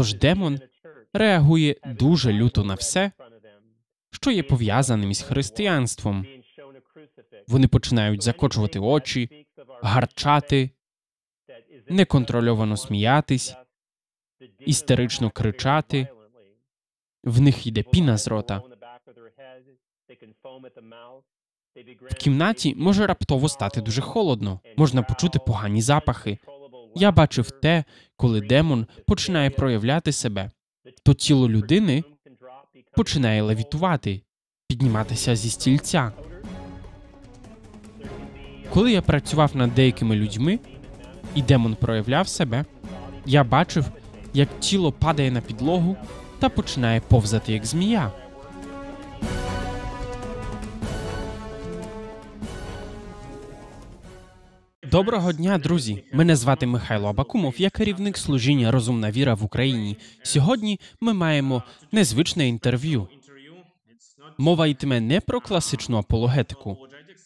Тож 0.00 0.14
демон 0.14 0.60
реагує 1.12 1.76
дуже 1.86 2.32
люто 2.32 2.64
на 2.64 2.74
все, 2.74 3.12
що 4.10 4.30
є 4.30 4.42
пов'язаним 4.42 5.10
із 5.10 5.22
християнством. 5.22 6.26
Вони 7.48 7.68
починають 7.68 8.22
закочувати 8.22 8.78
очі, 8.78 9.46
гарчати, 9.82 10.70
неконтрольовано 11.88 12.76
сміятись, 12.76 13.54
істерично 14.58 15.30
кричати. 15.30 16.08
В 17.24 17.40
них 17.40 17.66
йде 17.66 17.82
піна 17.82 18.16
з 18.16 18.28
рота. 18.28 18.62
В 22.00 22.14
кімнаті 22.14 22.74
може 22.74 23.06
раптово 23.06 23.48
стати 23.48 23.80
дуже 23.80 24.00
холодно, 24.00 24.60
можна 24.76 25.02
почути 25.02 25.38
погані 25.38 25.82
запахи. 25.82 26.38
Я 26.94 27.12
бачив 27.12 27.50
те, 27.50 27.84
коли 28.16 28.40
демон 28.40 28.86
починає 29.06 29.50
проявляти 29.50 30.12
себе, 30.12 30.50
то 31.04 31.14
тіло 31.14 31.48
людини 31.48 32.04
починає 32.96 33.42
левітувати, 33.42 34.22
підніматися 34.68 35.36
зі 35.36 35.50
стільця. 35.50 36.12
Коли 38.70 38.92
я 38.92 39.02
працював 39.02 39.56
над 39.56 39.74
деякими 39.74 40.16
людьми, 40.16 40.58
і 41.34 41.42
демон 41.42 41.74
проявляв 41.74 42.28
себе, 42.28 42.64
я 43.26 43.44
бачив, 43.44 43.84
як 44.34 44.60
тіло 44.60 44.92
падає 44.92 45.30
на 45.30 45.40
підлогу 45.40 45.96
та 46.38 46.48
починає 46.48 47.00
повзати 47.00 47.52
як 47.52 47.66
змія. 47.66 48.12
Доброго 54.90 55.32
дня, 55.32 55.58
друзі! 55.58 56.04
Мене 56.12 56.36
звати 56.36 56.66
Михайло 56.66 57.08
Абакумов. 57.08 57.54
Я 57.58 57.70
керівник 57.70 58.18
служіння 58.18 58.70
Розумна 58.70 59.10
віра 59.10 59.34
в 59.34 59.44
Україні. 59.44 59.96
Сьогодні 60.22 60.80
ми 61.00 61.12
маємо 61.12 61.62
незвичне 61.92 62.48
інтерв'ю. 62.48 63.08
Мова 64.38 64.66
йтиме 64.66 65.00
не 65.00 65.20
про 65.20 65.40
класичну 65.40 65.98
апологетику. 65.98 66.78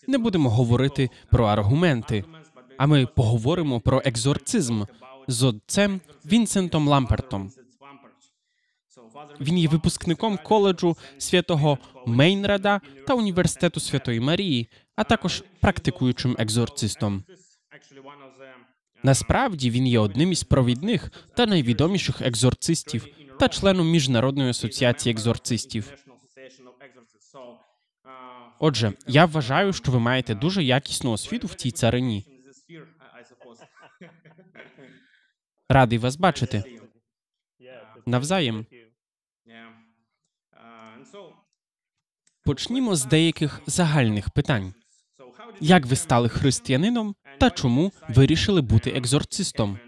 Не 0.06 0.18
будемо 0.18 0.50
говорити 0.50 1.10
про 1.30 1.44
аргументи, 1.44 2.24
а 2.78 2.86
ми 2.86 3.06
поговоримо 3.06 3.80
про 3.80 4.02
екзорцизм 4.04 4.82
з 5.28 5.42
отцем 5.42 6.00
Вінсентом 6.26 6.88
Лампертом. 6.88 7.50
Він 9.40 9.58
є 9.58 9.68
випускником 9.68 10.38
коледжу 10.44 10.96
святого 11.18 11.78
Мейнрада 12.06 12.80
та 13.06 13.14
університету 13.14 13.80
Святої 13.80 14.20
Марії, 14.20 14.68
а 14.96 15.04
також 15.04 15.44
практикуючим 15.60 16.36
екзорцистом. 16.38 17.24
Насправді 19.02 19.70
він 19.70 19.86
є 19.86 19.98
одним 19.98 20.32
із 20.32 20.44
провідних 20.44 21.10
та 21.36 21.46
найвідоміших 21.46 22.20
екзорцистів 22.20 23.06
та 23.38 23.48
членом 23.48 23.90
міжнародної 23.90 24.50
асоціації 24.50 25.12
екзорцистів. 25.12 25.92
Отже, 28.58 28.92
я 29.06 29.24
вважаю, 29.24 29.72
що 29.72 29.92
ви 29.92 29.98
маєте 29.98 30.34
дуже 30.34 30.64
якісну 30.64 31.12
освіту 31.12 31.46
в 31.46 31.54
цій 31.54 31.70
царині. 31.70 32.26
Радий 35.68 35.98
вас 35.98 36.16
бачити. 36.16 36.80
Навзаєм. 38.06 38.66
Почнімо 42.44 42.96
з 42.96 43.04
деяких 43.04 43.60
загальних 43.66 44.30
питань. 44.30 44.74
Як 45.60 45.86
ви 45.86 45.96
стали 45.96 46.28
християнином 46.28 47.14
та 47.44 47.50
чому 47.50 47.92
вирішили 48.08 48.60
бути 48.60 48.90
екзорцистом? 48.90 49.78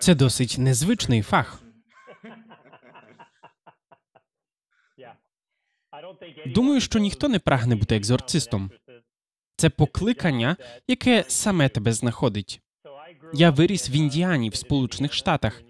Це 0.00 0.14
досить 0.14 0.56
незвичний 0.58 1.22
фах. 1.22 1.62
Думаю, 6.46 6.80
що 6.80 6.98
ніхто 6.98 7.28
не 7.28 7.38
прагне 7.38 7.76
бути 7.76 7.96
екзорцистом. 7.96 8.70
Це 9.56 9.70
покликання, 9.70 10.56
яке 10.88 11.24
саме 11.28 11.68
тебе 11.68 11.92
знаходить. 11.92 12.60
Я 13.34 13.50
виріс 13.50 13.90
в 13.90 13.94
Індіані 13.94 14.48
в 14.50 14.54
Сполучених 14.54 15.12
Штатах, 15.12 15.62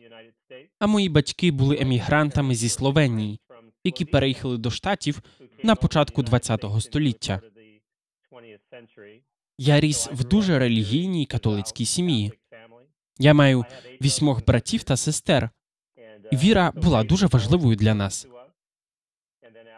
а 0.79 0.87
мої 0.87 1.09
батьки 1.09 1.51
були 1.51 1.79
емігрантами 1.81 2.55
зі 2.55 2.69
Словенії, 2.69 3.41
які 3.85 4.05
переїхали 4.05 4.59
до 4.59 4.71
штатів 4.71 5.23
на 5.63 5.75
початку 5.75 6.25
ХХ 6.25 6.81
століття. 6.81 7.41
Я 9.59 9.81
ріс 9.81 10.09
в 10.13 10.25
дуже 10.25 10.59
релігійній 10.59 11.27
католицькій 11.27 11.87
сім'ї. 11.87 12.33
Я 13.19 13.35
маю 13.35 13.65
вісьмох 14.03 14.45
братів 14.45 14.83
та 14.83 14.97
сестер. 14.97 15.51
Віра 16.33 16.73
була 16.77 17.05
дуже 17.05 17.27
важливою 17.27 17.77
для 17.77 17.95
нас. 17.95 18.27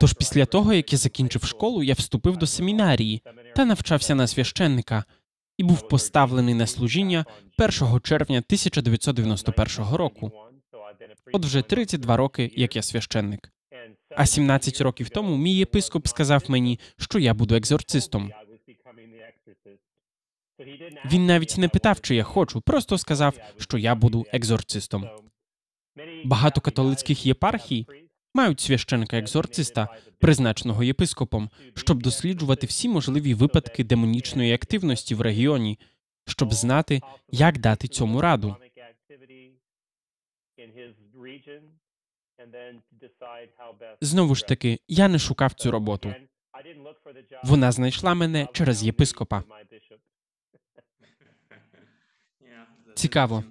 Тож 0.00 0.12
після 0.12 0.46
того, 0.46 0.72
як 0.72 0.92
я 0.92 0.98
закінчив 0.98 1.44
школу, 1.44 1.82
я 1.82 1.94
вступив 1.94 2.36
до 2.36 2.46
семінарії 2.46 3.22
та 3.56 3.64
навчався 3.64 4.14
на 4.14 4.26
священника 4.26 5.04
і 5.58 5.62
був 5.62 5.88
поставлений 5.88 6.54
на 6.54 6.66
служіння 6.66 7.24
1 7.58 8.00
червня 8.00 8.38
1991 8.38 9.94
року. 9.94 10.32
От 11.32 11.44
вже 11.44 11.62
32 11.62 12.16
роки, 12.16 12.50
як 12.56 12.76
я 12.76 12.82
священник. 12.82 13.52
А 14.16 14.26
17 14.26 14.80
років 14.80 15.08
тому 15.08 15.36
мій 15.36 15.54
єпископ 15.54 16.06
сказав 16.06 16.44
мені, 16.48 16.80
що 16.96 17.18
я 17.18 17.34
буду 17.34 17.54
екзорцистом. 17.54 18.32
Він 21.04 21.26
навіть 21.26 21.58
не 21.58 21.68
питав, 21.68 22.00
чи 22.00 22.14
я 22.14 22.22
хочу, 22.22 22.60
просто 22.60 22.98
сказав, 22.98 23.38
що 23.58 23.78
я 23.78 23.94
буду 23.94 24.26
екзорцистом. 24.32 25.08
Багато 26.24 26.60
католицьких 26.60 27.26
єпархій 27.26 27.86
мають 28.34 28.60
священика 28.60 29.18
екзорциста, 29.18 29.88
призначеного 30.18 30.84
єпископом, 30.84 31.50
щоб 31.74 32.02
досліджувати 32.02 32.66
всі 32.66 32.88
можливі 32.88 33.34
випадки 33.34 33.84
демонічної 33.84 34.52
активності 34.52 35.14
в 35.14 35.20
регіоні, 35.20 35.78
щоб 36.26 36.52
знати, 36.52 37.02
як 37.30 37.58
дати 37.58 37.88
цьому 37.88 38.20
раду. 38.20 38.56
Знову 44.00 44.34
ж 44.34 44.46
таки, 44.46 44.78
я 44.88 45.08
не 45.08 45.18
шукав 45.18 45.52
цю 45.52 45.70
роботу. 45.70 46.14
Вона 47.44 47.72
знайшла 47.72 48.14
мене 48.14 48.48
через 48.52 48.84
єпископа. 48.84 49.42
Цікаво. 52.94 53.44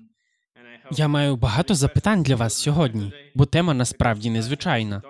Я 0.92 1.08
маю 1.08 1.36
багато 1.36 1.76
запитань 1.76 2.24
для 2.24 2.36
вас 2.36 2.54
сьогодні, 2.54 3.14
бо 3.36 3.46
тема 3.46 3.74
насправді 3.74 4.30
незвичайна. 4.30 5.02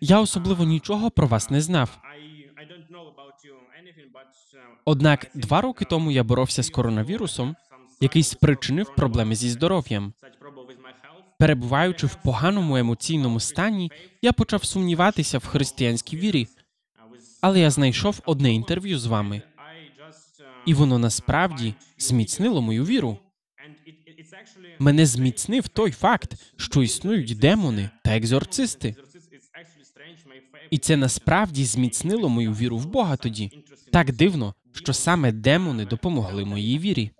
Я 0.00 0.20
особливо 0.20 0.64
нічого 0.64 1.10
про 1.10 1.26
вас 1.26 1.50
не 1.50 1.60
знав. 1.60 1.98
Однак 4.84 5.26
два 5.34 5.60
роки 5.60 5.84
тому 5.84 6.10
я 6.10 6.24
боровся 6.24 6.62
з 6.62 6.70
коронавірусом, 6.70 7.56
який 8.00 8.22
спричинив 8.22 8.94
проблеми 8.94 9.34
зі 9.34 9.50
здоров'ям. 9.50 10.12
Перебуваючи 11.38 12.06
в 12.06 12.14
поганому 12.14 12.76
емоційному 12.76 13.40
стані, 13.40 13.92
я 14.22 14.32
почав 14.32 14.64
сумніватися 14.64 15.38
в 15.38 15.46
християнській 15.46 16.16
вірі, 16.16 16.48
але 17.40 17.60
я 17.60 17.70
знайшов 17.70 18.20
одне 18.26 18.52
інтерв'ю 18.54 18.98
з 18.98 19.06
вами, 19.06 19.42
і 20.66 20.74
воно 20.74 20.98
насправді 20.98 21.74
зміцнило 21.98 22.62
мою 22.62 22.84
віру. 22.84 23.18
Мене 24.78 25.06
зміцнив 25.06 25.68
той 25.68 25.90
факт, 25.90 26.34
що 26.56 26.82
існують 26.82 27.38
демони 27.38 27.90
та 28.04 28.16
екзорцисти. 28.16 28.96
І 30.70 30.78
це 30.78 30.96
насправді 30.96 31.64
зміцнило 31.64 32.28
мою 32.28 32.52
віру 32.52 32.78
в 32.78 32.86
Бога 32.86 33.16
тоді. 33.16 33.50
Так 33.92 34.12
дивно, 34.12 34.54
що 34.72 34.92
саме 34.92 35.32
демони 35.32 35.84
допомогли 35.84 36.44
моїй 36.44 36.78
вірі. 36.78 37.10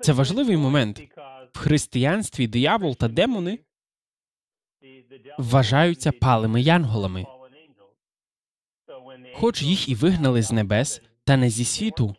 Це 0.00 0.12
важливий 0.12 0.56
момент. 0.56 1.02
В 1.52 1.58
християнстві 1.58 2.46
диявол 2.46 2.96
та 2.96 3.08
демони 3.08 3.58
вважаються 5.38 6.12
палими 6.12 6.62
янголами. 6.62 7.26
Хоч 9.34 9.62
їх 9.62 9.88
і 9.88 9.94
вигнали 9.94 10.42
з 10.42 10.52
небес, 10.52 11.02
та 11.24 11.36
не 11.36 11.50
зі 11.50 11.64
світу. 11.64 12.14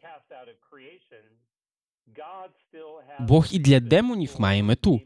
Бог 3.19 3.48
і 3.51 3.59
для 3.59 3.80
демонів 3.80 4.36
має 4.39 4.63
мету. 4.63 5.01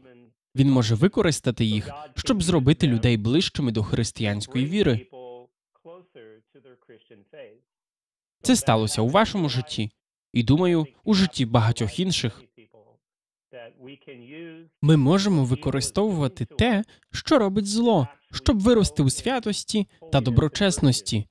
Він 0.54 0.70
може 0.70 0.94
використати 0.94 1.64
їх, 1.64 1.90
щоб 2.16 2.42
зробити 2.42 2.86
людей 2.86 3.16
ближчими 3.16 3.72
до 3.72 3.82
християнської 3.82 4.66
віри. 4.66 5.06
Це 8.42 8.56
сталося 8.56 9.02
у 9.02 9.08
вашому 9.08 9.48
житті, 9.48 9.90
і 10.38 10.42
думаю, 10.42 10.86
у 11.04 11.14
житті 11.14 11.46
багатьох 11.46 12.00
інших. 12.00 12.42
Ми 14.82 14.96
можемо 14.96 15.44
використовувати 15.44 16.44
те, 16.44 16.84
що 17.12 17.38
робить 17.38 17.66
зло, 17.66 18.08
щоб 18.32 18.60
вирости 18.60 19.02
у 19.02 19.10
святості 19.10 19.86
та 20.12 20.20
доброчесності, 20.20 21.26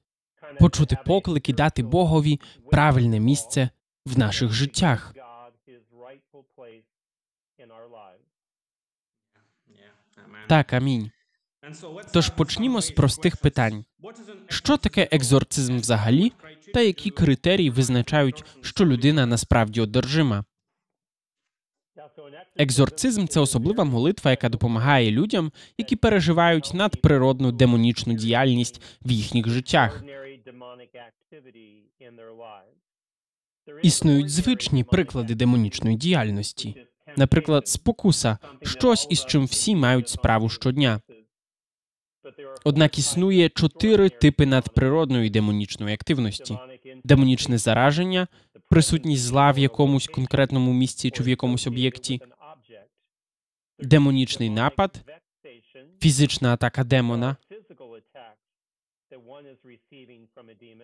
почути 0.60 0.98
поклики, 1.06 1.54
дати 1.54 1.84
Богові 1.84 2.40
правильне 2.72 3.20
місце 3.20 3.70
в 4.06 4.18
наших 4.18 4.52
життях. 4.52 5.16
Так, 10.48 10.74
амінь. 10.74 11.12
Тож 12.14 12.30
почнімо 12.30 12.82
з 12.82 12.92
простих 12.92 13.38
питань: 13.38 13.86
що 14.48 14.78
таке 14.78 15.08
екзорцизм 15.12 15.78
взагалі, 15.78 16.32
та 16.74 16.82
які 16.82 17.10
критерії 17.10 17.70
визначають, 17.70 18.44
що 18.62 18.86
людина 18.86 19.26
насправді 19.26 19.82
одержима? 19.82 20.46
Екзорцизм 22.58 23.28
це 23.28 23.40
особлива 23.40 23.84
молитва, 23.84 24.32
яка 24.32 24.50
допомагає 24.50 25.12
людям, 25.12 25.52
які 25.78 25.96
переживають 25.96 26.72
надприродну 26.74 27.52
демонічну 27.52 28.14
діяльність 28.14 28.82
в 29.02 29.12
їхніх 29.12 29.50
життях. 29.50 30.04
Існують 33.84 34.30
звичні 34.30 34.84
приклади 34.84 35.36
демонічної 35.36 35.98
діяльності, 35.98 36.86
наприклад, 37.18 37.68
спокуса, 37.68 38.38
щось 38.62 39.08
із 39.10 39.26
чим 39.26 39.46
всі 39.46 39.76
мають 39.76 40.10
справу 40.10 40.50
щодня. 40.50 41.02
Однак 42.64 42.98
існує 42.98 43.50
чотири 43.50 44.10
типи 44.10 44.46
надприродної 44.46 45.30
демонічної 45.30 45.94
активності: 45.94 46.58
демонічне 47.04 47.58
зараження, 47.58 48.28
присутність 48.70 49.24
зла 49.24 49.52
в 49.52 49.58
якомусь 49.58 50.08
конкретному 50.08 50.74
місці 50.74 51.12
чи 51.12 51.24
в 51.24 51.28
якомусь 51.28 51.68
об'єкті, 51.68 52.22
демонічний 53.80 54.50
напад, 54.50 55.04
фізична 56.00 56.54
атака 56.54 56.84
демона, 56.84 57.36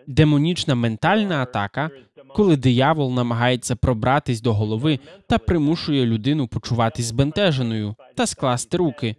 демонічна 0.06 0.74
ментальна 0.74 1.42
атака, 1.42 1.90
коли 2.28 2.56
диявол 2.56 3.12
намагається 3.12 3.76
пробратись 3.76 4.40
до 4.40 4.54
голови 4.54 4.98
та 5.28 5.38
примушує 5.38 6.06
людину 6.06 6.48
почуватись 6.48 7.06
збентеженою 7.06 7.94
та 8.14 8.26
скласти 8.26 8.76
руки 8.76 9.16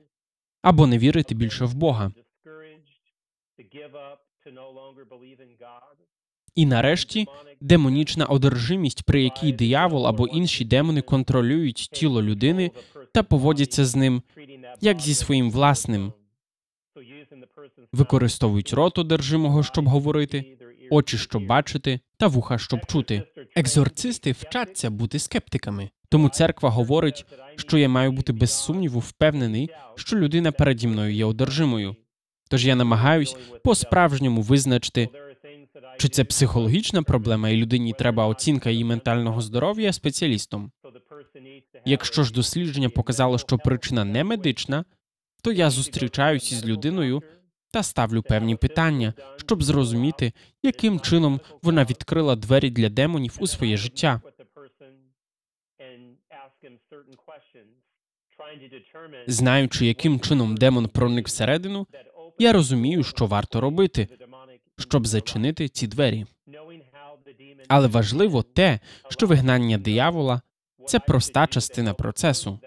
або 0.66 0.88
не 0.88 0.98
вірити 0.98 1.36
більше 1.36 1.66
в 1.66 1.74
Бога. 1.74 2.12
І 6.56 6.66
нарешті 6.66 7.28
демонічна 7.62 8.26
одержимість, 8.26 9.04
при 9.04 9.24
якій 9.24 9.52
диявол 9.52 10.08
або 10.08 10.28
інші 10.28 10.66
демони 10.66 11.02
контролюють 11.02 11.76
тіло 11.76 12.22
людини 12.22 12.72
та 13.14 13.24
поводяться 13.24 13.86
з 13.86 13.96
ним 13.96 14.22
як 14.82 15.00
зі 15.00 15.14
своїм 15.14 15.52
власним, 15.52 16.14
використовують 17.94 18.74
рот 18.74 18.98
одержимого, 18.98 19.64
щоб 19.64 19.88
говорити, 19.88 20.58
очі, 20.92 21.18
щоб 21.18 21.46
бачити, 21.46 22.00
та 22.18 22.28
вуха, 22.28 22.58
щоб 22.58 22.86
чути. 22.86 23.24
Екзорцисти 23.56 24.32
вчаться 24.32 24.90
бути 24.90 25.20
скептиками. 25.20 25.90
Тому 26.16 26.30
церква 26.30 26.70
говорить, 26.70 27.26
що 27.56 27.78
я 27.78 27.90
маю 27.90 28.12
бути 28.12 28.34
без 28.34 28.52
сумніву 28.52 29.00
впевнений, 29.00 29.70
що 29.96 30.18
людина 30.18 30.52
переді 30.52 30.88
мною 30.88 31.14
є 31.14 31.26
одержимою. 31.26 31.96
Тож 32.50 32.66
я 32.66 32.76
намагаюсь 32.76 33.36
по-справжньому 33.64 34.42
визначити, 34.42 35.10
чи 35.98 36.10
це 36.10 36.24
психологічна 36.24 37.04
проблема, 37.04 37.50
і 37.50 37.58
людині 37.58 37.94
треба 38.00 38.28
оцінка 38.28 38.70
її 38.70 38.84
ментального 38.84 39.42
здоров'я 39.42 39.94
спеціалістом. 39.94 40.72
Якщо 41.86 42.24
ж 42.24 42.34
дослідження 42.34 42.90
показало, 42.90 43.38
що 43.38 43.58
причина 43.58 44.06
не 44.06 44.24
медична, 44.24 44.86
то 45.44 45.52
я 45.52 45.70
зустрічаюсь 45.70 46.52
із 46.52 46.66
людиною 46.66 47.24
та 47.72 47.84
ставлю 47.84 48.22
певні 48.22 48.56
питання, 48.56 49.14
щоб 49.38 49.64
зрозуміти, 49.64 50.34
яким 50.64 51.00
чином 51.00 51.40
вона 51.62 51.84
відкрила 51.84 52.36
двері 52.36 52.70
для 52.70 52.90
демонів 52.90 53.38
у 53.40 53.48
своє 53.48 53.78
життя. 53.78 54.22
Знаючи, 59.28 59.86
яким 59.86 60.20
чином 60.20 60.58
демон 60.58 60.88
проник 60.88 61.28
всередину, 61.28 61.88
я 62.40 62.54
розумію, 62.54 63.04
що 63.04 63.26
варто 63.26 63.62
робити, 63.62 64.08
щоб 64.78 65.08
зачинити 65.08 65.70
ці 65.70 65.88
двері. 65.88 66.26
Але 67.68 67.88
важливо 67.88 68.44
те, 68.44 68.80
що 69.10 69.28
вигнання 69.28 69.78
диявола 69.78 70.42
це 70.86 71.00
проста 71.00 71.48
частина 71.48 71.94
процесу. 71.94 72.60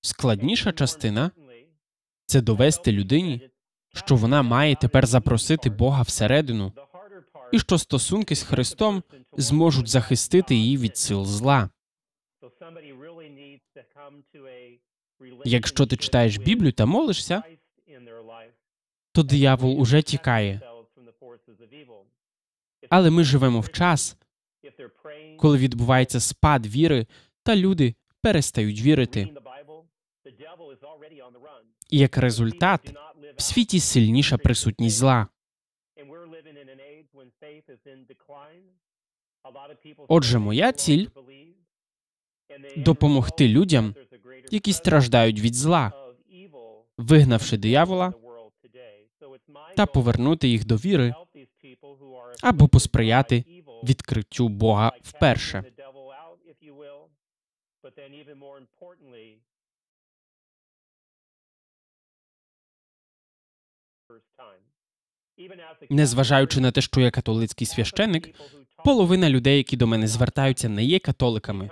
Складніша 0.00 0.72
частина 0.72 1.30
це 2.26 2.40
довести 2.40 2.92
людині, 2.92 3.50
що 3.94 4.16
вона 4.16 4.42
має 4.42 4.76
тепер 4.76 5.06
запросити 5.06 5.70
Бога 5.70 6.02
всередину, 6.02 6.72
і 7.52 7.58
що 7.58 7.78
стосунки 7.78 8.36
з 8.36 8.42
Христом 8.42 9.02
зможуть 9.36 9.88
захистити 9.88 10.54
її 10.54 10.76
від 10.76 10.96
сил 10.96 11.24
зла. 11.24 11.70
Якщо 15.44 15.86
ти 15.86 15.96
читаєш 15.96 16.36
Біблію 16.36 16.72
та 16.72 16.86
молишся, 16.86 17.42
то 19.12 19.22
диявол 19.22 19.80
уже 19.80 20.02
тікає. 20.02 20.60
Але 22.88 23.10
ми 23.10 23.24
живемо 23.24 23.60
в 23.60 23.68
час, 23.68 24.16
коли 25.38 25.58
відбувається 25.58 26.20
спад 26.20 26.66
віри, 26.66 27.06
та 27.42 27.56
люди 27.56 27.94
перестають 28.22 28.80
вірити. 28.80 29.28
І 31.90 31.98
як 31.98 32.16
результат 32.18 32.94
в 33.36 33.42
світі 33.42 33.80
сильніша 33.80 34.38
присутність 34.38 34.96
зла. 34.96 35.28
Отже, 40.08 40.38
моя 40.38 40.72
ціль 40.72 41.06
допомогти 42.76 43.48
людям, 43.48 43.94
які 44.50 44.72
страждають 44.72 45.40
від 45.40 45.54
зла, 45.54 45.92
вигнавши 46.98 47.56
диявола 47.56 48.12
та 49.76 49.86
повернути 49.86 50.48
їх 50.48 50.64
до 50.64 50.76
віри 50.76 51.14
або 52.42 52.68
посприяти 52.68 53.44
відкриттю 53.84 54.48
Бога 54.48 54.92
вперше. 55.02 55.64
Незважаючи 65.90 66.60
на 66.60 66.70
те, 66.70 66.80
що 66.80 67.00
я 67.00 67.10
католицький 67.10 67.66
священник, 67.66 68.34
половина 68.84 69.30
людей, 69.30 69.56
які 69.56 69.76
до 69.76 69.86
мене 69.86 70.06
звертаються, 70.06 70.68
не 70.68 70.84
є 70.84 70.98
католиками. 70.98 71.70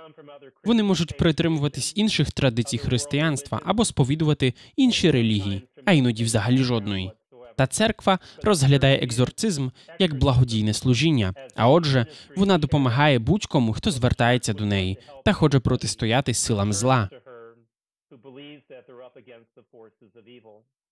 Вони 0.63 0.83
можуть 0.83 1.17
притримуватись 1.17 1.93
інших 1.95 2.31
традицій 2.31 2.77
християнства 2.77 3.61
або 3.65 3.85
сповідувати 3.85 4.53
інші 4.75 5.11
релігії, 5.11 5.61
а 5.85 5.93
іноді 5.93 6.23
взагалі 6.23 6.57
жодної. 6.57 7.11
Та 7.55 7.67
церква 7.67 8.19
розглядає 8.43 8.97
екзорцизм 8.97 9.69
як 9.99 10.13
благодійне 10.13 10.73
служіння. 10.73 11.33
А 11.55 11.69
отже, 11.69 12.05
вона 12.35 12.57
допомагає 12.57 13.19
будь-кому, 13.19 13.73
хто 13.73 13.91
звертається 13.91 14.53
до 14.53 14.65
неї 14.65 14.97
та 15.25 15.33
хоче 15.33 15.59
протистояти 15.59 16.33
силам 16.33 16.73
зла. 16.73 17.09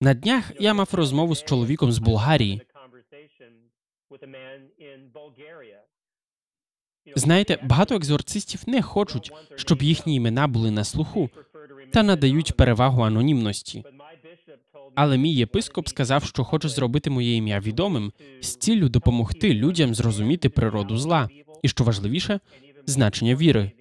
На 0.02 0.14
днях 0.14 0.52
я 0.60 0.74
мав 0.74 0.90
розмову 0.92 1.36
з 1.36 1.44
чоловіком 1.44 1.92
з 1.92 2.00
Болгарії. 2.00 2.62
Знаєте, 7.16 7.60
багато 7.64 7.96
екзорцистів 7.96 8.64
не 8.68 8.82
хочуть, 8.82 9.32
щоб 9.56 9.82
їхні 9.82 10.16
імена 10.16 10.48
були 10.48 10.72
на 10.72 10.84
слуху, 10.84 11.30
та 11.92 12.04
надають 12.04 12.54
перевагу 12.54 13.02
анонімності. 13.02 13.84
Але 14.96 15.18
мій 15.18 15.34
єпископ 15.34 15.88
сказав, 15.88 16.24
що 16.24 16.44
хоче 16.44 16.70
зробити 16.70 17.10
моє 17.10 17.36
ім'я 17.36 17.60
відомим 17.60 18.12
з 18.42 18.56
ціллю 18.56 18.90
допомогти 18.90 19.54
людям 19.54 19.96
зрозуміти 19.96 20.50
природу 20.50 20.98
зла, 20.98 21.30
і 21.62 21.68
що 21.68 21.84
важливіше, 21.84 22.40
значення 22.86 23.36
віри. 23.36 23.72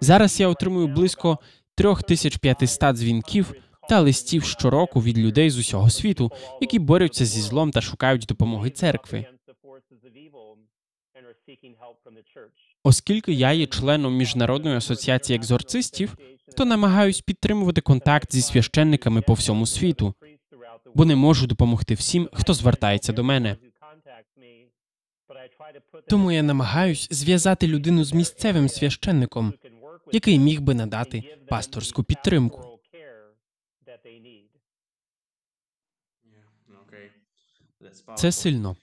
Зараз 0.00 0.40
я 0.40 0.48
отримую 0.48 0.86
близько 0.86 1.38
3500 1.74 2.96
дзвінків 2.96 3.54
та 3.88 4.00
листів 4.00 4.44
щороку 4.44 5.00
від 5.00 5.18
людей 5.18 5.50
з 5.50 5.58
усього 5.58 5.90
світу, 5.90 6.32
які 6.60 6.78
борються 6.78 7.24
зі 7.24 7.40
злом 7.40 7.70
та 7.70 7.80
шукають 7.80 8.24
допомоги 8.28 8.70
церкви. 8.70 9.26
Оскільки 12.82 13.32
я 13.32 13.52
є 13.52 13.66
членом 13.66 14.16
міжнародної 14.16 14.76
асоціації 14.76 15.36
екзорцистів, 15.36 16.16
то 16.56 16.64
намагаюсь 16.64 17.20
підтримувати 17.20 17.80
контакт 17.80 18.32
зі 18.32 18.42
священниками 18.42 19.22
по 19.22 19.32
всьому 19.32 19.66
світу, 19.66 20.14
бо 20.94 21.04
не 21.04 21.16
можу 21.16 21.46
допомогти 21.46 21.94
всім, 21.94 22.28
хто 22.32 22.54
звертається 22.54 23.12
до 23.12 23.24
мене. 23.24 23.56
Тому 26.08 26.32
я 26.32 26.42
намагаюсь 26.42 27.08
зв'язати 27.10 27.66
людину 27.66 28.04
з 28.04 28.12
місцевим 28.12 28.68
священником, 28.68 29.54
який 30.12 30.38
міг 30.38 30.60
би 30.60 30.74
надати 30.74 31.38
пасторську 31.48 32.02
підтримку. 32.02 32.80
Це 38.16 38.32
сильно. 38.32 38.76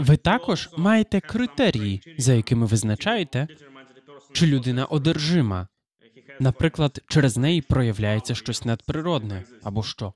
Ви 0.00 0.16
також 0.16 0.68
маєте 0.76 1.20
критерії, 1.20 2.02
за 2.18 2.34
якими 2.34 2.66
визначаєте, 2.66 3.48
чи 4.32 4.46
людина 4.46 4.84
одержима. 4.84 5.68
Наприклад, 6.40 7.00
через 7.08 7.36
неї 7.36 7.62
проявляється 7.62 8.34
щось 8.34 8.64
надприродне 8.64 9.44
або 9.62 9.82
що. 9.82 10.12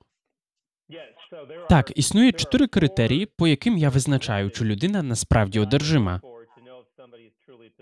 Так, 1.68 1.92
існує 1.96 2.32
чотири 2.32 2.66
критерії, 2.66 3.26
по 3.26 3.48
яким 3.48 3.78
я 3.78 3.90
визначаю, 3.90 4.50
чи 4.50 4.64
людина 4.64 5.02
насправді 5.02 5.60
одержима. 5.60 6.20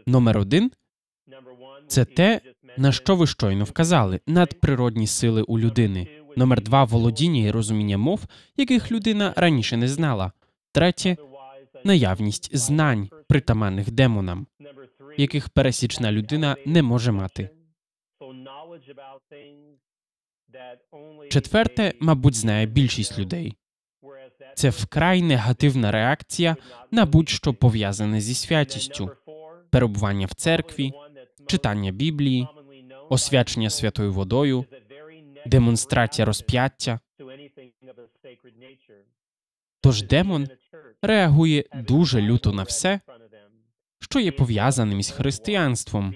Номер 0.06 0.38
один 0.38 0.72
це 1.86 2.04
те, 2.04 2.40
на 2.76 2.92
що 2.92 3.16
ви 3.16 3.26
щойно 3.26 3.64
вказали 3.64 4.20
надприродні 4.26 5.06
сили 5.06 5.42
у 5.42 5.58
людини. 5.58 6.21
Номер 6.36 6.62
два 6.62 6.84
володіння 6.84 7.40
і 7.40 7.50
розуміння 7.50 7.98
мов, 7.98 8.24
яких 8.56 8.92
людина 8.92 9.32
раніше 9.36 9.76
не 9.76 9.88
знала. 9.88 10.32
Третє 10.72 11.16
наявність 11.84 12.56
знань, 12.56 13.08
притаманних 13.28 13.90
демонам, 13.90 14.46
яких 15.18 15.48
пересічна 15.48 16.12
людина 16.12 16.56
не 16.66 16.82
може 16.82 17.12
мати. 17.12 17.50
Четверте, 21.30 21.92
мабуть, 22.00 22.34
знає 22.34 22.66
більшість 22.66 23.18
людей. 23.18 23.56
Це 24.54 24.70
вкрай 24.70 25.22
негативна 25.22 25.90
реакція 25.90 26.56
на 26.90 27.06
будь-що 27.06 27.54
пов'язане 27.54 28.20
зі 28.20 28.34
святістю, 28.34 29.10
перебування 29.70 30.26
в 30.26 30.34
церкві, 30.34 30.92
читання 31.46 31.92
Біблії, 31.92 32.46
освячення 33.08 33.70
святою 33.70 34.12
водою, 34.12 34.64
демонстрація 35.46 36.24
розп'яття. 36.24 37.00
Тож 39.80 40.02
демон 40.02 40.48
реагує 41.02 41.64
дуже 41.74 42.22
люто 42.22 42.52
на 42.52 42.62
все, 42.62 43.00
що 44.00 44.20
є 44.20 44.32
пов'язаним 44.32 45.00
із 45.00 45.10
християнством. 45.10 46.14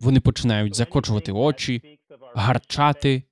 Вони 0.00 0.20
починають 0.20 0.74
закочувати 0.74 1.32
очі, 1.32 1.98
гарчати, 2.34 3.22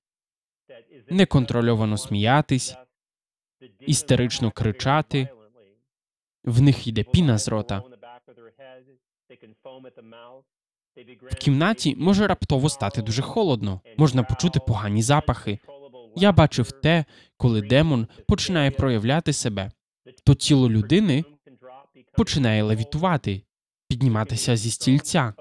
неконтрольовано 1.11 1.99
сміятись, 1.99 2.77
істерично 3.81 4.51
кричати. 4.51 5.29
В 6.45 6.61
них 6.61 6.87
йде 6.87 7.03
піна 7.03 7.39
з 7.39 7.49
рота. 7.49 7.83
В 11.23 11.35
кімнаті 11.35 11.97
може 11.99 12.27
раптово 12.27 12.69
стати 12.69 13.03
дуже 13.03 13.23
холодно, 13.23 13.81
можна 13.97 14.23
почути 14.23 14.61
погані 14.61 15.03
запахи. 15.03 15.59
Я 16.17 16.33
бачив 16.33 16.73
те, 16.73 17.05
коли 17.37 17.63
демон 17.63 18.07
починає 18.29 18.71
проявляти 18.71 19.33
себе, 19.33 19.71
то 20.25 20.35
тіло 20.35 20.71
людини 20.71 21.25
починає 22.17 22.63
левітувати, 22.63 23.43
підніматися 23.89 24.57
зі 24.57 24.71
стільця. 24.71 25.35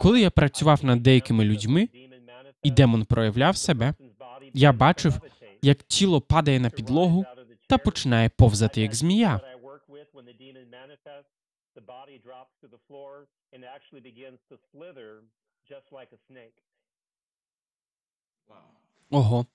Коли 0.00 0.20
я 0.20 0.30
працював 0.30 0.84
над 0.84 1.02
деякими 1.02 1.44
людьми, 1.44 1.88
і 2.62 2.70
демон 2.70 3.04
проявляв 3.04 3.56
себе, 3.56 3.94
я 4.54 4.72
бачив, 4.72 5.20
як 5.62 5.82
тіло 5.82 6.20
падає 6.20 6.60
на 6.60 6.70
підлогу 6.70 7.24
та 7.68 7.78
починає 7.78 8.28
повзати 8.28 8.80
як 8.80 8.94
змія. 8.94 9.40
Ого, 19.10 19.46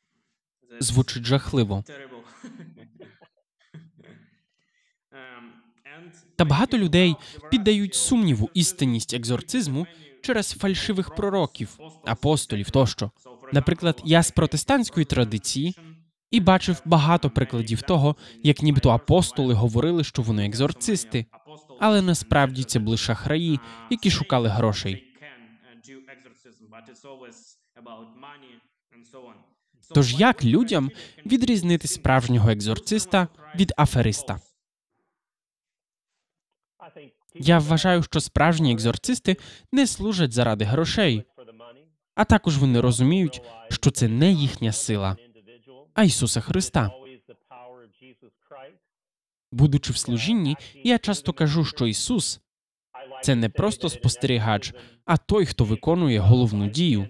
звучить 0.79 1.23
жахливо. 1.23 1.83
Та 6.35 6.45
багато 6.45 6.77
людей 6.77 7.15
піддають 7.51 7.95
сумніву 7.95 8.49
істинність 8.53 9.13
екзорцизму 9.13 9.87
через 10.21 10.51
фальшивих 10.51 11.15
пророків, 11.15 11.77
апостолів 12.05 12.69
тощо. 12.71 13.11
Наприклад, 13.53 14.01
я 14.05 14.23
з 14.23 14.31
протестантської 14.31 15.05
традиції 15.05 15.75
і 16.31 16.39
бачив 16.39 16.81
багато 16.85 17.29
прикладів 17.29 17.81
того, 17.81 18.15
як 18.43 18.61
нібито 18.61 18.89
апостоли 18.89 19.53
говорили, 19.53 20.03
що 20.03 20.21
вони 20.21 20.45
екзорцисти, 20.45 21.25
але 21.79 22.01
насправді 22.01 22.63
це 22.63 22.79
були 22.79 22.97
шахраї, 22.97 23.59
які 23.89 24.11
шукали 24.11 24.49
грошей. 24.49 25.03
Тож 29.93 30.19
як 30.19 30.43
людям 30.45 30.91
відрізнити 31.25 31.87
справжнього 31.87 32.49
екзорциста 32.49 33.27
від 33.55 33.73
афериста? 33.77 34.39
Я 37.35 37.59
вважаю, 37.59 38.03
що 38.03 38.19
справжні 38.19 38.73
екзорцисти 38.73 39.37
не 39.71 39.87
служать 39.87 40.31
заради 40.31 40.65
грошей, 40.65 41.23
а 42.15 42.25
також 42.25 42.57
вони 42.57 42.81
розуміють, 42.81 43.41
що 43.69 43.91
це 43.91 44.07
не 44.07 44.31
їхня 44.31 44.71
сила, 44.71 45.17
а 45.93 46.03
Ісуса 46.03 46.41
Христа. 46.41 46.91
Будучи 49.51 49.93
в 49.93 49.97
служінні, 49.97 50.57
я 50.83 50.97
часто 50.97 51.33
кажу, 51.33 51.65
що 51.65 51.87
Ісус 51.87 52.39
це 53.23 53.35
не 53.35 53.49
просто 53.49 53.89
спостерігач, 53.89 54.73
а 55.05 55.17
той, 55.17 55.45
хто 55.45 55.63
виконує 55.63 56.19
головну 56.19 56.69
дію. 56.69 57.07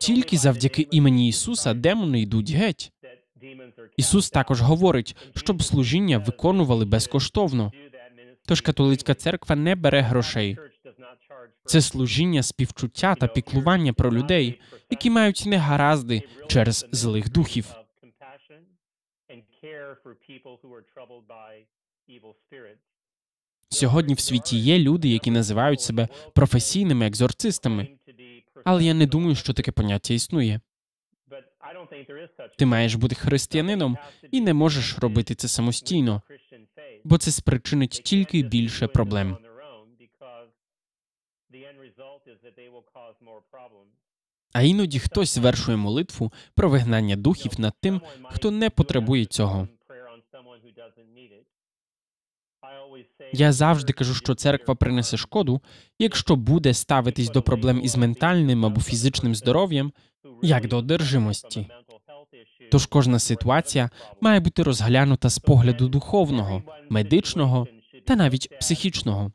Тільки 0.00 0.38
завдяки 0.38 0.86
імені 0.90 1.28
Ісуса 1.28 1.74
демони 1.74 2.20
йдуть 2.20 2.50
геть. 2.50 2.92
Ісус 3.96 4.30
також 4.30 4.60
говорить, 4.60 5.16
щоб 5.36 5.62
служіння 5.62 6.18
виконували 6.18 6.84
безкоштовно. 6.84 7.72
Тож 8.46 8.60
католицька 8.60 9.14
церква 9.14 9.56
не 9.56 9.74
бере 9.74 10.00
грошей. 10.00 10.58
Це 11.64 11.80
служіння 11.80 12.42
співчуття 12.42 13.14
та 13.14 13.26
піклування 13.26 13.92
про 13.92 14.12
людей, 14.12 14.60
які 14.90 15.10
мають 15.10 15.42
негаразди 15.46 16.22
через 16.48 16.86
злих 16.92 17.32
духів. 17.32 17.81
Сьогодні 23.68 24.14
в 24.14 24.20
світі 24.20 24.56
є 24.56 24.78
люди, 24.78 25.08
які 25.08 25.30
називають 25.30 25.80
себе 25.80 26.08
професійними 26.34 27.06
екзорцистами, 27.06 27.88
але 28.64 28.84
я 28.84 28.94
не 28.94 29.06
думаю, 29.06 29.34
що 29.34 29.52
таке 29.52 29.72
поняття 29.72 30.14
існує. 30.14 30.60
Ти 32.58 32.66
маєш 32.66 32.94
бути 32.94 33.14
християнином 33.14 33.98
і 34.30 34.40
не 34.40 34.54
можеш 34.54 34.98
робити 34.98 35.34
це 35.34 35.48
самостійно, 35.48 36.22
бо 37.04 37.18
це 37.18 37.30
спричинить 37.30 37.90
тільки 37.90 38.42
більше 38.42 38.86
проблем. 38.86 39.36
А 44.52 44.62
іноді 44.62 44.98
хтось 44.98 45.34
звершує 45.34 45.76
молитву 45.76 46.32
про 46.54 46.68
вигнання 46.68 47.16
духів 47.16 47.60
над 47.60 47.74
тим, 47.80 48.00
хто 48.30 48.50
не 48.50 48.70
потребує 48.70 49.24
цього. 49.24 49.68
Я 53.32 53.52
завжди 53.52 53.92
кажу, 53.92 54.14
що 54.14 54.34
церква 54.34 54.74
принесе 54.74 55.16
шкоду, 55.16 55.60
якщо 55.98 56.36
буде 56.36 56.74
ставитись 56.74 57.30
до 57.30 57.42
проблем 57.42 57.80
із 57.84 57.96
ментальним 57.96 58.66
або 58.66 58.80
фізичним 58.80 59.34
здоров'ям, 59.34 59.92
як 60.42 60.68
до 60.68 60.76
одержимості. 60.76 61.66
Тож 62.70 62.86
кожна 62.86 63.18
ситуація 63.18 63.90
має 64.20 64.40
бути 64.40 64.62
розглянута 64.62 65.28
з 65.28 65.38
погляду 65.38 65.88
духовного, 65.88 66.62
медичного 66.88 67.66
та 68.06 68.16
навіть 68.16 68.58
психічного. 68.58 69.32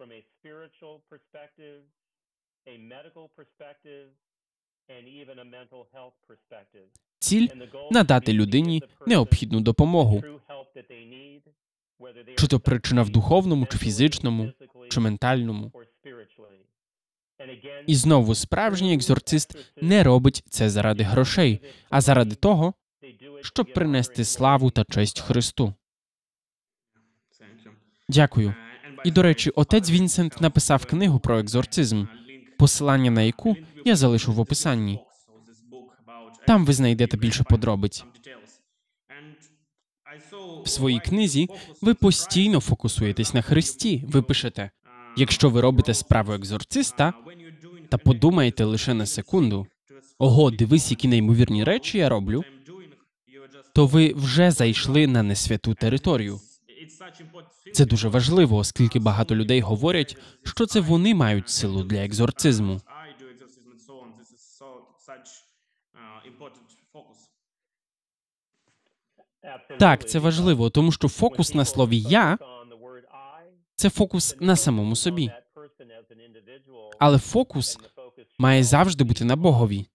Ціль 7.20 7.48
надати 7.92 8.34
людині 8.34 8.84
необхідну 9.08 9.62
допомогу. 9.62 10.24
Чи 12.38 12.48
то 12.48 12.60
причина 12.60 13.04
в 13.04 13.10
духовному, 13.10 13.66
чи 13.66 13.78
фізичному, 13.78 14.52
чи 14.90 15.00
ментальному. 15.00 15.72
І 17.88 17.96
знову 17.96 18.36
справжній 18.36 18.94
екзорцист 18.94 19.58
не 19.82 20.04
робить 20.04 20.44
це 20.50 20.70
заради 20.70 21.04
грошей, 21.04 21.60
а 21.90 22.02
заради 22.02 22.36
того, 22.36 22.74
щоб 23.42 23.74
принести 23.74 24.26
славу 24.26 24.72
та 24.72 24.84
честь 24.84 25.20
Христу. 25.20 25.74
Дякую. 28.10 28.56
І 29.04 29.12
до 29.12 29.22
речі, 29.22 29.50
отець 29.50 29.92
Вінсент 29.92 30.42
написав 30.42 30.86
книгу 30.86 31.20
про 31.20 31.40
екзорцизм, 31.40 32.06
посилання 32.58 33.12
на 33.12 33.22
яку 33.22 33.56
я 33.86 33.96
залишу 33.96 34.34
в 34.34 34.40
описанні. 34.40 35.00
Там 36.48 36.66
ви 36.66 36.74
знайдете 36.74 37.18
більше 37.18 37.44
подробиць. 37.44 38.06
В 40.64 40.70
своїй 40.70 41.00
книзі 41.00 41.48
ви 41.82 41.94
постійно 41.94 42.60
фокусуєтесь 42.60 43.34
на 43.34 43.42
Христі. 43.42 44.04
Ви 44.08 44.22
пишете: 44.22 44.72
якщо 45.18 45.50
ви 45.50 45.62
робите 45.62 45.94
справу 45.94 46.34
екзорциста, 46.34 47.14
та 47.90 47.98
подумайте 47.98 48.64
лише 48.64 48.94
на 48.94 49.06
секунду. 49.06 49.68
Ого, 50.20 50.52
дивись, 50.52 50.92
які 50.92 51.08
неймовірні 51.08 51.64
речі 51.64 51.98
я 51.98 52.10
роблю. 52.10 52.44
то 53.76 53.86
ви 53.86 54.14
вже 54.16 54.52
зайшли 54.52 55.08
на 55.08 55.24
несвяту 55.24 55.74
територію. 55.74 56.40
Це 57.74 57.86
дуже 57.86 58.10
важливо, 58.10 58.58
оскільки 58.58 59.00
багато 59.00 59.36
людей 59.36 59.62
говорять, 59.62 60.18
що 60.44 60.66
це 60.66 60.80
вони 60.80 61.16
мають 61.16 61.50
силу 61.50 61.84
для 61.84 61.98
екзорцизму. 61.98 62.82
Так, 69.80 70.10
це 70.10 70.20
важливо, 70.20 70.70
тому 70.70 70.92
що 70.92 71.08
фокус 71.08 71.54
на 71.54 71.66
слові 71.66 72.00
я 72.00 72.38
це 73.76 73.90
фокус 73.90 74.36
на 74.40 74.56
самому 74.56 74.96
собі. 74.96 75.32
Але 77.00 77.18
фокус 77.18 77.80
має 78.40 78.64
завжди 78.64 79.04
бути 79.04 79.26
на 79.26 79.36
Богові. 79.36 79.86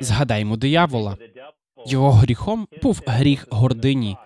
Згадаймо 0.00 0.56
диявола. 0.56 1.16
Його 1.86 2.12
гріхом 2.12 2.68
був 2.82 3.02
гріх 3.06 3.46
гордині. 3.50 4.16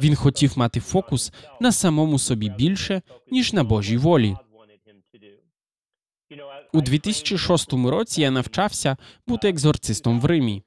Він 0.00 0.14
хотів 0.14 0.58
мати 0.58 0.80
фокус 0.80 1.32
на 1.60 1.72
самому 1.72 2.18
собі 2.18 2.50
більше, 2.50 3.02
ніж 3.30 3.52
на 3.52 3.64
Божій 3.64 3.96
волі. 3.96 4.36
У 6.72 6.80
2006 6.80 7.72
році 7.72 8.20
я 8.20 8.30
навчався 8.30 8.96
бути 9.26 9.48
екзорцистом 9.48 10.20
в 10.20 10.24
Римі. 10.24 10.62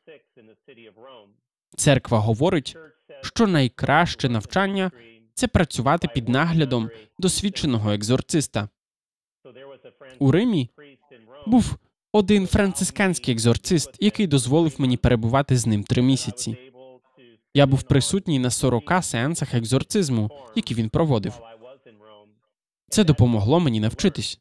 Церква 1.78 2.20
говорить, 2.20 2.78
що 3.22 3.48
найкраще 3.48 4.30
навчання 4.30 4.92
це 5.34 5.48
працювати 5.48 6.08
під 6.14 6.30
наглядом 6.30 6.90
досвідченого 7.20 7.92
екзорциста. 7.92 8.70
У 10.20 10.32
Римі 10.32 10.70
був 11.48 11.78
один 12.12 12.48
францисканський 12.48 13.34
екзорцист, 13.34 13.90
який 14.00 14.28
дозволив 14.28 14.76
мені 14.78 14.98
перебувати 14.98 15.58
з 15.58 15.68
ним 15.68 15.84
три 15.84 16.02
місяці. 16.02 16.58
Я 17.54 17.66
був 17.66 17.84
присутній 17.84 18.40
на 18.40 18.50
40 18.50 19.04
сеансах 19.04 19.54
екзорцизму, 19.54 20.32
які 20.56 20.76
він 20.76 20.90
проводив. 20.90 21.34
Це 22.90 23.04
допомогло 23.04 23.60
мені 23.60 23.80
навчитись. 23.80 24.40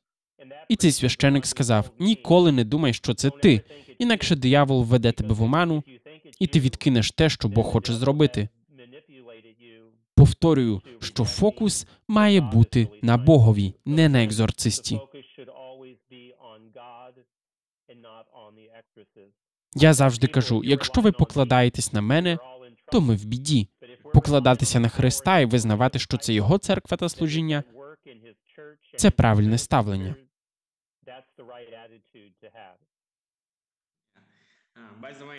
І 0.69 0.77
цей 0.77 0.93
священик 0.93 1.47
сказав: 1.47 1.91
ніколи 1.99 2.53
не 2.53 2.65
думай, 2.65 2.95
що 2.95 3.15
це 3.15 3.31
ти, 3.31 3.61
інакше 3.99 4.37
диявол 4.37 4.85
введе 4.85 5.13
тебе 5.13 5.35
в 5.35 5.43
оману, 5.43 5.83
і 6.39 6.47
ти 6.47 6.61
відкинеш 6.61 7.11
те, 7.11 7.29
що 7.29 7.49
Бог 7.49 7.67
хоче 7.67 7.93
зробити. 7.93 8.49
Повторюю, 10.17 10.83
що 11.01 11.25
фокус 11.25 11.87
має 12.09 12.41
бути 12.41 12.89
на 13.03 13.17
Богові, 13.17 13.75
не 13.85 14.09
на 14.09 14.25
екзорцисті. 14.25 15.01
Я 19.75 19.95
завжди 19.95 20.27
кажу: 20.27 20.63
якщо 20.65 21.01
ви 21.01 21.13
покладаєтесь 21.13 21.93
на 21.93 22.01
мене, 22.01 22.39
то 22.93 23.01
ми 23.01 23.15
в 23.17 23.25
біді. 23.25 23.69
Покладатися 24.15 24.81
на 24.81 24.89
Христа 24.89 25.41
і 25.41 25.45
визнавати, 25.45 25.99
що 25.99 26.17
це 26.17 26.33
його 26.33 26.59
церква 26.59 26.97
та 26.97 27.09
служіння 27.09 27.65
це 28.97 29.11
правильне 29.11 29.59
ставлення. 29.59 30.17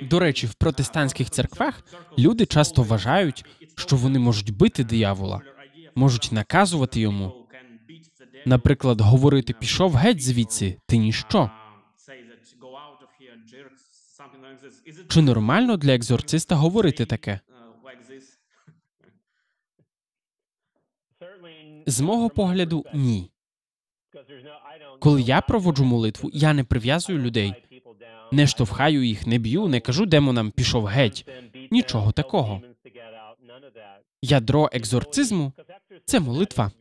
До 0.02 0.20
речі, 0.20 0.48
в 0.48 0.54
протестантських 0.54 1.30
церквах 1.30 1.84
люди 2.20 2.46
часто 2.46 2.84
вважають, 2.84 3.46
що 3.76 3.96
вони 3.96 4.20
можуть 4.20 4.58
бити 4.58 4.84
диявола, 4.84 5.42
можуть 5.96 6.32
наказувати 6.32 7.00
йому. 7.00 7.48
Наприклад, 8.46 9.02
говорити 9.02 9.54
пішов 9.54 9.96
геть 9.96 10.24
звідси, 10.24 10.78
ти 10.88 10.98
ніщо. 10.98 11.52
Чи 15.08 15.22
нормально 15.22 15.78
для 15.78 15.96
екзорциста 15.96 16.56
говорити 16.56 17.06
таке? 17.06 17.40
З 21.86 22.02
мого 22.02 22.30
погляду, 22.30 22.86
ні. 22.94 23.32
Коли 25.00 25.22
я 25.22 25.42
проводжу 25.42 25.86
молитву, 25.86 26.30
я 26.34 26.54
не 26.54 26.64
прив'язую 26.64 27.20
людей, 27.20 27.54
не 28.34 28.48
штовхаю 28.48 29.04
їх, 29.04 29.28
не 29.28 29.38
б'ю, 29.38 29.68
не 29.68 29.80
кажу 29.80 30.06
демонам 30.06 30.52
пішов 30.52 30.86
геть. 30.86 31.28
Нічого 31.72 32.12
такого. 32.12 32.62
Ядро 34.22 34.70
екзорцизму 34.74 35.54
це 36.06 36.20
молитва. 36.20 36.72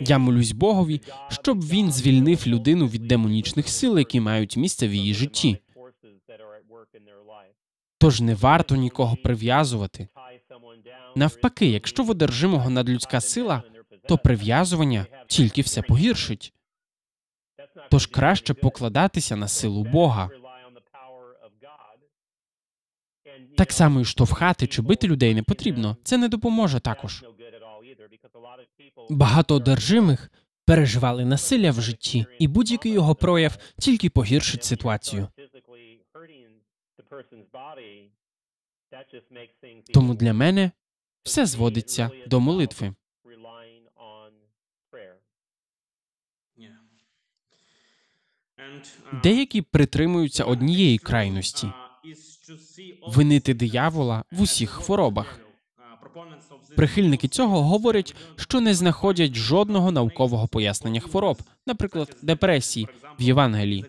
Я 0.00 0.18
молюсь 0.18 0.52
Богові, 0.52 1.00
щоб 1.28 1.64
він 1.64 1.92
звільнив 1.92 2.46
людину 2.46 2.86
від 2.86 3.06
демонічних 3.06 3.68
сил, 3.68 3.98
які 3.98 4.20
мають 4.20 4.56
місце 4.56 4.88
в 4.88 4.94
її 4.94 5.14
житті. 5.14 5.58
Тож 7.98 8.20
не 8.20 8.34
варто 8.34 8.76
нікого 8.76 9.16
прив'язувати. 9.16 10.08
Навпаки, 11.16 11.66
якщо 11.66 12.02
в 12.02 12.10
одержимого 12.10 12.70
надлюдська 12.70 13.20
сила, 13.20 13.62
то 14.08 14.18
прив'язування 14.18 15.06
тільки 15.26 15.62
все 15.62 15.82
погіршить. 15.82 16.52
Тож 17.90 18.06
краще 18.06 18.54
покладатися 18.54 19.36
на 19.36 19.48
силу 19.48 19.84
Бога. 19.84 20.30
Так 23.56 23.72
само 23.72 24.00
і 24.00 24.04
штовхати 24.04 24.66
чи 24.66 24.82
бити 24.82 25.08
людей 25.08 25.34
не 25.34 25.42
потрібно. 25.42 25.96
Це 26.02 26.18
не 26.18 26.28
допоможе 26.28 26.80
також. 26.80 27.24
Багато 29.10 29.54
одержимих 29.54 30.30
переживали 30.66 31.24
насилля 31.24 31.70
в 31.70 31.80
житті, 31.80 32.26
і 32.38 32.48
будь-який 32.48 32.92
його 32.92 33.14
прояв 33.14 33.58
тільки 33.78 34.10
погіршить 34.10 34.64
ситуацію. 34.64 35.28
Тому 39.94 40.14
для 40.14 40.32
мене 40.32 40.70
все 41.22 41.46
зводиться 41.46 42.10
до 42.26 42.40
молитви. 42.40 42.94
Деякі 49.22 49.62
притримуються 49.62 50.44
однієї 50.44 50.98
крайності 50.98 51.68
винити 53.06 53.54
диявола 53.54 54.24
в 54.32 54.42
усіх 54.42 54.70
хворобах. 54.70 55.40
Прихильники 56.76 57.28
цього 57.28 57.62
говорять, 57.62 58.16
що 58.36 58.60
не 58.60 58.74
знаходять 58.74 59.34
жодного 59.34 59.92
наукового 59.92 60.48
пояснення 60.48 61.00
хвороб, 61.00 61.38
наприклад, 61.66 62.16
депресії 62.22 62.88
в 63.18 63.22
Євангелії. 63.22 63.84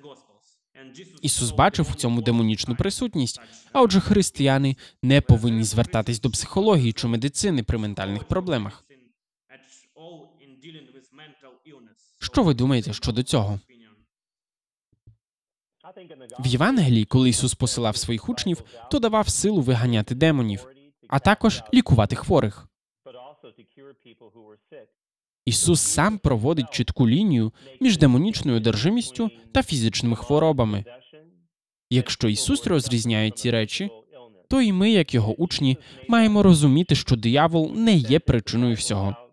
Ісус 1.22 1.52
бачив 1.52 1.90
у 1.92 1.96
цьому 1.96 2.22
демонічну 2.22 2.76
присутність, 2.76 3.42
а 3.74 3.82
отже, 3.82 4.00
християни 4.00 4.76
не 5.04 5.22
повинні 5.22 5.64
звертатись 5.64 6.22
до 6.22 6.30
психології 6.30 6.94
чи 6.94 7.08
медицини 7.08 7.64
при 7.64 7.78
ментальних 7.78 8.24
проблемах. 8.24 8.86
Що 12.20 12.44
ви 12.44 12.54
думаєте 12.54 12.94
щодо 12.94 13.24
цього? 13.24 13.60
В 16.40 16.48
Євангелії, 16.48 17.06
коли 17.06 17.30
Ісус 17.30 17.54
посилав 17.54 17.98
своїх 17.98 18.30
учнів, 18.30 18.64
то 18.92 19.00
давав 19.00 19.30
силу 19.30 19.62
виганяти 19.62 20.16
демонів, 20.16 20.68
а 21.08 21.20
також 21.20 21.62
лікувати 21.74 22.16
хворих. 22.16 22.68
Ісус 25.46 25.82
сам 25.82 26.18
проводить 26.18 26.72
чітку 26.72 27.10
лінію 27.10 27.54
між 27.82 27.98
демонічною 27.98 28.58
одержимістю 28.58 29.30
та 29.52 29.64
фізичними 29.64 30.16
хворобами. 30.16 30.86
Якщо 31.90 32.28
Ісус 32.28 32.68
розрізняє 32.68 33.32
ці 33.32 33.52
речі, 33.52 33.90
то 34.50 34.62
і 34.62 34.72
ми, 34.72 34.92
як 34.92 35.14
його 35.14 35.34
учні, 35.34 35.78
маємо 36.08 36.44
розуміти, 36.44 36.96
що 36.96 37.16
диявол 37.16 37.72
не 37.76 37.96
є 37.96 38.20
причиною 38.20 38.76
всього. 38.76 39.29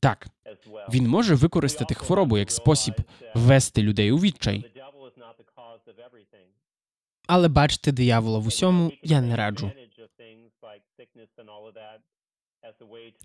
Так, 0.00 0.26
він 0.92 1.08
може 1.08 1.34
використати 1.34 1.94
хворобу 1.94 2.38
як 2.38 2.50
спосіб 2.50 2.94
ввести 3.34 3.82
людей 3.82 4.12
у 4.12 4.18
відчай. 4.18 4.72
Але 7.26 7.48
бачити 7.48 7.92
диявола 7.92 8.38
в 8.38 8.46
усьому 8.46 8.92
я 9.02 9.20
не 9.20 9.36
раджу. 9.36 9.72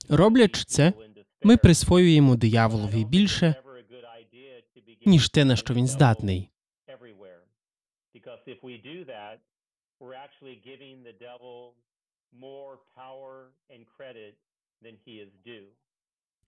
Роблячи 0.10 0.64
це, 0.64 0.94
ми 1.44 1.58
присвоюємо 1.58 2.36
дияволові 2.36 3.06
більше, 3.06 3.56
ніж 5.06 5.30
те, 5.30 5.46
на 5.46 5.56
що 5.56 5.74
він 5.74 5.88
здатний. 5.88 6.50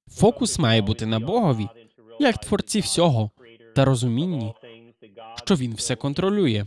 Фокус 0.08 0.60
має 0.60 0.82
бути 0.82 1.06
на 1.06 1.20
Богові, 1.20 1.68
як 2.20 2.38
творці 2.38 2.80
всього, 2.80 3.32
та 3.76 3.86
розумінні, 3.86 4.54
що 5.46 5.56
він 5.56 5.74
все 5.74 5.96
контролює. 5.96 6.66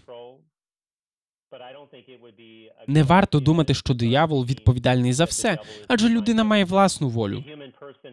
Не 2.86 3.02
варто 3.02 3.40
думати, 3.40 3.74
що 3.74 3.94
диявол 3.94 4.44
відповідальний 4.44 5.12
за 5.12 5.24
все, 5.24 5.58
адже 5.88 6.08
людина 6.08 6.44
має 6.44 6.64
власну 6.64 7.08
волю 7.08 7.44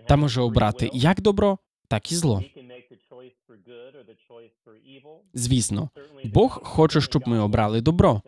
та 0.08 0.16
може 0.16 0.42
обрати 0.42 0.90
як 0.94 1.22
добро, 1.22 1.58
так 1.88 2.12
і 2.12 2.16
зло. 2.16 2.44
Звісно, 5.34 5.90
Бог 6.24 6.60
хоче, 6.64 7.02
щоб 7.02 7.28
ми 7.28 7.40
обрали 7.40 7.82
добро, 7.82 8.22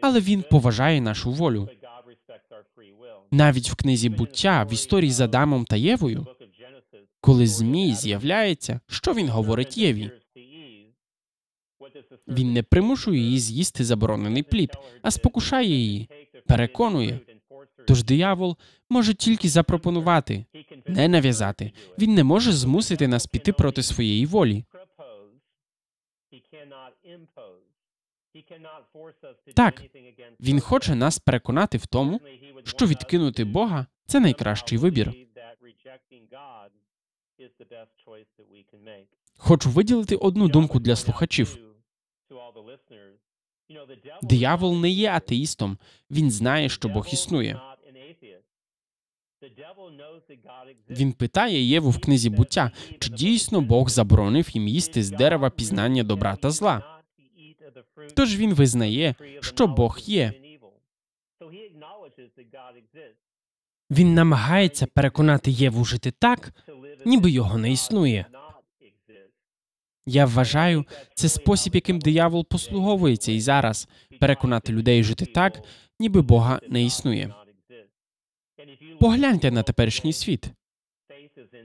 але 0.00 0.20
він 0.20 0.42
поважає 0.42 1.00
нашу 1.00 1.32
волю. 1.32 1.68
Навіть 3.30 3.70
в 3.70 3.74
книзі 3.74 4.08
буття 4.08 4.64
в 4.64 4.72
історії 4.72 5.10
з 5.10 5.20
Адамом 5.20 5.64
та 5.64 5.76
Євою, 5.76 6.26
коли 7.20 7.46
Змій 7.46 7.94
з'являється, 7.94 8.80
що 8.86 9.14
він 9.14 9.28
говорить 9.28 9.78
Єві? 9.78 10.10
Він 12.28 12.52
не 12.52 12.62
примушує 12.62 13.20
її 13.20 13.38
з'їсти 13.38 13.84
заборонений 13.84 14.42
плід, 14.42 14.70
а 15.02 15.10
спокушає 15.10 15.68
її, 15.68 16.08
переконує. 16.46 17.20
Тож 17.86 18.04
диявол 18.04 18.56
може 18.90 19.14
тільки 19.14 19.48
запропонувати, 19.48 20.44
не 20.86 21.08
нав'язати. 21.08 21.72
Він 21.98 22.14
не 22.14 22.24
може 22.24 22.52
змусити 22.52 23.08
нас 23.08 23.26
піти 23.26 23.52
проти 23.52 23.82
своєї 23.82 24.26
волі. 24.26 24.64
Так, 29.54 29.82
Він 30.40 30.60
хоче 30.60 30.94
нас 30.94 31.18
переконати 31.18 31.78
в 31.78 31.86
тому, 31.86 32.20
що 32.64 32.86
відкинути 32.86 33.44
Бога 33.44 33.86
це 34.06 34.20
найкращий 34.20 34.78
вибір. 34.78 35.12
Хочу 39.36 39.70
виділити 39.70 40.16
одну 40.16 40.48
думку 40.48 40.78
для 40.78 40.96
слухачів. 40.96 41.58
Диявол 44.22 44.78
не 44.78 44.90
є 44.90 45.10
атеїстом. 45.10 45.78
Він 46.10 46.30
знає, 46.30 46.68
що 46.68 46.88
Бог 46.88 47.08
існує. 47.12 47.60
Він 50.90 51.12
питає 51.12 51.62
Єву 51.62 51.90
в 51.90 52.00
книзі 52.00 52.30
буття, 52.30 52.70
чи 52.98 53.10
дійсно 53.10 53.60
Бог 53.60 53.88
заборонив 53.88 54.50
їм 54.50 54.68
їсти 54.68 55.02
з 55.02 55.10
дерева 55.10 55.50
пізнання 55.50 56.02
добра 56.02 56.36
та 56.36 56.50
зла. 56.50 56.99
Тож 58.16 58.36
він 58.36 58.54
визнає, 58.54 59.14
що 59.40 59.66
Бог 59.66 59.98
є. 59.98 60.32
Він 63.90 64.14
намагається 64.14 64.86
переконати 64.86 65.50
Єву 65.50 65.84
жити 65.84 66.10
так, 66.10 66.52
ніби 67.04 67.30
його 67.30 67.58
не 67.58 67.72
існує. 67.72 68.26
Я 70.06 70.26
вважаю, 70.26 70.84
це 71.14 71.28
спосіб, 71.28 71.74
яким 71.74 71.98
диявол 71.98 72.46
послуговується 72.46 73.32
і 73.32 73.40
зараз 73.40 73.88
переконати 74.20 74.72
людей 74.72 75.04
жити 75.04 75.26
так, 75.26 75.62
ніби 75.98 76.22
Бога 76.22 76.60
не 76.68 76.84
існує. 76.84 77.34
Погляньте 79.00 79.50
на 79.50 79.62
теперішній 79.62 80.12
світ. 80.12 80.50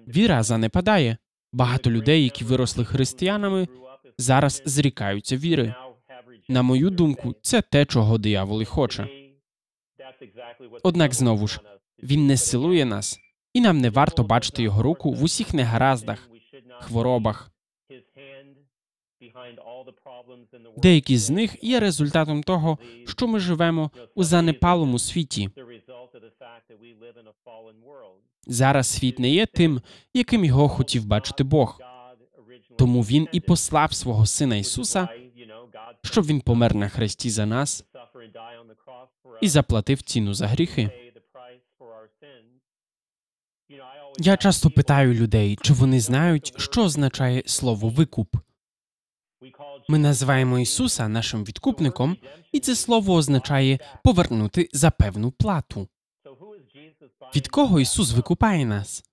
Віра 0.07 0.43
занепадає. 0.43 1.17
Багато 1.53 1.91
людей, 1.91 2.23
які 2.23 2.45
виросли 2.45 2.85
християнами, 2.85 3.67
зараз 4.17 4.61
зрікаються 4.65 5.37
віри. 5.37 5.75
На 6.47 6.61
мою 6.61 6.89
думку, 6.89 7.35
це 7.41 7.61
те, 7.61 7.85
чого 7.85 8.17
диявол 8.17 8.61
і 8.61 8.65
хоче. 8.65 9.07
Однак 10.83 11.13
знову 11.13 11.47
ж 11.47 11.59
він 12.03 12.27
не 12.27 12.37
силує 12.37 12.85
нас, 12.85 13.19
і 13.53 13.61
нам 13.61 13.77
не 13.77 13.89
варто 13.89 14.23
бачити 14.23 14.63
його 14.63 14.83
руку 14.83 15.11
в 15.11 15.23
усіх 15.23 15.53
негараздах, 15.53 16.29
хворобах. 16.79 17.51
Деякі 20.77 21.17
з 21.17 21.29
них 21.29 21.63
є 21.63 21.79
результатом 21.79 22.43
того, 22.43 22.77
що 23.07 23.27
ми 23.27 23.39
живемо 23.39 23.91
у 24.15 24.23
занепалому 24.23 24.99
світі. 24.99 25.49
Зараз 28.47 28.87
світ 28.87 29.19
не 29.19 29.29
є 29.29 29.45
тим, 29.45 29.81
яким 30.13 30.45
його 30.45 30.69
хотів 30.69 31.05
бачити 31.05 31.43
Бог. 31.43 31.81
Тому 32.77 33.01
він 33.01 33.27
і 33.31 33.39
послав 33.39 33.93
свого 33.93 34.25
сина 34.25 34.55
Ісуса, 34.55 35.09
щоб 36.03 36.25
він 36.25 36.41
помер 36.41 36.75
на 36.75 36.89
хресті 36.89 37.29
за 37.29 37.45
нас 37.45 37.85
і 39.41 39.47
заплатив 39.47 40.01
ціну 40.01 40.33
за 40.33 40.47
гріхи. 40.47 41.11
Я 44.17 44.37
часто 44.37 44.69
питаю 44.69 45.13
людей, 45.13 45.57
чи 45.61 45.73
вони 45.73 45.99
знають, 45.99 46.53
що 46.57 46.83
означає 46.83 47.43
слово 47.45 47.89
викуп. 47.89 48.35
Ми 49.87 49.97
називаємо 49.97 50.59
Ісуса 50.59 51.07
нашим 51.07 51.43
відкупником, 51.43 52.17
і 52.51 52.59
це 52.59 52.75
слово 52.75 53.13
означає 53.13 53.79
повернути 54.03 54.69
за 54.73 54.91
певну 54.91 55.31
плату. 55.31 55.87
Від 57.35 57.47
кого 57.47 57.79
Ісус 57.79 58.13
викупає 58.13 58.65
нас? 58.65 59.03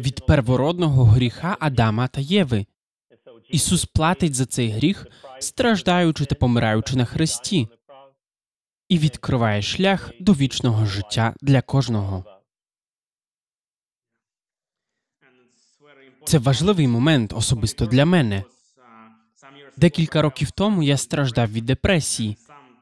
Від 0.00 0.26
первородного 0.26 1.04
гріха 1.04 1.56
Адама 1.60 2.08
та 2.08 2.20
Єви. 2.20 2.66
Ісус 3.48 3.84
платить 3.84 4.34
за 4.34 4.46
цей 4.46 4.68
гріх, 4.68 5.06
страждаючи 5.40 6.24
та 6.24 6.34
помираючи 6.34 6.96
на 6.96 7.04
хресті, 7.04 7.68
і 8.88 8.98
відкриває 8.98 9.62
шлях 9.62 10.10
до 10.20 10.32
вічного 10.32 10.86
життя 10.86 11.34
для 11.40 11.62
кожного. 11.62 12.24
Це 16.24 16.38
важливий 16.38 16.88
момент 16.88 17.32
особисто 17.32 17.86
для 17.86 18.06
мене. 18.06 18.44
Декілька 19.76 20.22
років 20.22 20.50
тому 20.50 20.82
я 20.82 20.96
страждав 20.96 21.52
від 21.52 21.64
депресії, 21.64 22.36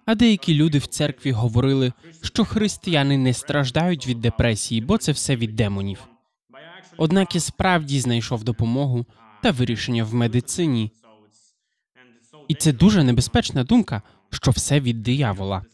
а 0.06 0.14
деякі 0.14 0.54
люди 0.54 0.78
в 0.78 0.86
церкві 0.86 1.32
говорили, 1.32 1.92
що 2.22 2.44
християни 2.44 3.18
не 3.18 3.34
страждають 3.34 4.06
від 4.06 4.20
депресії, 4.20 4.80
бо 4.80 4.98
це 4.98 5.12
все 5.12 5.36
від 5.36 5.56
демонів. 5.56 5.98
Однак 6.96 7.34
я 7.34 7.40
справді 7.40 8.00
знайшов 8.00 8.44
допомогу 8.44 9.06
та 9.42 9.50
вирішення 9.50 10.04
в 10.04 10.14
медицині. 10.14 10.90
І 12.48 12.54
це 12.54 12.72
дуже 12.72 13.04
небезпечна 13.04 13.64
думка, 13.64 14.02
що 14.30 14.50
все 14.50 14.80
від 14.80 15.02
диявола. 15.02 15.64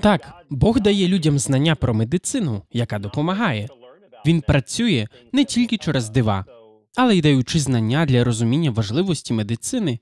Так, 0.00 0.44
Бог 0.50 0.80
дає 0.80 1.08
людям 1.08 1.38
знання 1.38 1.74
про 1.74 1.94
медицину, 1.94 2.62
яка 2.72 2.98
допомагає. 2.98 3.68
Він 4.26 4.40
працює 4.40 5.08
не 5.32 5.44
тільки 5.44 5.76
через 5.76 6.10
дива, 6.10 6.44
але 6.96 7.16
й 7.16 7.20
даючи 7.20 7.58
знання 7.58 8.06
для 8.06 8.24
розуміння 8.24 8.70
важливості 8.70 9.34
медицини 9.34 9.98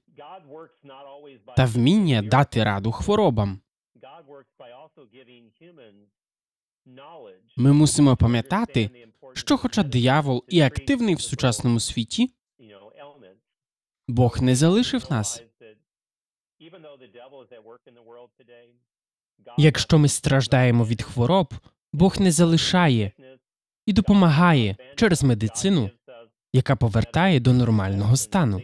та 1.56 1.64
вміння 1.64 2.22
дати 2.22 2.64
раду 2.64 2.92
хворобам. 2.92 3.60
Ми 7.56 7.72
мусимо 7.72 8.16
пам'ятати, 8.16 8.90
що, 9.34 9.56
хоча 9.56 9.82
диявол 9.82 10.44
і 10.48 10.60
активний 10.60 11.14
в 11.14 11.20
сучасному 11.20 11.80
світі, 11.80 12.30
Бог 14.11 14.42
не 14.42 14.57
залишив 14.57 15.07
нас. 15.11 15.42
Якщо 19.59 19.99
ми 19.99 20.09
страждаємо 20.09 20.85
від 20.85 21.03
хвороб, 21.03 21.55
Бог 21.92 22.20
не 22.20 22.33
залишає 22.33 23.12
і 23.87 23.92
допомагає 23.92 24.77
через 24.96 25.23
медицину, 25.23 25.90
яка 26.53 26.77
повертає 26.77 27.40
до 27.40 27.53
нормального 27.53 28.16
стану. 28.16 28.62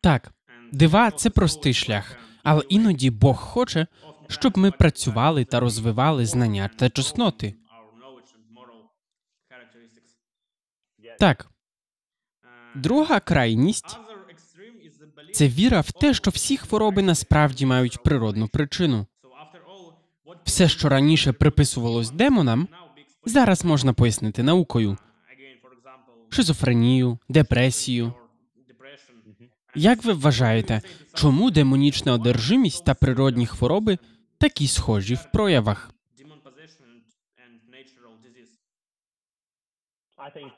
Так, 0.00 0.32
дива 0.72 1.10
це 1.10 1.30
простий 1.30 1.74
шлях, 1.74 2.16
але 2.42 2.62
іноді 2.68 3.10
Бог 3.10 3.36
хоче, 3.36 3.86
щоб 4.28 4.58
ми 4.58 4.70
працювали 4.70 5.44
та 5.44 5.60
розвивали 5.60 6.26
знання 6.26 6.70
та 6.78 6.90
чесноти. 6.90 7.54
Так, 11.20 11.50
друга 12.74 13.20
крайність 13.20 13.98
це 15.32 15.48
віра 15.48 15.80
в 15.80 15.92
те, 15.92 16.14
що 16.14 16.30
всі 16.30 16.56
хвороби 16.56 17.02
насправді 17.02 17.66
мають 17.66 18.02
природну 18.02 18.48
причину. 18.48 19.06
Все, 20.44 20.68
що 20.68 20.88
раніше 20.88 21.32
приписувалось 21.32 22.10
демонам, 22.10 22.68
зараз 23.24 23.64
можна 23.64 23.92
пояснити 23.92 24.42
наукою 24.42 24.98
шизофренію, 26.28 27.18
депресію. 27.28 28.12
Як 29.74 30.04
ви 30.04 30.12
вважаєте, 30.12 30.82
чому 31.14 31.50
демонічна 31.50 32.12
одержимість 32.12 32.84
та 32.84 32.94
природні 32.94 33.46
хвороби 33.46 33.98
такі 34.38 34.68
схожі 34.68 35.14
в 35.14 35.32
проявах? 35.32 35.90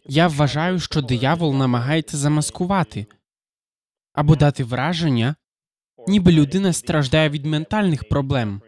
Я 0.07 0.29
вважаю, 0.29 0.81
що 0.81 1.03
диявол 1.03 1.55
намагається 1.55 2.17
замаскувати 2.17 3.07
або 4.13 4.37
дати 4.37 4.65
враження, 4.65 5.35
ніби 6.09 6.33
людина 6.33 6.73
страждає 6.73 7.29
від 7.29 7.47
ментальних 7.47 8.09
проблем. 8.09 8.63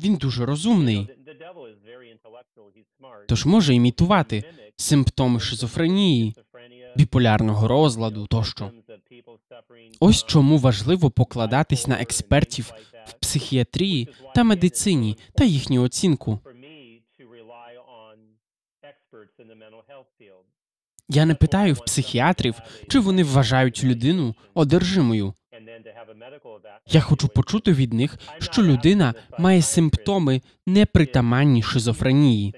Він 0.00 0.16
дуже 0.16 0.46
розумний, 0.46 1.08
тож 3.28 3.46
може 3.46 3.74
імітувати 3.74 4.44
симптоми 4.76 5.40
шизофренії, 5.40 6.34
біполярного 6.96 7.68
розладу 7.68 8.26
тощо. 8.26 8.70
Ось 10.00 10.24
чому 10.24 10.58
важливо 10.58 11.10
покладатись 11.10 11.86
на 11.86 12.00
експертів 12.00 12.72
в 13.06 13.12
психіатрії 13.12 14.08
та 14.34 14.44
медицині 14.44 15.18
та 15.34 15.44
їхню 15.44 15.82
оцінку. 15.82 16.40
Я 21.08 21.24
не 21.26 21.34
питаю 21.34 21.74
в 21.74 21.84
психіатрів, 21.84 22.54
чи 22.88 22.98
вони 22.98 23.24
вважають 23.24 23.84
людину 23.84 24.34
одержимою. 24.54 25.34
Я 26.86 27.00
хочу 27.00 27.28
почути 27.28 27.72
від 27.72 27.92
них, 27.92 28.18
що 28.38 28.62
людина 28.62 29.14
має 29.38 29.62
симптоми 29.62 30.42
непритаманні 30.66 31.62
шизофренії. 31.62 32.54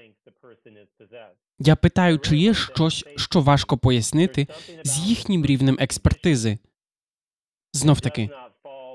Я 1.59 1.75
питаю, 1.75 2.19
чи 2.19 2.37
є 2.37 2.53
щось, 2.53 3.05
що 3.15 3.41
важко 3.41 3.77
пояснити 3.77 4.47
з 4.83 4.99
їхнім 4.99 5.45
рівнем 5.45 5.77
експертизи. 5.79 6.57
Знов 7.73 8.01
таки, 8.01 8.29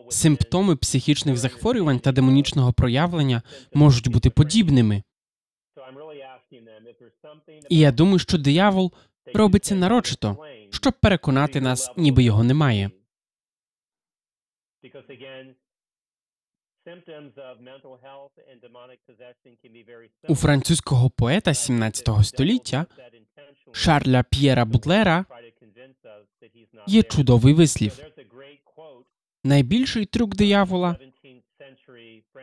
симптоми 0.08 0.76
психічних 0.76 1.36
захворювань 1.36 1.98
та 1.98 2.12
демонічного 2.12 2.72
проявлення 2.72 3.42
можуть 3.74 4.08
бути 4.08 4.30
подібними. 4.30 5.02
І 7.68 7.78
я 7.78 7.92
думаю, 7.92 8.18
що 8.18 8.38
диявол 8.38 8.92
робить 9.34 9.64
це 9.64 9.74
нарочито, 9.74 10.36
щоб 10.70 10.94
переконати 11.00 11.60
нас, 11.60 11.92
ніби 11.96 12.22
його 12.22 12.44
немає. 12.44 12.90
У 20.28 20.34
французького 20.34 21.10
поета 21.10 21.54
17 21.54 22.08
століття 22.22 22.86
Шарля 23.72 24.22
П'єра 24.22 24.64
Будлера 24.64 25.24
є 26.86 27.02
чудовий 27.02 27.54
вислів. 27.54 27.98
Найбільший 29.44 30.06
трюк 30.06 30.36
диявола 30.36 30.96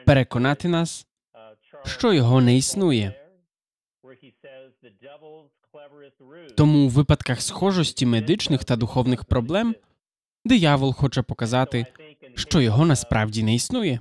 переконати 0.06 0.68
нас, 0.68 1.08
що 1.86 2.14
його 2.14 2.42
не 2.42 2.58
існує. 2.58 3.25
Тому 6.58 6.86
у 6.86 6.90
випадках 6.90 7.42
схожості 7.42 8.06
медичних 8.06 8.64
та 8.64 8.76
духовних 8.76 9.26
проблем 9.26 9.76
диявол 10.46 10.94
хоче 10.94 11.22
показати, 11.22 11.86
що 12.36 12.62
його 12.62 12.86
насправді 12.86 13.44
не 13.44 13.56
існує. 13.56 14.00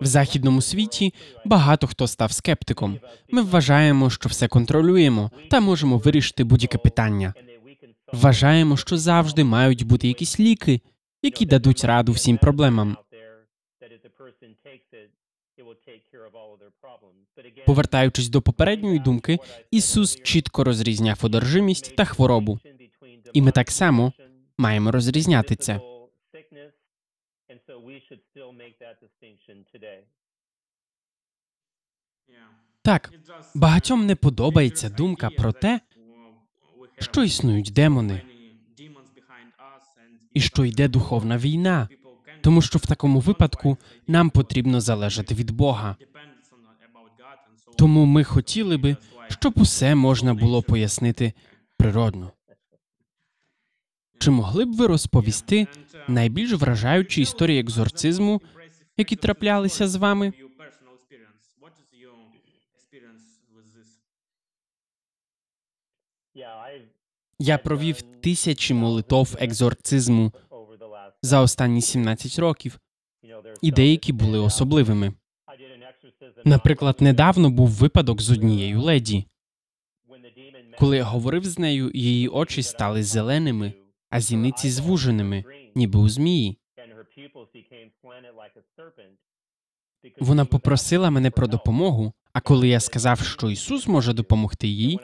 В 0.00 0.06
західному 0.06 0.62
світі 0.62 1.14
багато 1.44 1.86
хто 1.86 2.06
став 2.06 2.32
скептиком. 2.32 3.00
Ми 3.30 3.42
вважаємо, 3.42 4.10
що 4.10 4.28
все 4.28 4.48
контролюємо 4.48 5.30
та 5.50 5.60
можемо 5.60 5.98
вирішити 5.98 6.44
будь-яке 6.44 6.78
питання. 6.78 7.34
Вважаємо, 8.12 8.76
що 8.76 8.98
завжди 8.98 9.44
мають 9.44 9.82
бути 9.82 10.08
якісь 10.08 10.40
ліки, 10.40 10.80
які 11.24 11.46
дадуть 11.46 11.84
раду 11.84 12.12
всім 12.12 12.38
проблемам. 12.38 12.96
Повертаючись 17.66 18.28
до 18.28 18.42
попередньої 18.42 18.98
думки, 18.98 19.38
Ісус 19.70 20.16
чітко 20.22 20.64
розрізняв 20.64 21.20
одержимість 21.22 21.96
та 21.96 22.04
хворобу. 22.04 22.58
І 23.32 23.42
ми 23.42 23.52
так 23.52 23.70
само 23.70 24.12
маємо 24.58 24.90
розрізняти 24.90 25.56
це. 25.56 25.80
Так, 32.82 33.12
багатьом 33.54 34.06
не 34.06 34.16
подобається 34.16 34.88
думка 34.88 35.30
про 35.30 35.52
те, 35.52 35.80
що 36.98 37.24
існують 37.24 37.72
демони, 37.72 38.22
і 40.34 40.40
що 40.40 40.64
йде 40.64 40.88
духовна 40.88 41.38
війна, 41.38 41.88
тому 42.40 42.62
що 42.62 42.78
в 42.78 42.86
такому 42.86 43.20
випадку 43.20 43.78
нам 44.06 44.30
потрібно 44.30 44.80
залежати 44.80 45.34
від 45.34 45.50
Бога. 45.50 45.96
Тому 47.76 48.04
ми 48.04 48.24
хотіли 48.24 48.76
би, 48.76 48.96
щоб 49.28 49.52
усе 49.56 49.94
можна 49.94 50.34
було 50.34 50.62
пояснити 50.62 51.32
природно. 51.76 52.32
Чи 54.18 54.30
могли 54.30 54.64
б 54.64 54.72
ви 54.72 54.86
розповісти 54.86 55.66
найбільш 56.08 56.52
вражаючі 56.52 57.22
історії 57.22 57.60
екзорцизму, 57.60 58.42
які 58.96 59.16
траплялися 59.16 59.88
з 59.88 59.96
вами? 59.96 60.32
Я 67.38 67.58
провів 67.58 68.02
тисячі 68.02 68.74
молитов 68.74 69.36
екзорцизму 69.38 70.32
за 71.22 71.40
останні 71.40 71.82
17 71.82 72.38
років, 72.38 72.80
і 73.62 73.70
деякі 73.70 74.12
були 74.12 74.38
особливими. 74.38 75.12
Наприклад, 76.44 76.96
недавно 77.00 77.50
був 77.50 77.68
випадок 77.68 78.20
з 78.20 78.30
однією 78.30 78.82
леді. 78.82 79.24
Коли 80.78 80.96
я 80.96 81.04
говорив 81.04 81.44
з 81.44 81.58
нею, 81.58 81.90
її 81.94 82.28
очі 82.28 82.62
стали 82.62 83.02
зеленими, 83.02 83.72
а 84.10 84.20
зіниці 84.20 84.70
звуженими, 84.70 85.44
ніби 85.74 85.98
у 85.98 86.08
змії. 86.08 86.58
Вона 90.20 90.44
попросила 90.44 91.10
мене 91.10 91.30
про 91.30 91.46
допомогу. 91.46 92.12
А 92.34 92.40
коли 92.40 92.68
я 92.68 92.80
сказав, 92.80 93.20
що 93.20 93.50
Ісус 93.50 93.86
може 93.86 94.12
допомогти 94.12 94.68
їй, 94.68 94.98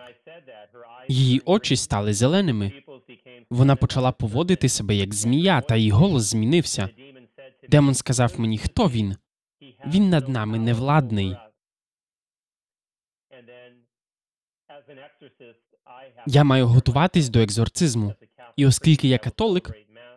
її 1.08 1.42
очі 1.44 1.76
стали 1.76 2.14
зеленими. 2.14 2.72
Вона 3.50 3.76
почала 3.76 4.12
поводити 4.12 4.68
себе 4.68 4.94
як 4.94 5.14
змія, 5.14 5.60
та 5.60 5.76
її 5.76 5.90
голос 5.90 6.22
змінився. 6.22 6.88
Демон 7.68 7.94
сказав 7.94 8.40
мені, 8.40 8.58
хто 8.58 8.88
він? 8.88 9.16
Він 9.86 10.10
над 10.10 10.28
нами 10.28 10.58
невладний. 10.58 11.36
Я 16.26 16.44
маю 16.44 16.66
готуватись 16.66 17.28
до 17.28 17.40
екзорцизму. 17.40 18.14
І 18.56 18.66
оскільки 18.66 19.08
я 19.08 19.18
католик, 19.18 19.70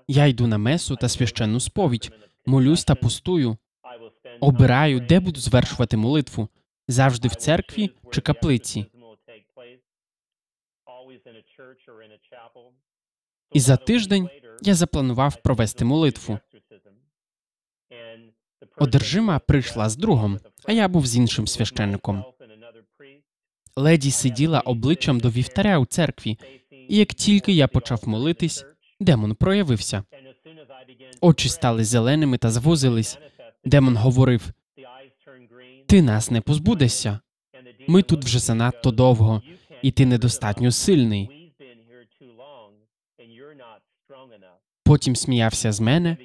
я 0.08 0.26
йду 0.26 0.48
на 0.48 0.58
месу 0.58 0.96
та 0.96 1.10
священну 1.10 1.60
сповідь, 1.60 2.12
молюсь 2.46 2.86
та 2.86 2.96
пустую. 2.96 3.58
Обираю, 4.40 5.00
де 5.00 5.20
буду 5.20 5.40
звершувати 5.40 5.98
молитву 5.98 6.50
завжди 6.88 7.28
в 7.28 7.36
церкві 7.36 7.90
чи 8.12 8.22
каплиці. 8.22 8.86
І 13.52 13.60
за 13.60 13.78
тиждень 13.78 14.30
я 14.62 14.76
запланував 14.76 15.42
провести 15.42 15.86
молитву. 15.86 16.40
Одержима 18.78 19.40
прийшла 19.40 19.90
з 19.90 19.96
другом, 19.96 20.40
а 20.66 20.72
я 20.72 20.88
був 20.88 21.06
з 21.06 21.18
іншим 21.18 21.48
священником. 21.48 22.26
Леді 23.76 24.12
сиділа 24.12 24.60
обличчям 24.60 25.20
до 25.20 25.30
вівтаря 25.30 25.80
у 25.80 25.86
церкві, 25.86 26.40
і 26.72 26.98
як 26.98 27.14
тільки 27.14 27.52
я 27.52 27.68
почав 27.68 28.10
молитись, 28.10 28.66
демон 29.00 29.36
проявився. 29.36 30.04
Очі 31.22 31.50
стали 31.50 31.84
зеленими 31.84 32.38
та 32.38 32.52
звузились. 32.52 33.18
Демон 33.66 33.98
говорив: 33.98 34.50
Ти 35.88 36.02
нас 36.02 36.32
не 36.32 36.42
позбудешся. 36.42 37.20
Ми 37.88 38.02
тут 38.02 38.26
вже 38.26 38.40
занадто 38.40 38.92
довго, 38.92 39.42
і 39.84 39.92
ти 39.92 40.06
недостатньо 40.06 40.72
сильний. 40.72 41.54
Потім 44.84 45.16
сміявся 45.16 45.72
з 45.72 45.80
мене 45.80 46.18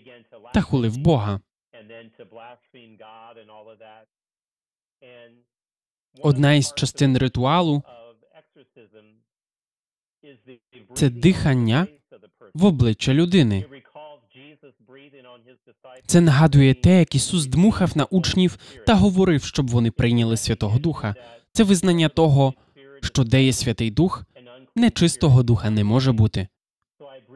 та 0.54 0.60
хулив 0.60 0.96
Бога. 0.96 1.40
Одна 6.20 6.54
із 6.54 6.72
частин 6.76 7.18
ритуалу 7.18 7.82
це 10.94 11.10
дихання 11.10 11.86
в 12.54 12.64
обличчя 12.64 13.14
людини. 13.14 13.64
Це 16.06 16.20
нагадує 16.20 16.74
те, 16.74 16.98
як 16.98 17.14
Ісус 17.14 17.46
дмухав 17.46 17.96
на 17.96 18.04
учнів 18.04 18.58
та 18.86 18.94
говорив, 18.94 19.44
щоб 19.44 19.70
вони 19.70 19.90
прийняли 19.90 20.36
Святого 20.36 20.78
Духа. 20.78 21.14
Це 21.52 21.64
визнання 21.64 22.08
того, 22.08 22.54
що 23.02 23.24
де 23.24 23.44
є 23.44 23.52
Святий 23.52 23.90
Дух, 23.90 24.24
нечистого 24.76 25.42
духа 25.42 25.70
не 25.70 25.84
може 25.84 26.12
бути. 26.12 26.48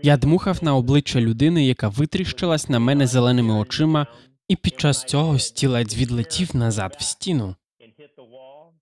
Я 0.02 0.16
дмухав 0.16 0.58
на 0.64 0.76
обличчя 0.76 1.20
людини, 1.20 1.66
яка 1.66 1.88
витріщилась 1.88 2.68
на 2.68 2.78
мене 2.78 3.06
зеленими 3.06 3.54
очима, 3.54 4.06
і 4.48 4.56
під 4.56 4.80
час 4.80 5.04
цього 5.04 5.38
стілець 5.38 5.96
відлетів 5.96 6.56
назад 6.56 6.96
в 6.98 7.02
стіну. 7.02 7.56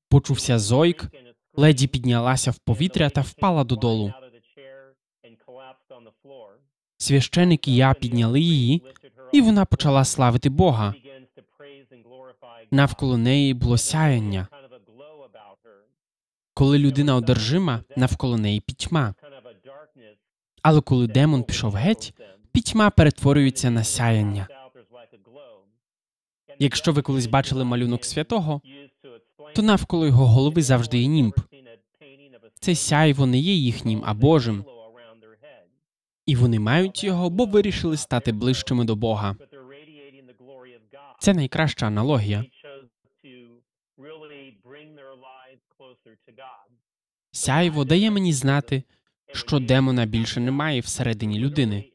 Почувся 0.09 0.59
зойк, 0.59 1.07
леді 1.55 1.87
піднялася 1.87 2.51
в 2.51 2.59
повітря 2.59 3.11
та 3.11 3.21
впала 3.21 3.65
додолу. 3.65 4.13
Священик 6.97 7.69
і 7.69 7.75
я 7.77 7.95
підняли 7.95 8.41
її, 8.41 8.83
і 9.33 9.41
вона 9.41 9.65
почала 9.65 10.05
славити 10.05 10.49
Бога. 10.49 10.95
Навколо 12.71 13.19
неї 13.19 13.55
було 13.55 13.79
сяяння. 13.79 14.49
Коли 16.61 16.79
людина 16.79 17.17
одержима, 17.17 17.81
навколо 17.97 18.39
неї 18.39 18.61
пітьма. 18.61 19.15
Але 20.63 20.81
коли 20.81 21.07
демон 21.07 21.43
пішов 21.43 21.75
геть, 21.75 22.15
пітьма 22.53 22.91
перетворюється 22.91 23.71
на 23.71 23.85
сяяння. 23.85 24.49
Якщо 26.59 26.93
ви 26.93 27.03
колись 27.03 27.27
бачили 27.27 27.65
малюнок 27.65 28.05
святого, 28.05 28.61
то 29.55 29.63
навколо 29.63 30.07
його 30.07 30.27
голови 30.27 30.63
завжди 30.63 30.99
є 30.99 31.07
німб. 31.07 31.35
Це 32.61 32.75
сяйво 32.75 33.27
не 33.27 33.39
є 33.39 33.55
їхнім, 33.55 34.03
а 34.07 34.15
Божим. 34.15 34.65
І 36.27 36.37
вони 36.37 36.59
мають 36.59 37.05
його, 37.05 37.31
бо 37.31 37.45
вирішили 37.45 37.97
стати 37.97 38.33
ближчими 38.33 38.85
до 38.85 38.97
Бога. 38.97 39.37
Це 41.21 41.35
найкраща 41.35 41.87
аналогія. 41.87 42.45
Сяйво 47.33 47.85
дає 47.85 48.11
мені 48.11 48.33
знати, 48.33 48.83
що 49.33 49.59
демона 49.59 50.07
більше 50.07 50.41
немає 50.41 50.81
всередині 50.81 51.39
людини. 51.39 51.91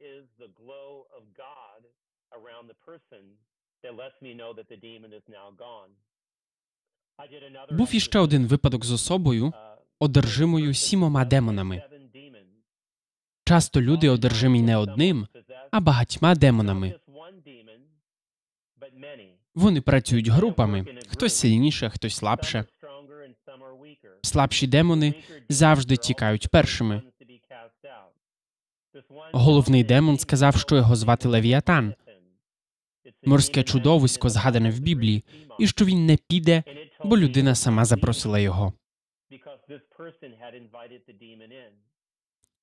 Був 7.71 7.95
іще 7.95 8.19
один 8.19 8.47
випадок 8.47 8.85
з 8.85 8.91
особою, 8.91 9.53
одержимою 9.99 10.73
сімома 10.73 11.25
демонами. 11.25 11.83
Часто 13.43 13.81
люди 13.81 14.09
одержимі 14.09 14.61
не 14.61 14.77
одним, 14.77 15.27
а 15.71 15.79
багатьма 15.79 16.35
демонами. 16.35 16.99
Вони 19.55 19.81
працюють 19.81 20.27
групами, 20.27 20.85
хтось 21.07 21.35
сильніше, 21.35 21.89
хтось 21.89 22.15
слабше. 22.15 22.65
Слабші 24.25 24.67
демони 24.67 25.13
завжди 25.49 25.97
тікають 25.97 26.47
першими. 26.47 27.01
Головний 29.33 29.83
демон 29.83 30.17
сказав, 30.17 30.55
що 30.55 30.75
його 30.75 30.95
звати 30.95 31.27
Левіатан, 31.27 31.93
морське 33.23 33.63
чудовисько, 33.63 34.29
згадане 34.29 34.69
в 34.69 34.79
Біблії, 34.79 35.23
і 35.59 35.67
що 35.67 35.85
він 35.85 36.05
не 36.05 36.17
піде, 36.27 36.63
бо 37.03 37.17
людина 37.17 37.55
сама 37.55 37.85
запросила 37.85 38.39
його. 38.39 38.73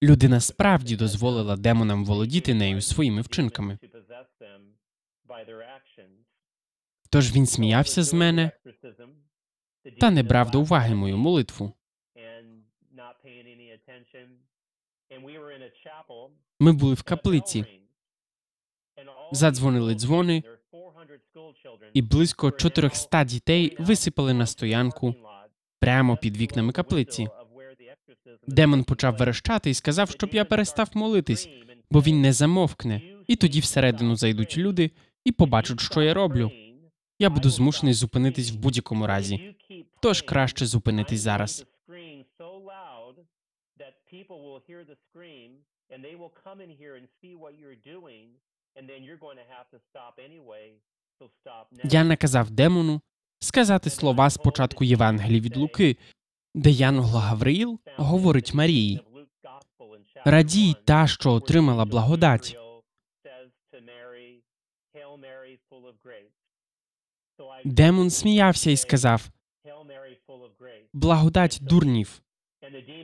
Людина 0.02 0.40
справді 0.40 0.96
дозволила 0.96 1.56
демонам 1.56 2.04
володіти 2.04 2.54
нею 2.54 2.80
своїми 2.80 3.20
вчинками. 3.20 3.78
Тож 7.10 7.32
він 7.32 7.46
сміявся 7.46 8.02
з 8.02 8.14
мене 8.14 8.50
та 10.00 10.10
не 10.10 10.22
брав 10.22 10.50
до 10.50 10.60
уваги 10.60 10.94
мою 10.94 11.16
молитву. 11.16 11.72
Ми 16.60 16.72
були 16.72 16.94
в 16.94 17.02
каплиці, 17.02 17.64
задзвонили 19.32 19.94
дзвони, 19.94 20.42
і 21.92 22.02
близько 22.02 22.50
400 22.50 23.24
дітей 23.24 23.76
висипали 23.78 24.34
на 24.34 24.46
стоянку 24.46 25.14
прямо 25.80 26.16
під 26.16 26.36
вікнами 26.36 26.72
каплиці. 26.72 27.28
Демон 28.46 28.84
почав 28.84 29.16
верещати 29.16 29.70
і 29.70 29.74
сказав, 29.74 30.10
щоб 30.10 30.30
я 30.32 30.44
перестав 30.44 30.90
молитись, 30.94 31.48
бо 31.90 32.00
він 32.00 32.20
не 32.20 32.32
замовкне, 32.32 33.02
і 33.26 33.36
тоді 33.36 33.60
всередину 33.60 34.16
зайдуть 34.16 34.58
люди 34.58 34.90
і 35.24 35.32
побачать, 35.32 35.80
що 35.80 36.02
я 36.02 36.14
роблю. 36.14 36.50
Я 37.18 37.30
буду 37.30 37.50
змушений 37.50 37.94
зупинитись 37.94 38.52
в 38.52 38.56
будь-якому 38.56 39.06
разі. 39.06 39.54
Тож 40.02 40.22
краще 40.22 40.66
зупинитись 40.66 41.20
зараз. 41.20 41.66
Я 51.84 52.04
наказав 52.04 52.50
демону 52.50 53.00
сказати 53.40 53.90
слова 53.90 54.30
з 54.30 54.36
початку 54.36 54.84
Євангелії 54.84 55.40
від 55.40 55.56
Луки, 55.56 55.96
де 56.54 56.70
Янгол 56.70 57.20
Гавриїл 57.20 57.80
говорить 57.96 58.54
Марії: 58.54 59.00
Радій 60.24 60.74
та, 60.84 61.06
що 61.06 61.32
отримала 61.32 61.84
благодать. 61.84 62.56
Демон 67.64 68.10
сміявся 68.10 68.70
і 68.70 68.76
сказав: 68.76 69.28
Благодать 70.92 71.58
дурнів, 71.62 72.22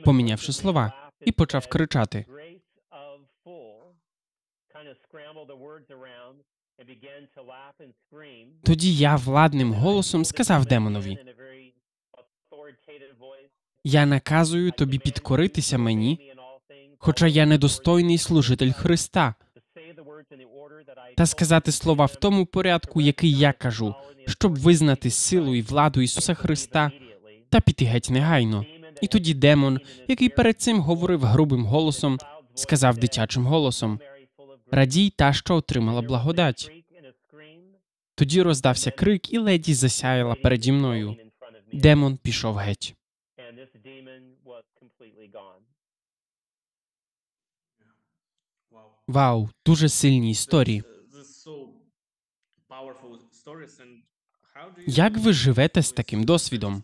помінявши 0.03 0.53
слова, 0.53 1.11
і 1.21 1.31
почав 1.31 1.67
кричати. 1.67 2.25
Тоді 8.63 8.95
я 8.95 9.15
владним 9.15 9.73
голосом 9.73 10.25
сказав 10.25 10.65
демонові: 10.65 11.17
Я 13.83 14.05
наказую 14.05 14.71
тобі 14.71 14.99
підкоритися 14.99 15.77
мені, 15.77 16.33
хоча 16.97 17.27
я 17.27 17.45
недостойний 17.45 18.17
служитель 18.17 18.71
Христа, 18.71 19.35
та 21.17 21.25
сказати 21.25 21.71
слова 21.71 22.05
в 22.05 22.15
тому 22.15 22.45
порядку, 22.45 23.01
який 23.01 23.33
я 23.37 23.53
кажу, 23.53 23.95
щоб 24.27 24.59
визнати 24.59 25.11
силу 25.11 25.55
і 25.55 25.61
владу 25.61 26.01
Ісуса 26.01 26.33
Христа 26.33 26.91
та 27.49 27.59
піти 27.59 27.85
геть 27.85 28.09
негайно. 28.09 28.65
І 29.01 29.07
тоді 29.07 29.33
демон, 29.33 29.79
який 30.07 30.29
перед 30.29 30.61
цим 30.61 30.79
говорив 30.79 31.23
грубим 31.23 31.65
голосом, 31.65 32.17
сказав 32.53 32.97
дитячим 32.97 33.45
голосом: 33.45 33.99
Радій 34.71 35.09
та, 35.09 35.33
що 35.33 35.55
отримала 35.55 36.01
благодать. 36.01 36.71
Тоді 38.15 38.41
роздався 38.41 38.91
крик, 38.91 39.33
і 39.33 39.37
леді 39.37 39.73
засяяла 39.73 40.35
переді 40.35 40.71
мною. 40.71 41.15
Демон 41.73 42.17
пішов 42.17 42.55
геть. 42.55 42.95
Вау, 49.07 49.49
дуже 49.65 49.89
сильні 49.89 50.31
історії. 50.31 50.83
Як 54.87 55.17
ви 55.17 55.33
живете 55.33 55.81
з 55.81 55.91
таким 55.91 56.23
досвідом? 56.23 56.83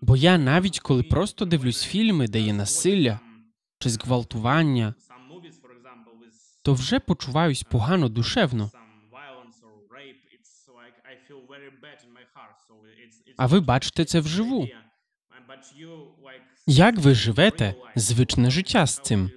Бо 0.00 0.16
я 0.16 0.38
навіть 0.38 0.80
коли 0.80 1.02
просто 1.02 1.44
дивлюсь 1.44 1.84
фільми, 1.84 2.28
де 2.28 2.40
є 2.40 2.52
насилля 2.52 3.20
чи 3.78 3.90
зґвалтування, 3.90 4.94
то 6.62 6.74
вже 6.74 7.00
почуваюсь 7.00 7.62
погано 7.62 8.08
душевно. 8.08 8.70
А 13.36 13.46
ви 13.46 13.60
бачите 13.60 14.04
це 14.04 14.20
вживу. 14.20 14.68
Як 16.66 16.98
ви 16.98 17.14
живете 17.14 17.74
звичне 17.96 18.50
життя 18.50 18.86
з 18.86 18.98
цим? 18.98 19.30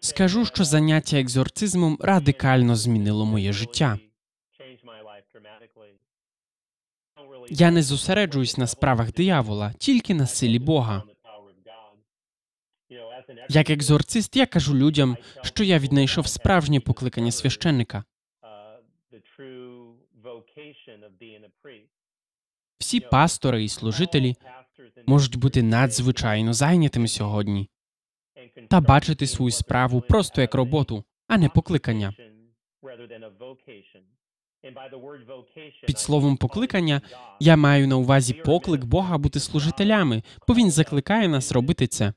Скажу, 0.00 0.46
що 0.46 0.64
заняття 0.64 1.20
екзорцизмом 1.20 1.98
радикально 2.00 2.76
змінило 2.76 3.26
моє 3.26 3.52
життя. 3.52 3.98
Я 7.48 7.70
не 7.70 7.82
зосереджуюсь 7.82 8.56
на 8.56 8.66
справах 8.66 9.12
диявола, 9.12 9.72
тільки 9.78 10.14
на 10.14 10.26
силі 10.26 10.58
Бога. 10.58 11.02
Як 13.48 13.70
екзорцист, 13.70 14.36
я 14.36 14.46
кажу 14.46 14.74
людям, 14.74 15.16
що 15.42 15.64
я 15.64 15.78
віднайшов 15.78 16.26
справжнє 16.26 16.80
покликання 16.80 17.32
священника. 17.32 18.04
Всі 22.78 23.00
пастори 23.00 23.64
і 23.64 23.68
служителі 23.68 24.36
можуть 25.06 25.36
бути 25.36 25.62
надзвичайно 25.62 26.52
зайнятими 26.52 27.08
сьогодні 27.08 27.70
та 28.68 28.80
бачити 28.80 29.26
свою 29.26 29.50
справу 29.50 30.00
просто 30.00 30.40
як 30.40 30.54
роботу, 30.54 31.04
а 31.26 31.38
не 31.38 31.48
покликання. 31.48 32.14
Під 35.86 35.98
словом 35.98 36.36
покликання 36.36 37.00
я 37.40 37.56
маю 37.56 37.88
на 37.88 37.96
увазі 37.96 38.32
поклик 38.34 38.84
Бога 38.84 39.18
бути 39.18 39.40
служителями, 39.40 40.22
бо 40.48 40.54
він 40.54 40.70
закликає 40.70 41.28
нас 41.28 41.52
робити 41.52 41.86
це. 41.86 42.12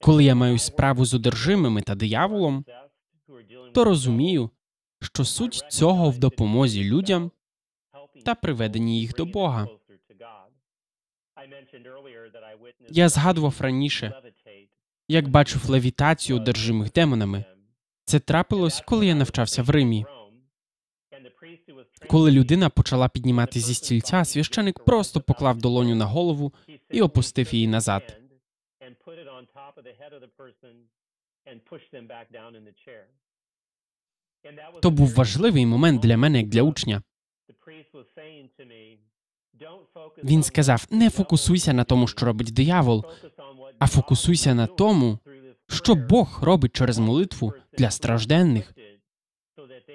Коли 0.00 0.24
я 0.24 0.34
маю 0.34 0.58
справу 0.58 1.04
з 1.04 1.14
одержимими 1.14 1.82
та 1.82 1.94
дияволом, 1.94 2.64
то 3.74 3.84
розумію, 3.84 4.50
що 5.02 5.24
суть 5.24 5.64
цього 5.68 6.10
в 6.10 6.18
допомозі 6.18 6.84
людям 6.84 7.30
та 8.24 8.34
приведенні 8.34 9.00
їх 9.00 9.14
до 9.14 9.24
Бога. 9.24 9.68
Я 12.90 13.08
згадував 13.08 13.54
раніше, 13.58 14.22
як 15.08 15.28
бачив 15.28 15.70
левітацію 15.70 16.36
одержимих 16.36 16.92
демонами. 16.92 17.44
Це 18.04 18.20
трапилось, 18.20 18.82
коли 18.86 19.06
я 19.06 19.14
навчався 19.14 19.62
в 19.62 19.70
Римі. 19.70 20.06
Коли 22.08 22.30
людина 22.30 22.70
почала 22.70 23.08
піднімати 23.08 23.60
зі 23.60 23.74
стільця, 23.74 24.24
священик 24.24 24.84
просто 24.84 25.20
поклав 25.20 25.58
долоню 25.58 25.94
на 25.94 26.04
голову 26.04 26.52
і 26.90 27.02
опустив 27.02 27.54
її 27.54 27.68
назад. 27.68 28.20
То 34.82 34.90
був 34.90 35.14
важливий 35.14 35.66
момент 35.66 36.02
для 36.02 36.16
мене 36.16 36.38
як 36.38 36.48
для 36.48 36.62
учня. 36.62 37.02
Він 40.24 40.42
сказав: 40.42 40.86
не 40.90 41.10
фокусуйся 41.10 41.72
на 41.72 41.84
тому, 41.84 42.06
що 42.06 42.26
робить 42.26 42.52
диявол, 42.54 43.04
а 43.78 43.86
фокусуйся 43.86 44.54
на 44.54 44.66
тому, 44.66 45.18
що 45.68 45.94
Бог 45.94 46.38
робить 46.42 46.72
через 46.72 46.98
молитву 46.98 47.54
для 47.78 47.90
стражденних, 47.90 48.74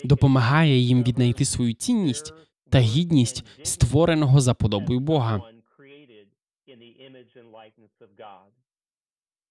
допомагає 0.04 0.78
їм 0.78 1.04
віднайти 1.04 1.46
свою 1.46 1.74
цінність 1.74 2.34
та 2.70 2.80
гідність 2.80 3.46
створеного 3.64 4.42
за 4.42 4.54
подобою 4.54 5.00
Бога. 5.00 5.42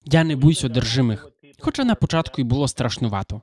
Я 0.04 0.24
не 0.24 0.36
боюсь 0.36 0.64
одержимих, 0.64 1.28
хоча 1.60 1.84
на 1.84 1.94
початку 1.94 2.40
й 2.40 2.44
було 2.44 2.68
страшнувато. 2.68 3.42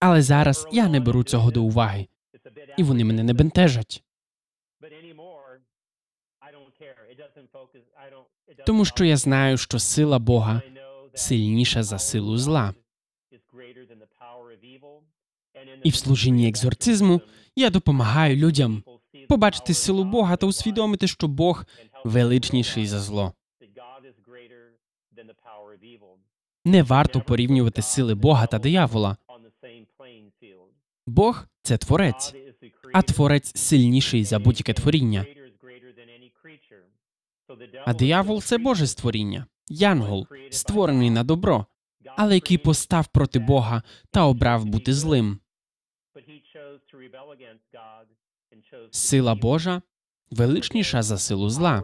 Але 0.00 0.22
зараз 0.22 0.66
я 0.72 0.88
не 0.88 1.00
беру 1.00 1.24
цього 1.24 1.50
до 1.50 1.62
уваги, 1.62 2.06
і 2.76 2.82
вони 2.82 3.04
мене 3.04 3.22
не 3.22 3.32
бентежать. 3.32 4.04
Тому 8.66 8.84
що 8.84 9.04
я 9.04 9.16
знаю, 9.16 9.58
що 9.58 9.78
сила 9.78 10.18
Бога 10.18 10.62
сильніша 11.14 11.82
за 11.82 11.98
силу 11.98 12.36
зла. 12.36 12.74
І 15.82 15.90
в 15.90 15.94
служінні 15.94 16.48
екзорцизму 16.48 17.20
я 17.56 17.70
допомагаю 17.70 18.36
людям 18.36 18.82
побачити 19.28 19.74
силу 19.74 20.04
Бога 20.04 20.36
та 20.36 20.46
усвідомити, 20.46 21.06
що 21.06 21.28
Бог 21.28 21.64
величніший 22.04 22.86
за 22.86 23.00
зло. 23.00 23.32
Не 26.64 26.82
варто 26.82 27.20
порівнювати 27.20 27.82
сили 27.82 28.14
Бога 28.14 28.46
та 28.46 28.58
диявола. 28.58 29.16
Бог 31.06 31.46
це 31.62 31.78
творець, 31.78 32.34
а 32.94 33.02
творець 33.02 33.56
сильніший 33.56 34.24
за 34.24 34.38
будь-яке 34.38 34.72
творіння. 34.72 35.26
А 37.84 37.94
диявол 37.94 38.42
це 38.42 38.58
Боже 38.58 38.86
створіння, 38.86 39.46
янгол, 39.68 40.26
створений 40.50 41.10
на 41.10 41.24
добро, 41.24 41.66
але 42.16 42.34
який 42.34 42.58
постав 42.58 43.06
проти 43.06 43.38
Бога 43.38 43.82
та 44.10 44.24
обрав 44.26 44.64
бути 44.64 44.94
злим. 44.94 45.38
Сила 48.90 49.34
Божа 49.34 49.82
величніша 50.30 51.02
за 51.02 51.18
силу 51.18 51.48
зла. 51.48 51.82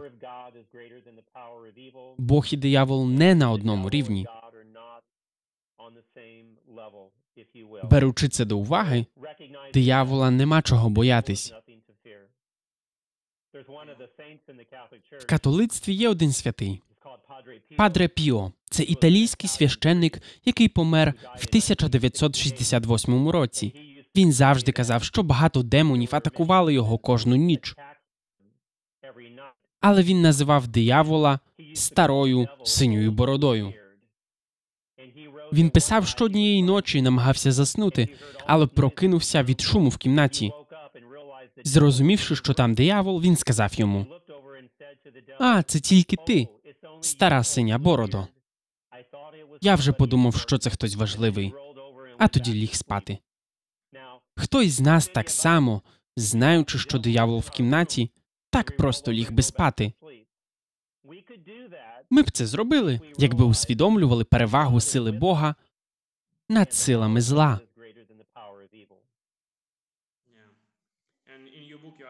Бог 2.17 2.45
і 2.51 2.57
диявол 2.57 3.09
не 3.09 3.35
на 3.35 3.51
одному 3.51 3.89
рівні. 3.89 4.27
Беручи 7.83 8.29
це 8.29 8.45
до 8.45 8.57
уваги, 8.57 9.05
диявола 9.73 10.31
нема 10.31 10.61
чого 10.61 10.89
боятись. 10.89 11.53
В 15.19 15.25
католицтві 15.25 15.93
є 15.93 16.09
один 16.09 16.33
святий 16.33 16.81
Падре 17.77 18.07
Піо. 18.07 18.51
Це 18.69 18.83
італійський 18.83 19.49
священник, 19.49 20.21
який 20.45 20.67
помер 20.67 21.13
в 21.23 21.45
1968 21.47 23.29
році. 23.29 23.92
Він 24.15 24.31
завжди 24.31 24.71
казав, 24.71 25.03
що 25.03 25.23
багато 25.23 25.63
демонів 25.63 26.09
атакували 26.11 26.73
його 26.73 26.97
кожну 26.97 27.35
ніч. 27.35 27.75
Але 29.81 30.03
він 30.03 30.21
називав 30.21 30.67
диявола 30.67 31.39
старою 31.73 32.47
синьою 32.63 33.11
бородою. 33.11 33.73
Він 35.53 35.69
писав, 35.69 36.07
що 36.07 36.25
однієї 36.25 36.63
ночі 36.63 37.01
намагався 37.01 37.51
заснути, 37.51 38.07
але 38.45 38.67
прокинувся 38.67 39.43
від 39.43 39.61
шуму 39.61 39.89
в 39.89 39.97
кімнаті. 39.97 40.51
Зрозумівши, 41.63 42.35
що 42.35 42.53
там 42.53 42.73
диявол, 42.73 43.21
він 43.21 43.35
сказав 43.35 43.73
йому: 43.75 44.05
А, 45.39 45.63
це 45.63 45.79
тільки 45.79 46.15
ти, 46.27 46.47
стара 47.01 47.43
синя 47.43 47.77
бородо. 47.77 48.27
Я 49.61 49.75
вже 49.75 49.91
подумав, 49.91 50.35
що 50.35 50.57
це 50.57 50.69
хтось 50.69 50.95
важливий, 50.95 51.53
а 52.17 52.27
тоді 52.27 52.53
ліг 52.53 52.73
спати. 52.73 53.17
Хтось 54.35 54.71
з 54.71 54.81
нас 54.81 55.07
так 55.07 55.29
само, 55.29 55.81
знаючи, 56.17 56.77
що 56.79 56.99
диявол 56.99 57.39
в 57.39 57.49
кімнаті, 57.49 58.11
так 58.49 58.77
просто 58.77 59.13
ліг 59.13 59.31
би 59.31 59.43
спати. 59.43 59.93
Ми 62.09 62.21
б 62.21 62.31
це 62.31 62.45
зробили, 62.45 63.01
якби 63.17 63.45
усвідомлювали 63.45 64.23
перевагу 64.23 64.81
сили 64.81 65.11
Бога 65.11 65.55
над 66.49 66.73
силами 66.73 67.21
зла. 67.21 67.59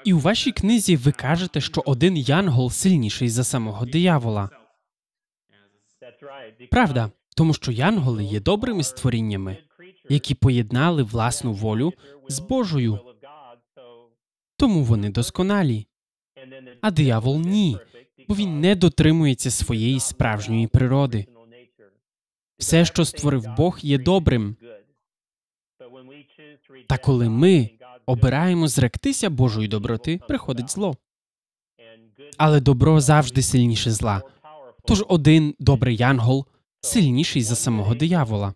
І 0.04 0.14
у 0.14 0.20
вашій 0.20 0.52
книзі 0.52 0.96
ви 0.96 1.12
кажете, 1.12 1.62
що 1.62 1.84
один 1.86 2.18
янгол 2.18 2.70
сильніший 2.72 3.30
за 3.30 3.44
самого 3.44 3.86
диявола. 3.86 4.50
Правда, 6.72 7.12
тому 7.36 7.54
що 7.54 7.72
янголи 7.72 8.24
є 8.24 8.40
добрими 8.40 8.84
створіннями, 8.84 9.58
які 10.10 10.36
поєднали 10.36 11.04
власну 11.04 11.54
волю 11.54 11.94
з 12.28 12.40
Божою, 12.40 13.00
тому 14.58 14.84
вони 14.84 15.10
досконалі. 15.10 15.88
А 16.82 16.92
диявол 16.92 17.40
ні, 17.40 17.78
бо 18.28 18.36
він 18.36 18.60
не 18.60 18.76
дотримується 18.76 19.52
своєї 19.52 20.00
справжньої 20.00 20.68
природи. 20.68 21.26
Все, 22.58 22.86
що 22.86 23.06
створив 23.06 23.46
Бог, 23.58 23.80
є 23.82 23.98
добрим. 23.98 24.56
Та 26.88 26.98
коли 26.98 27.30
ми 27.30 27.70
обираємо 28.06 28.68
зректися 28.68 29.30
Божої 29.30 29.68
доброти, 29.68 30.20
приходить 30.28 30.72
зло. 30.72 30.98
Але 32.38 32.60
добро 32.60 33.02
завжди 33.02 33.42
сильніше 33.42 33.92
зла. 33.92 34.22
Тож 34.86 35.06
один 35.08 35.56
добрий 35.60 35.96
янгол 35.96 36.46
сильніший 36.82 37.42
за 37.42 37.56
самого 37.56 37.96
диявола. 37.96 38.54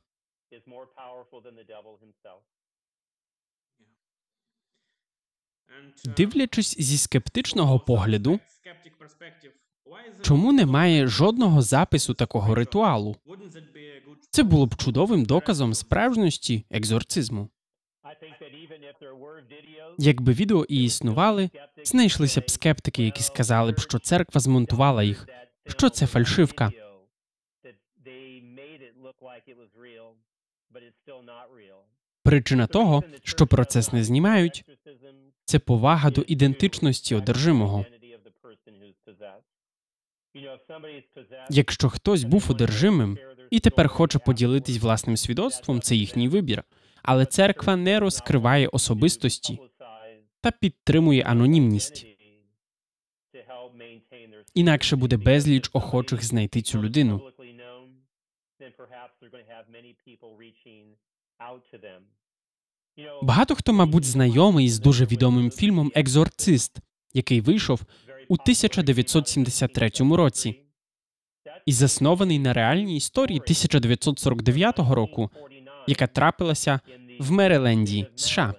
Дивлячись 6.05 6.75
зі 6.79 6.97
скептичного 6.97 7.79
погляду, 7.79 8.39
чому 10.21 10.51
немає 10.51 11.07
жодного 11.07 11.61
запису 11.61 12.13
такого 12.13 12.55
ритуалу? 12.55 13.15
Це 14.29 14.43
було 14.43 14.65
б 14.65 14.75
чудовим 14.75 15.25
доказом 15.25 15.73
справжності 15.73 16.65
екзорцизму. 16.69 17.49
Якби 19.97 20.33
відео 20.33 20.65
і 20.69 20.83
існували, 20.83 21.49
знайшлися 21.83 22.41
б 22.41 22.49
скептики, 22.49 23.03
які 23.03 23.23
сказали 23.23 23.71
б, 23.71 23.79
що 23.79 23.99
церква 23.99 24.41
змонтувала 24.41 25.03
їх, 25.03 25.27
що 25.67 25.89
це 25.89 26.07
фальшивка. 26.07 26.71
Причина 32.23 32.67
того, 32.67 33.03
що 33.23 33.47
процес 33.47 33.93
не 33.93 34.03
знімають, 34.03 34.65
це 35.45 35.59
повага 35.59 36.11
до 36.11 36.21
ідентичності 36.21 37.15
одержимого. 37.15 37.85
Якщо 41.49 41.89
хтось 41.89 42.23
був 42.23 42.45
одержимим 42.49 43.17
і 43.49 43.59
тепер 43.59 43.87
хоче 43.87 44.19
поділитись 44.19 44.79
власним 44.79 45.17
свідоцтвом, 45.17 45.81
це 45.81 45.95
їхній 45.95 46.27
вибір. 46.27 46.63
Але 47.03 47.25
церква 47.25 47.75
не 47.75 47.99
розкриває 47.99 48.67
особистості 48.67 49.59
та 50.41 50.51
підтримує 50.51 51.23
анонімність. 51.23 52.07
Інакше 54.53 54.95
буде 54.95 55.17
безліч 55.17 55.69
охочих 55.73 56.23
знайти 56.23 56.61
цю 56.61 56.81
людину. 56.81 57.31
Багато 63.21 63.55
хто, 63.55 63.73
мабуть, 63.73 64.03
знайомий 64.03 64.69
з 64.69 64.79
дуже 64.79 65.05
відомим 65.05 65.51
фільмом 65.51 65.91
Екзорцист, 65.95 66.77
який 67.13 67.41
вийшов 67.41 67.81
у 68.27 68.33
1973 68.33 69.89
році, 69.99 70.59
і 71.65 71.71
заснований 71.71 72.39
на 72.39 72.53
реальній 72.53 72.97
історії 72.97 73.39
1949 73.39 74.79
року, 74.79 75.29
яка 75.87 76.07
трапилася 76.07 76.79
в 77.19 77.31
Мериленді, 77.31 78.07
США. 78.15 78.53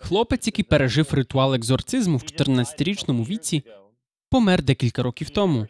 Хлопець, 0.00 0.46
який 0.46 0.64
пережив 0.64 1.14
ритуал 1.14 1.54
екзорцизму 1.54 2.16
в 2.16 2.22
14-річному 2.22 3.26
віці, 3.26 3.62
помер 4.30 4.62
декілька 4.62 5.02
років 5.02 5.30
тому. 5.30 5.66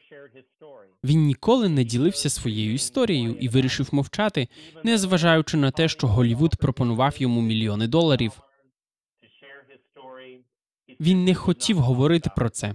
Він 1.08 1.26
ніколи 1.26 1.68
не 1.68 1.84
ділився 1.84 2.30
своєю 2.30 2.74
історією 2.74 3.34
і 3.40 3.48
вирішив 3.48 3.88
мовчати, 3.92 4.48
незважаючи 4.84 5.56
на 5.56 5.70
те, 5.70 5.88
що 5.88 6.06
Голівуд 6.06 6.56
пропонував 6.56 7.14
йому 7.18 7.40
мільйони 7.40 7.86
доларів. 7.86 8.32
Він 11.00 11.24
не 11.24 11.34
хотів 11.34 11.78
говорити 11.78 12.30
про 12.36 12.50
це, 12.50 12.74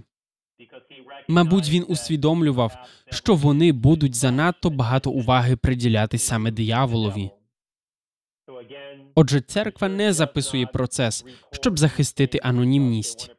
Мабуть, 1.28 1.68
він 1.68 1.84
усвідомлював, 1.88 2.76
що 3.10 3.34
вони 3.34 3.72
будуть 3.72 4.14
занадто 4.14 4.70
багато 4.70 5.10
уваги 5.10 5.56
приділяти 5.56 6.18
саме 6.18 6.50
дияволові. 6.50 7.30
Отже, 9.14 9.40
церква 9.40 9.88
не 9.88 10.12
записує 10.12 10.66
процес, 10.66 11.24
щоб 11.52 11.78
захистити 11.78 12.40
анонімність. 12.42 13.33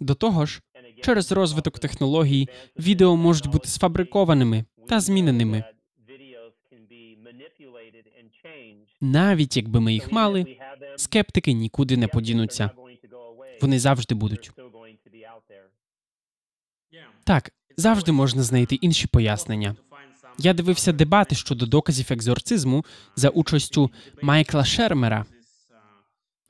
До 0.00 0.14
того 0.14 0.46
ж, 0.46 0.62
через 1.02 1.32
розвиток 1.32 1.78
технологій 1.78 2.48
відео 2.78 3.16
можуть 3.16 3.46
бути 3.46 3.68
сфабрикованими 3.68 4.64
та 4.88 5.00
зміненими. 5.00 5.64
Навіть 9.00 9.56
якби 9.56 9.80
ми 9.80 9.92
їх 9.92 10.12
мали, 10.12 10.56
скептики 10.96 11.52
нікуди 11.52 11.96
не 11.96 12.08
подінуться. 12.08 12.70
Вони 13.60 13.78
завжди 13.78 14.14
будуть. 14.14 14.50
Так, 17.24 17.52
завжди 17.76 18.12
можна 18.12 18.42
знайти 18.42 18.74
інші 18.74 19.06
пояснення. 19.06 19.76
Я 20.38 20.54
дивився 20.54 20.92
дебати 20.92 21.34
щодо 21.34 21.66
доказів 21.66 22.06
екзорцизму 22.10 22.84
за 23.16 23.28
участю 23.28 23.90
Майкла 24.22 24.64
Шермера. 24.64 25.26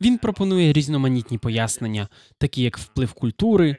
Він 0.03 0.19
пропонує 0.19 0.73
різноманітні 0.73 1.39
пояснення, 1.39 2.09
такі 2.39 2.63
як 2.63 2.79
вплив 2.79 3.13
культури, 3.13 3.77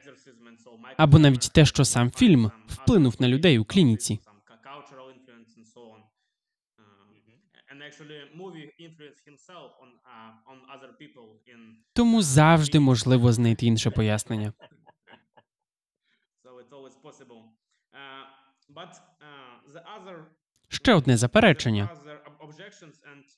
або 0.96 1.18
навіть 1.18 1.50
те, 1.54 1.66
що 1.66 1.84
сам 1.84 2.10
фільм 2.10 2.50
вплинув 2.66 3.14
на 3.18 3.28
людей 3.28 3.58
у 3.58 3.64
клініці. 3.64 4.20
Тому 11.92 12.22
завжди 12.22 12.80
можливо 12.80 13.32
знайти 13.32 13.66
інше 13.66 13.90
пояснення. 13.90 14.52
Ще 20.68 20.94
одне 20.94 21.16
заперечення. 21.16 21.88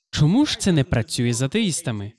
Чому 0.09 0.45
ж 0.45 0.59
це 0.59 0.71
не 0.71 0.83
працює 0.83 1.33
з 1.33 1.41
атеїстами? 1.41 2.13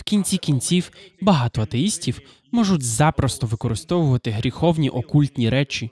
В 0.00 0.02
кінці 0.02 0.38
кінців 0.38 0.90
багато 1.20 1.62
атеїстів 1.62 2.20
можуть 2.52 2.82
запросто 2.82 3.46
використовувати 3.46 4.30
гріховні 4.30 4.90
окультні 4.90 5.50
речі 5.50 5.90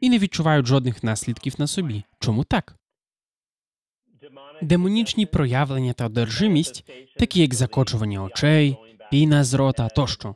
і 0.00 0.10
не 0.10 0.18
відчувають 0.18 0.66
жодних 0.66 1.04
наслідків 1.04 1.54
на 1.58 1.66
собі. 1.66 2.02
Чому 2.18 2.44
так? 2.44 2.76
Демонічні 4.62 5.26
проявлення 5.26 5.92
та 5.92 6.06
одержимість, 6.06 6.84
такі 7.18 7.40
як 7.40 7.54
закочування 7.54 8.22
очей, 8.22 8.76
піна 9.10 9.44
з 9.44 9.54
рота 9.54 9.88
тощо, 9.88 10.34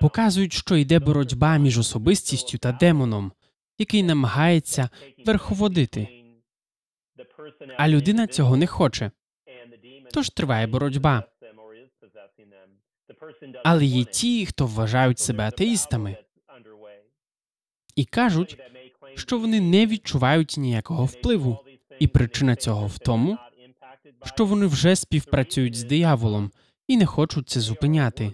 показують, 0.00 0.52
що 0.52 0.76
йде 0.76 0.98
боротьба 0.98 1.56
між 1.56 1.78
особистістю 1.78 2.58
та 2.58 2.72
демоном, 2.72 3.32
який 3.78 4.02
намагається 4.02 4.88
верховодити. 5.26 6.08
А 7.76 7.88
людина 7.88 8.26
цього 8.26 8.56
не 8.56 8.66
хоче. 8.66 9.10
Тож 10.12 10.30
триває 10.30 10.66
боротьба. 10.66 11.24
Але 13.64 13.84
є 13.84 14.04
ті, 14.04 14.46
хто 14.46 14.66
вважають 14.66 15.18
себе 15.18 15.44
атеїстами 15.44 16.16
і 17.96 18.04
кажуть, 18.04 18.58
що 19.14 19.38
вони 19.38 19.60
не 19.60 19.86
відчувають 19.86 20.54
ніякого 20.58 21.04
впливу, 21.04 21.58
і 21.98 22.06
причина 22.06 22.56
цього 22.56 22.86
в 22.86 22.98
тому, 22.98 23.38
що 24.24 24.46
вони 24.46 24.66
вже 24.66 24.96
співпрацюють 24.96 25.74
з 25.74 25.84
дияволом 25.84 26.50
і 26.88 26.96
не 26.96 27.06
хочуть 27.06 27.48
це 27.48 27.60
зупиняти. 27.60 28.32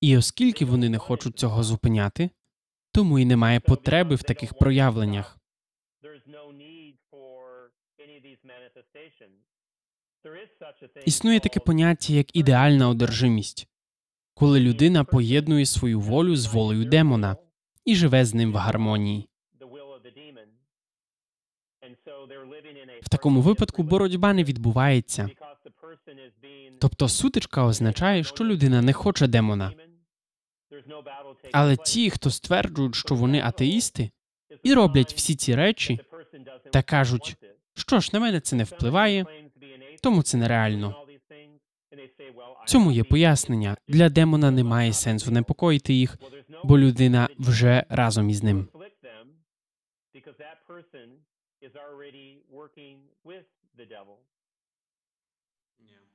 І 0.00 0.16
оскільки 0.16 0.64
вони 0.64 0.88
не 0.88 0.98
хочуть 0.98 1.38
цього 1.38 1.62
зупиняти, 1.62 2.30
тому 2.92 3.18
і 3.18 3.24
немає 3.24 3.60
потреби 3.60 4.14
в 4.14 4.22
таких 4.22 4.54
проявленнях. 4.54 5.38
Існує 11.04 11.40
таке 11.40 11.60
поняття 11.60 12.12
як 12.12 12.36
ідеальна 12.36 12.88
одержимість, 12.88 13.68
коли 14.34 14.60
людина 14.60 15.04
поєднує 15.04 15.66
свою 15.66 16.00
волю 16.00 16.36
з 16.36 16.46
волею 16.46 16.84
демона 16.84 17.36
і 17.84 17.96
живе 17.96 18.24
з 18.24 18.34
ним 18.34 18.52
в 18.52 18.56
гармонії. 18.56 19.28
В 23.02 23.08
такому 23.08 23.40
випадку 23.40 23.82
боротьба 23.82 24.32
не 24.32 24.44
відбувається. 24.44 25.30
Тобто 26.80 27.08
сутичка 27.08 27.64
означає, 27.64 28.24
що 28.24 28.44
людина 28.44 28.82
не 28.82 28.92
хоче 28.92 29.26
демона. 29.26 29.72
Але 31.52 31.76
ті, 31.76 32.10
хто 32.10 32.30
стверджують, 32.30 32.94
що 32.94 33.14
вони 33.14 33.40
атеїсти, 33.40 34.10
і 34.62 34.74
роблять 34.74 35.12
всі 35.12 35.34
ці 35.34 35.54
речі, 35.54 36.00
та 36.72 36.82
кажуть, 36.82 37.36
що 37.74 38.00
ж 38.00 38.10
на 38.12 38.20
мене 38.20 38.40
це 38.40 38.56
не 38.56 38.64
впливає, 38.64 39.45
тому 40.02 40.22
це 40.22 40.36
нереально. 40.36 41.06
Цьому 42.66 42.92
є 42.92 43.04
пояснення 43.04 43.76
для 43.88 44.08
демона 44.08 44.50
немає 44.50 44.92
сенсу 44.92 45.30
непокоїти 45.30 45.94
їх, 45.94 46.18
бо 46.64 46.78
людина 46.78 47.28
вже 47.38 47.84
разом 47.88 48.30
із 48.30 48.42
ним. 48.42 48.68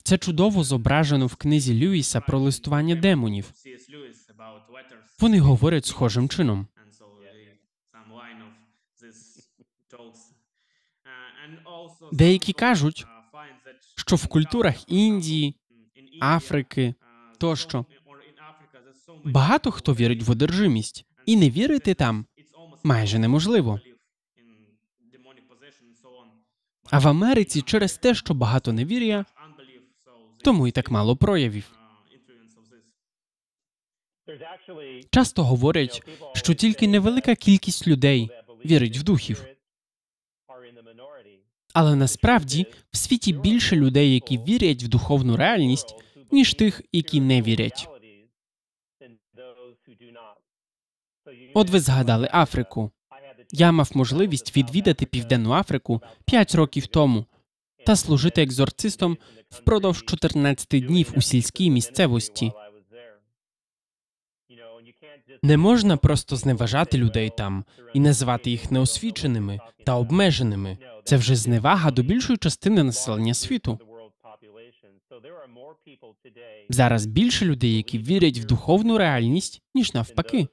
Це 0.03 0.17
чудово 0.17 0.63
зображено 0.63 1.27
в 1.27 1.35
книзі 1.35 1.85
Льюіса 1.85 2.21
про 2.21 2.39
листування 2.39 2.95
демонів. 2.95 3.53
Вони 5.19 5.39
говорять 5.39 5.85
схожим 5.85 6.29
чином. 6.29 6.67
Деякі 12.11 12.53
кажуть, 12.53 13.05
що 13.95 14.15
в 14.15 14.27
культурах 14.27 14.91
Індії, 14.91 15.55
Африки 16.21 16.93
тощо 17.37 17.85
багато 19.23 19.71
хто 19.71 19.93
вірить 19.93 20.23
в 20.23 20.31
одержимість, 20.31 21.05
і 21.25 21.35
не 21.35 21.49
вірити 21.49 21.93
там 21.93 22.25
майже 22.83 23.19
неможливо. 23.19 23.79
А 26.89 26.99
в 26.99 27.07
Америці 27.07 27.61
через 27.61 27.97
те, 27.97 28.15
що 28.15 28.33
багато 28.33 28.73
невір'я, 28.73 29.25
тому 30.43 30.67
і 30.67 30.71
так 30.71 30.91
мало 30.91 31.17
проявів. 31.17 31.71
Часто 35.11 35.43
говорять, 35.43 36.03
що 36.33 36.53
тільки 36.53 36.87
невелика 36.87 37.35
кількість 37.35 37.87
людей 37.87 38.29
вірить 38.65 38.97
в 38.97 39.03
духів. 39.03 39.45
Але 41.73 41.95
насправді 41.95 42.65
в 42.91 42.97
світі 42.97 43.33
більше 43.33 43.75
людей, 43.75 44.13
які 44.13 44.37
вірять 44.37 44.83
в 44.83 44.87
духовну 44.87 45.37
реальність, 45.37 45.95
ніж 46.31 46.53
тих, 46.53 46.81
які 46.91 47.21
не 47.21 47.41
вірять. 47.41 47.87
От 51.53 51.69
ви 51.69 51.79
згадали 51.79 52.29
Африку. 52.33 52.91
Я 53.51 53.71
мав 53.71 53.91
можливість 53.93 54.57
відвідати 54.57 55.05
Південну 55.05 55.51
Африку 55.53 56.01
5 56.25 56.55
років 56.55 56.87
тому 56.87 57.25
та 57.85 57.95
служити 57.95 58.43
екзорцистом 58.43 59.17
впродовж 59.49 60.03
14 60.05 60.85
днів 60.85 61.13
у 61.15 61.21
сільській 61.21 61.69
місцевості. 61.69 62.51
Не 65.43 65.57
можна 65.57 65.97
просто 65.97 66.35
зневажати 66.35 66.97
людей 66.97 67.31
там 67.37 67.65
і 67.93 67.99
називати 67.99 68.51
їх 68.51 68.71
неосвіченими 68.71 69.59
та 69.85 69.95
обмеженими. 69.95 70.77
Це 71.03 71.17
вже 71.17 71.35
зневага 71.35 71.91
до 71.91 72.03
більшої 72.03 72.37
частини 72.37 72.83
населення 72.83 73.33
світу. 73.33 73.79
Зараз 76.69 77.05
більше 77.05 77.45
людей, 77.45 77.77
які 77.77 77.99
вірять 77.99 78.37
в 78.37 78.45
духовну 78.45 78.97
реальність, 78.97 79.61
ніж 79.73 79.93
навпаки. 79.93 80.47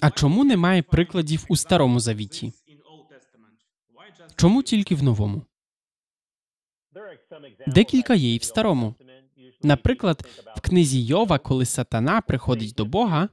А 0.00 0.10
чому 0.10 0.44
немає 0.44 0.82
прикладів 0.82 1.44
у 1.48 1.56
старому 1.56 2.00
завіті? 2.00 2.52
Чому 4.36 4.62
тільки 4.62 4.94
в 4.94 5.02
новому? 5.02 5.42
Декілька 7.66 8.14
є 8.14 8.34
і 8.34 8.38
в 8.38 8.44
старому. 8.44 8.94
Наприклад, 9.62 10.28
в 10.56 10.60
книзі 10.60 11.06
Йова, 11.06 11.38
коли 11.38 11.66
сатана 11.66 12.20
приходить 12.20 12.74
до 12.74 12.84
Бога, 12.84 13.28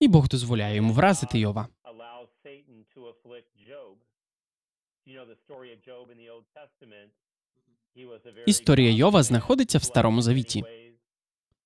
і 0.00 0.08
Бог 0.08 0.28
дозволяє 0.28 0.76
йому 0.76 0.92
вразити 0.92 1.38
Йова. 1.38 1.68
Історія 8.46 8.90
Йова 8.90 9.22
знаходиться 9.22 9.78
в 9.78 9.84
старому 9.84 10.22
завіті. 10.22 10.64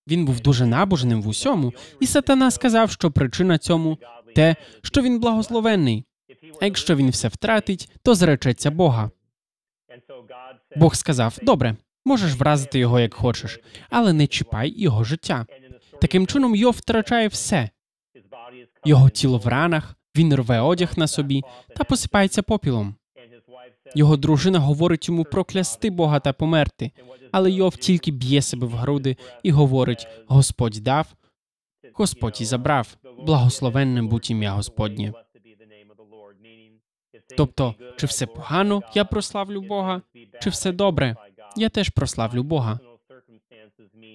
Він 0.09 0.24
був 0.24 0.41
дуже 0.41 0.66
набожним 0.66 1.22
в 1.22 1.28
усьому, 1.28 1.72
і 2.01 2.07
сатана 2.07 2.51
сказав, 2.51 2.91
що 2.91 3.11
причина 3.11 3.59
цьому 3.59 3.99
те, 4.34 4.57
що 4.82 5.03
він 5.03 5.20
благословенний. 5.20 6.05
А 6.61 6.64
якщо 6.64 6.97
він 6.97 7.11
все 7.11 7.28
втратить, 7.28 7.91
то 8.03 8.14
зречеться 8.14 8.70
Бога. 8.70 9.11
Бог 10.76 10.95
сказав: 10.95 11.39
Добре, 11.43 11.76
Можеш 12.07 12.34
вразити 12.34 12.78
його 12.78 13.01
як 13.01 13.14
хочеш, 13.14 13.61
але 13.91 14.12
не 14.12 14.26
чіпай 14.26 14.74
його 14.76 15.05
життя. 15.05 15.47
Таким 16.01 16.26
чином, 16.26 16.57
Йов 16.57 16.72
втрачає 16.72 17.28
все. 17.28 17.70
Його 18.84 19.11
тіло 19.11 19.39
в 19.39 19.47
ранах, 19.47 19.95
він 20.16 20.34
рве 20.34 20.61
одяг 20.61 20.93
на 20.97 21.07
собі 21.07 21.45
та 21.76 21.84
посипається 21.84 22.43
попілом. 22.43 22.95
Його 23.95 24.16
дружина 24.16 24.59
говорить 24.59 25.09
йому 25.09 25.24
проклясти 25.24 25.91
Бога 25.91 26.20
та 26.20 26.32
померти, 26.32 26.91
але 27.32 27.51
Йов 27.51 27.76
тільки 27.76 28.11
б'є 28.11 28.43
себе 28.43 28.66
в 28.66 28.72
груди 28.72 29.16
і 29.43 29.51
говорить: 29.51 30.07
Господь 30.26 30.78
дав, 30.82 31.14
Господь 31.93 32.39
і 32.41 32.45
забрав, 32.45 32.97
благословенне 33.18 34.03
будь 34.03 34.30
ім'я 34.30 34.53
Господнє. 34.53 35.12
Тобто, 37.37 37.74
чи 37.97 38.07
все 38.07 38.26
погано, 38.26 38.82
я 38.95 39.05
прославлю 39.05 39.61
Бога, 39.61 40.03
чи 40.43 40.51
все 40.51 40.72
добре, 40.72 41.16
я 41.57 41.68
теж 41.68 41.89
прославлю 41.89 42.43
Бога. 42.43 42.78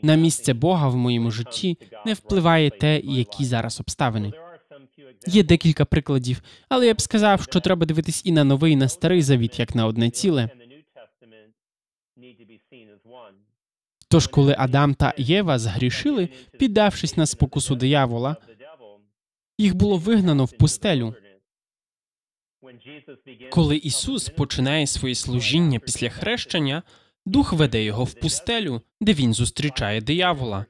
На 0.03 0.15
місце 0.15 0.53
Бога 0.53 0.87
в 0.87 0.95
моєму 0.95 1.31
житті 1.31 1.77
не 2.05 2.13
впливає 2.13 2.69
те, 2.69 2.99
які 2.99 3.45
зараз 3.45 3.79
обставини. 3.79 4.33
Є 5.27 5.43
декілька 5.43 5.85
прикладів, 5.85 6.41
але 6.69 6.87
я 6.87 6.93
б 6.93 7.01
сказав, 7.01 7.41
що 7.41 7.59
треба 7.59 7.85
дивитись 7.85 8.21
і 8.25 8.31
на 8.31 8.43
новий, 8.43 8.73
і 8.73 8.75
на 8.75 8.89
старий 8.89 9.21
завіт, 9.21 9.59
як 9.59 9.75
на 9.75 9.85
одне 9.85 10.09
ціле. 10.09 10.49
Тож, 14.07 14.27
коли 14.27 14.55
Адам 14.57 14.93
та 14.93 15.13
Єва 15.17 15.59
згрішили, 15.59 16.29
піддавшись 16.59 17.17
на 17.17 17.25
спокусу 17.25 17.75
диявола, 17.75 18.35
їх 19.57 19.75
було 19.75 19.97
вигнано 19.97 20.45
в 20.45 20.51
пустелю. 20.51 21.15
Коли 23.49 23.77
Ісус 23.77 24.29
починає 24.29 24.87
своє 24.87 25.15
служіння 25.15 25.79
після 25.79 26.09
хрещення, 26.09 26.83
Дух 27.25 27.53
веде 27.53 27.83
його 27.83 28.03
в 28.03 28.13
пустелю, 28.13 28.81
де 29.01 29.13
він 29.13 29.33
зустрічає 29.33 30.01
диявола. 30.01 30.65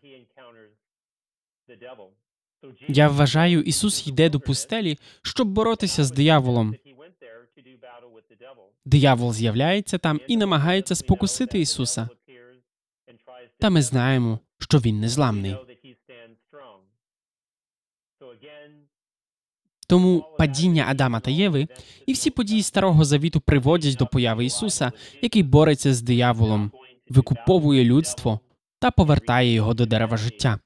Я 2.87 3.07
вважаю, 3.07 3.61
Ісус 3.61 4.07
йде 4.07 4.29
до 4.29 4.39
пустелі, 4.39 4.97
щоб 5.21 5.47
боротися 5.47 6.03
з 6.03 6.11
дияволом. 6.11 6.75
Диявол 8.85 9.33
з'являється 9.33 9.97
там 9.97 10.19
і 10.27 10.37
намагається 10.37 10.95
спокусити 10.95 11.59
Ісуса. 11.59 12.09
Та 13.59 13.69
ми 13.69 13.81
знаємо, 13.81 14.39
що 14.59 14.79
він 14.79 14.99
незламний. 14.99 15.55
Тому 19.87 20.25
падіння 20.37 20.85
Адама 20.87 21.19
та 21.19 21.31
Єви 21.31 21.67
і 22.05 22.13
всі 22.13 22.29
події 22.29 22.63
старого 22.63 23.05
завіту 23.05 23.41
приводять 23.41 23.95
до 23.95 24.07
появи 24.07 24.45
Ісуса, 24.45 24.91
який 25.21 25.43
бореться 25.43 25.93
з 25.93 26.01
дияволом, 26.01 26.71
викуповує 27.09 27.83
людство 27.83 28.39
та 28.79 28.91
повертає 28.91 29.53
його 29.53 29.73
до 29.73 29.85
дерева 29.85 30.17
життя. 30.17 30.59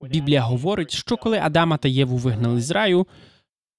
Біблія 0.00 0.40
говорить, 0.40 0.94
що 0.94 1.16
коли 1.16 1.38
Адама 1.38 1.76
та 1.76 1.88
Єву 1.88 2.16
вигнали 2.16 2.60
з 2.60 2.70
раю, 2.70 3.06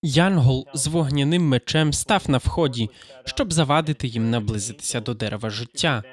Янгол 0.01 0.67
з 0.73 0.87
вогняним 0.87 1.47
мечем 1.47 1.93
став 1.93 2.29
на 2.29 2.37
вході, 2.37 2.89
щоб 3.25 3.53
завадити 3.53 4.07
їм 4.07 4.29
наблизитися 4.29 5.01
до 5.01 5.13
дерева 5.13 5.49
життя. 5.49 6.03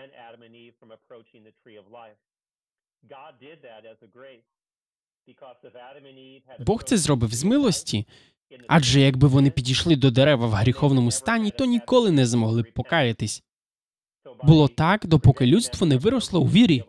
Бог 6.59 6.85
це 6.85 6.97
зробив 6.97 7.35
з 7.35 7.45
милості, 7.45 8.07
адже 8.69 9.01
якби 9.01 9.29
вони 9.29 9.51
підійшли 9.51 9.97
до 9.97 10.11
дерева 10.11 10.47
в 10.47 10.53
гріховному 10.53 11.11
стані, 11.11 11.51
то 11.51 11.65
ніколи 11.65 12.11
не 12.11 12.27
змогли 12.27 12.63
б 12.63 12.73
покаятись. 12.73 13.43
Було 14.43 14.69
так, 14.69 15.07
допоки 15.07 15.47
людство 15.47 15.87
не 15.87 15.97
виросло 15.97 16.41
у 16.41 16.49
вірі, 16.49 16.85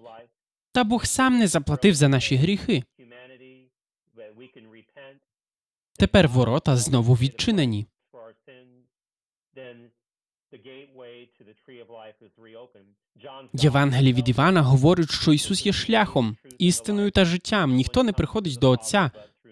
та 0.73 0.83
Бог 0.83 1.05
сам 1.05 1.37
не 1.37 1.47
заплатив 1.47 1.95
за 1.95 2.07
наші 2.07 2.35
гріхи. 2.35 2.83
Тепер 5.99 6.27
ворота 6.27 6.77
знову 6.77 7.13
відчинені. 7.13 7.87
Євангеліє 13.53 14.13
від 14.13 14.29
Івана 14.29 14.61
говорить, 14.61 15.11
що 15.11 15.33
Ісус 15.33 15.65
є 15.65 15.73
шляхом, 15.73 16.37
істиною 16.57 17.11
та 17.11 17.25
життям. 17.25 17.73
Ніхто 17.73 18.03
не 18.03 18.13
приходить 18.13 18.59
до 18.59 18.69
Отця 18.69 19.11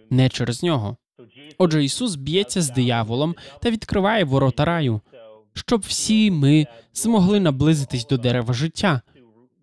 не 0.09 0.29
через 0.29 0.63
нього. 0.63 0.97
Отже, 1.57 1.83
Ісус 1.83 2.15
б'ється 2.15 2.61
з 2.61 2.69
дияволом 2.69 3.35
та 3.61 3.71
відкриває 3.71 4.23
ворота 4.23 4.65
раю, 4.65 5.01
щоб 5.53 5.81
всі 5.81 6.31
ми 6.31 6.67
змогли 6.93 7.39
наблизитись 7.39 8.07
до 8.07 8.17
дерева 8.17 8.53
життя, 8.53 9.01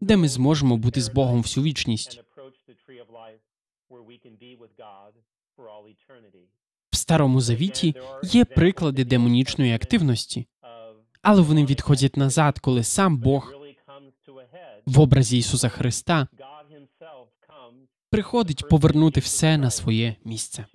де 0.00 0.16
ми 0.16 0.28
зможемо 0.28 0.76
бути 0.76 1.00
з 1.00 1.08
Богом 1.08 1.42
всю 1.42 1.64
вічність. 1.64 2.22
В 6.90 6.96
старому 6.96 7.40
завіті 7.40 7.94
є 8.22 8.44
приклади 8.44 9.04
демонічної 9.04 9.74
активності, 9.74 10.46
але 11.22 11.42
вони 11.42 11.66
відходять 11.66 12.16
назад, 12.16 12.58
коли 12.58 12.84
сам 12.84 13.18
Бог 13.18 13.54
в 14.86 15.00
образі 15.00 15.38
Ісуса 15.38 15.68
Христа 15.68 16.28
приходить 18.10 18.68
повернути 18.68 19.20
все 19.20 19.58
на 19.58 19.70
своє 19.70 20.16
місце. 20.24 20.66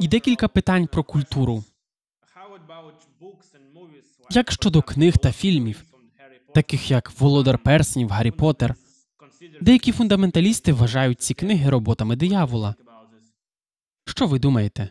І 0.00 0.08
декілька 0.08 0.48
питань 0.48 0.86
про 0.86 1.04
культуру. 1.04 1.64
Як 4.30 4.52
щодо 4.52 4.82
книг 4.82 5.18
та 5.18 5.32
фільмів, 5.32 5.84
таких 6.54 6.90
як 6.90 7.20
Володар 7.20 7.58
Перснів, 7.58 8.08
Гаррі 8.08 8.30
Поттер, 8.30 8.74
деякі 9.60 9.92
фундаменталісти 9.92 10.72
вважають 10.72 11.20
ці 11.20 11.34
книги 11.34 11.70
роботами 11.70 12.16
диявола. 12.16 12.74
Що 14.06 14.26
ви 14.26 14.38
думаєте? 14.38 14.90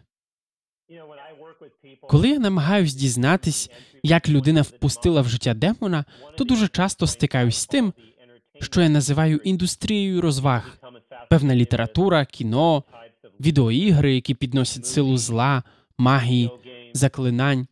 Коли 2.02 2.30
я 2.30 2.40
намагаюсь 2.40 2.94
дізнатись, 2.94 3.70
як 4.04 4.30
людина 4.30 4.62
впустила 4.62 5.22
в 5.22 5.28
життя 5.30 5.54
демона, 5.54 6.06
то 6.38 6.44
дуже 6.44 6.68
часто 6.68 7.08
стикаюсь 7.08 7.58
з 7.58 7.66
тим, 7.66 7.94
що 8.62 8.82
я 8.82 8.90
називаю 8.90 9.38
індустрією 9.38 10.22
розваг, 10.22 10.78
певна 11.30 11.56
література, 11.56 12.26
кіно, 12.26 12.84
відеоігри, 13.40 14.16
які 14.16 14.34
підносять 14.34 14.86
силу 14.86 15.18
зла, 15.18 15.64
магії, 15.98 16.52
заклинань, 16.94 17.68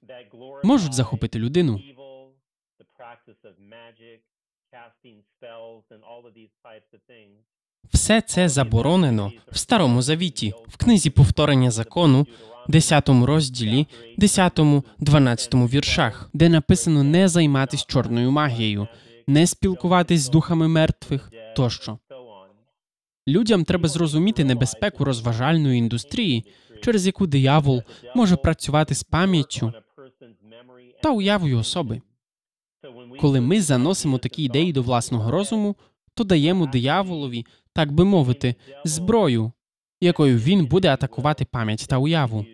можуть 0.64 0.94
захопити 0.94 1.40
людину. 1.40 1.82
Все 7.94 8.22
це 8.22 8.50
заборонено 8.50 9.32
в 9.52 9.58
старому 9.58 10.02
завіті, 10.02 10.54
в 10.68 10.78
книзі 10.78 11.10
повторення 11.10 11.72
закону, 11.72 12.28
10 12.68 13.10
розділі, 13.10 13.88
10-12 14.18 15.70
віршах, 15.70 16.30
де 16.34 16.50
написано 16.50 17.04
не 17.04 17.28
займатись 17.28 17.86
чорною 17.86 18.32
магією, 18.32 18.88
не 19.28 19.48
спілкуватись 19.48 20.22
з 20.22 20.30
духами 20.30 20.68
мертвих 20.68 21.32
тощо. 21.56 22.00
Людям 23.28 23.64
треба 23.64 23.90
зрозуміти 23.90 24.44
небезпеку 24.44 25.06
розважальної 25.06 25.80
індустрії, 25.80 26.46
через 26.82 27.06
яку 27.06 27.28
диявол 27.28 27.84
може 28.16 28.36
працювати 28.36 28.96
з 28.96 29.04
пам'яттю 29.04 29.74
та 31.04 31.12
уявою 31.12 31.60
особи. 31.60 32.02
Коли 33.20 33.42
ми 33.42 33.62
заносимо 33.62 34.18
такі 34.18 34.44
ідеї 34.44 34.74
до 34.74 34.82
власного 34.82 35.32
розуму, 35.32 35.76
то 36.14 36.24
даємо 36.24 36.66
дияволові, 36.66 37.46
так 37.74 37.92
би 37.92 38.06
мовити, 38.06 38.56
зброю, 38.86 39.52
якою 40.02 40.38
він 40.38 40.66
буде 40.66 40.90
атакувати 40.90 41.46
пам'ять 41.46 41.86
та 41.90 41.98
уяву. 41.98 42.46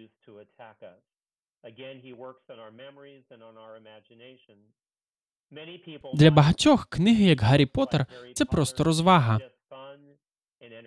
Для 6.13 6.32
багатьох 6.32 6.86
книги, 6.89 7.24
як 7.24 7.41
Гаррі 7.41 7.65
Поттер, 7.65 8.05
це 8.34 8.45
просто 8.45 8.84
розвага. 8.84 9.39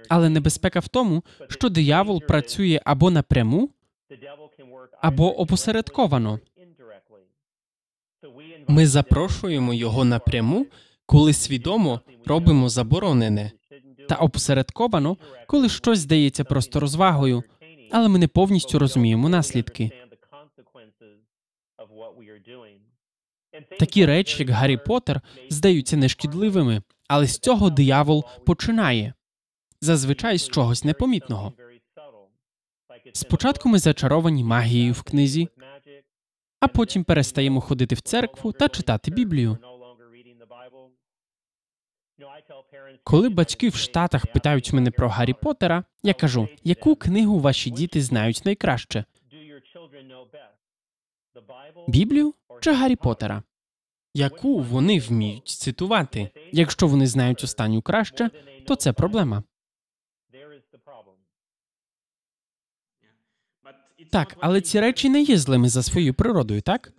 Але 0.08 0.28
небезпека 0.28 0.80
в 0.80 0.88
тому, 0.88 1.24
що 1.48 1.68
диявол 1.68 2.22
працює 2.22 2.80
або 2.84 3.10
напряму, 3.10 3.70
або 5.00 5.40
опосередковано. 5.40 6.40
Ми 8.68 8.86
запрошуємо 8.86 9.74
його 9.74 10.04
напряму, 10.04 10.66
коли 11.06 11.32
свідомо 11.32 12.00
робимо 12.24 12.68
заборонене, 12.68 13.52
та 14.08 14.14
опосередковано, 14.14 15.16
коли 15.46 15.68
щось 15.68 15.98
здається 15.98 16.44
просто 16.44 16.80
розвагою, 16.80 17.42
але 17.90 18.08
ми 18.08 18.18
не 18.18 18.28
повністю 18.28 18.78
розуміємо 18.78 19.28
наслідки. 19.28 19.90
Такі 23.78 24.06
речі, 24.06 24.36
як 24.38 24.50
Гаррі 24.50 24.76
Поттер, 24.76 25.20
здаються 25.50 25.96
нешкідливими, 25.96 26.82
але 27.08 27.26
з 27.26 27.38
цього 27.38 27.70
диявол 27.70 28.24
починає 28.46 29.14
зазвичай 29.80 30.38
з 30.38 30.48
чогось 30.48 30.84
непомітного. 30.84 31.52
Спочатку 33.12 33.68
ми 33.68 33.78
зачаровані 33.78 34.44
магією 34.44 34.92
в 34.92 35.02
книзі, 35.02 35.48
а 36.60 36.68
потім 36.68 37.04
перестаємо 37.04 37.60
ходити 37.60 37.94
в 37.94 38.00
церкву 38.00 38.52
та 38.52 38.68
читати 38.68 39.10
Біблію. 39.10 39.58
Коли 43.04 43.28
батьки 43.28 43.68
в 43.68 43.74
Штатах 43.74 44.26
питають 44.26 44.72
мене 44.72 44.90
про 44.90 45.08
Гаррі 45.08 45.32
Поттера, 45.32 45.84
я 46.02 46.14
кажу, 46.14 46.48
яку 46.64 46.96
книгу 46.96 47.40
ваші 47.40 47.70
діти 47.70 48.02
знають 48.02 48.42
найкраще? 48.44 49.04
Біблію 51.88 52.34
чи 52.60 52.72
Гаррі 52.72 52.96
Поттера? 52.96 53.42
Яку 54.14 54.60
вони 54.60 54.98
вміють 54.98 55.48
цитувати? 55.48 56.30
Якщо 56.52 56.86
вони 56.86 57.06
знають 57.06 57.44
останню 57.44 57.82
краще, 57.82 58.30
то 58.66 58.76
це 58.76 58.92
проблема. 58.92 59.42
Так, 64.10 64.36
але 64.40 64.60
ці 64.60 64.80
речі 64.80 65.08
не 65.08 65.22
є 65.22 65.38
злими 65.38 65.68
за 65.68 65.82
своєю 65.82 66.14
природою, 66.14 66.60
так? 66.60 66.92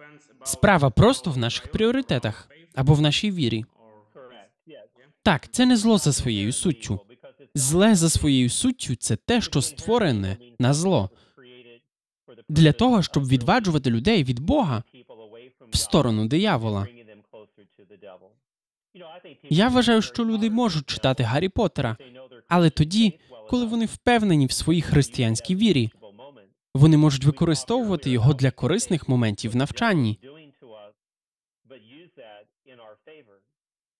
Справа 0.43 0.89
просто 0.89 1.31
в 1.31 1.37
наших 1.37 1.71
пріоритетах 1.71 2.49
або 2.75 2.93
в 2.93 3.01
нашій 3.01 3.31
вірі. 3.31 3.65
Так, 5.23 5.51
це 5.51 5.65
не 5.65 5.77
зло 5.77 5.97
за 5.97 6.13
своєю 6.13 6.53
суттю. 6.53 6.99
Зле 7.55 7.95
за 7.95 8.09
своєю 8.09 8.49
суттю 8.49 8.95
це 8.95 9.15
те, 9.15 9.41
що 9.41 9.61
створене 9.61 10.37
на 10.59 10.73
зло 10.73 11.09
для 12.49 12.71
того, 12.71 13.03
щоб 13.03 13.27
відваджувати 13.27 13.89
людей 13.89 14.23
від 14.23 14.39
Бога 14.39 14.83
в 15.71 15.77
сторону 15.77 16.27
диявола. 16.27 16.87
Я 19.49 19.67
вважаю, 19.67 20.01
що 20.01 20.25
люди 20.25 20.49
можуть 20.49 20.85
читати 20.85 21.23
Гаррі 21.23 21.49
Поттера, 21.49 21.97
але 22.47 22.69
тоді, 22.69 23.19
коли 23.49 23.65
вони 23.65 23.85
впевнені 23.85 24.45
в 24.45 24.51
своїй 24.51 24.81
християнській 24.81 25.55
вірі, 25.55 25.91
вони 26.77 26.97
можуть 26.97 27.25
використовувати 27.25 28.09
його 28.09 28.33
для 28.33 28.51
корисних 28.51 29.09
моментів 29.09 29.55
навчанні. 29.55 30.19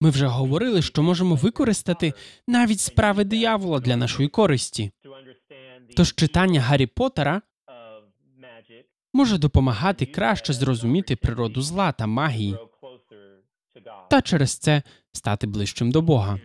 Ми 0.02 0.10
вже 0.10 0.28
говорили, 0.28 0.82
що 0.82 1.04
можемо 1.04 1.36
використати 1.36 2.14
навіть 2.48 2.80
справи 2.80 3.24
диявола 3.24 3.80
для 3.80 3.98
нашої 3.98 4.30
користі. 4.30 4.92
Тож 5.96 6.16
читання 6.16 6.62
Гаррі 6.62 6.86
Поттера 6.86 7.42
може 9.14 9.38
допомагати 9.38 10.06
краще 10.06 10.54
зрозуміти 10.54 11.16
природу 11.16 11.62
зла 11.62 11.92
та 11.92 12.08
магії, 12.08 12.58
та 14.10 14.22
через 14.22 14.58
це 14.58 14.84
стати 15.12 15.48
ближчим 15.48 15.92
до 15.92 16.02
Бога. 16.02 16.40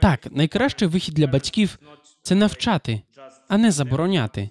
Так, 0.00 0.32
найкращий 0.32 0.88
вихід 0.88 1.14
для 1.14 1.26
батьків 1.26 1.78
це 2.22 2.34
навчати, 2.34 3.02
а 3.48 3.58
не 3.58 3.70
забороняти. 3.70 4.50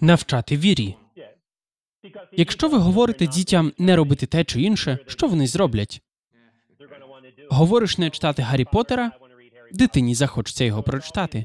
Навчати 0.00 0.56
вірі. 0.56 0.96
Якщо 2.32 2.68
ви 2.68 2.78
говорите 2.78 3.26
дітям 3.26 3.72
не 3.78 3.96
робити 3.96 4.26
те 4.26 4.44
чи 4.44 4.62
інше, 4.62 4.98
що 5.06 5.28
вони 5.28 5.46
зроблять? 5.46 6.02
Говориш 7.50 7.98
не 7.98 8.10
читати 8.10 8.42
Гаррі 8.42 8.64
Поттера, 8.64 9.12
дитині 9.72 10.14
захочеться 10.14 10.64
його 10.64 10.82
прочитати. 10.82 11.44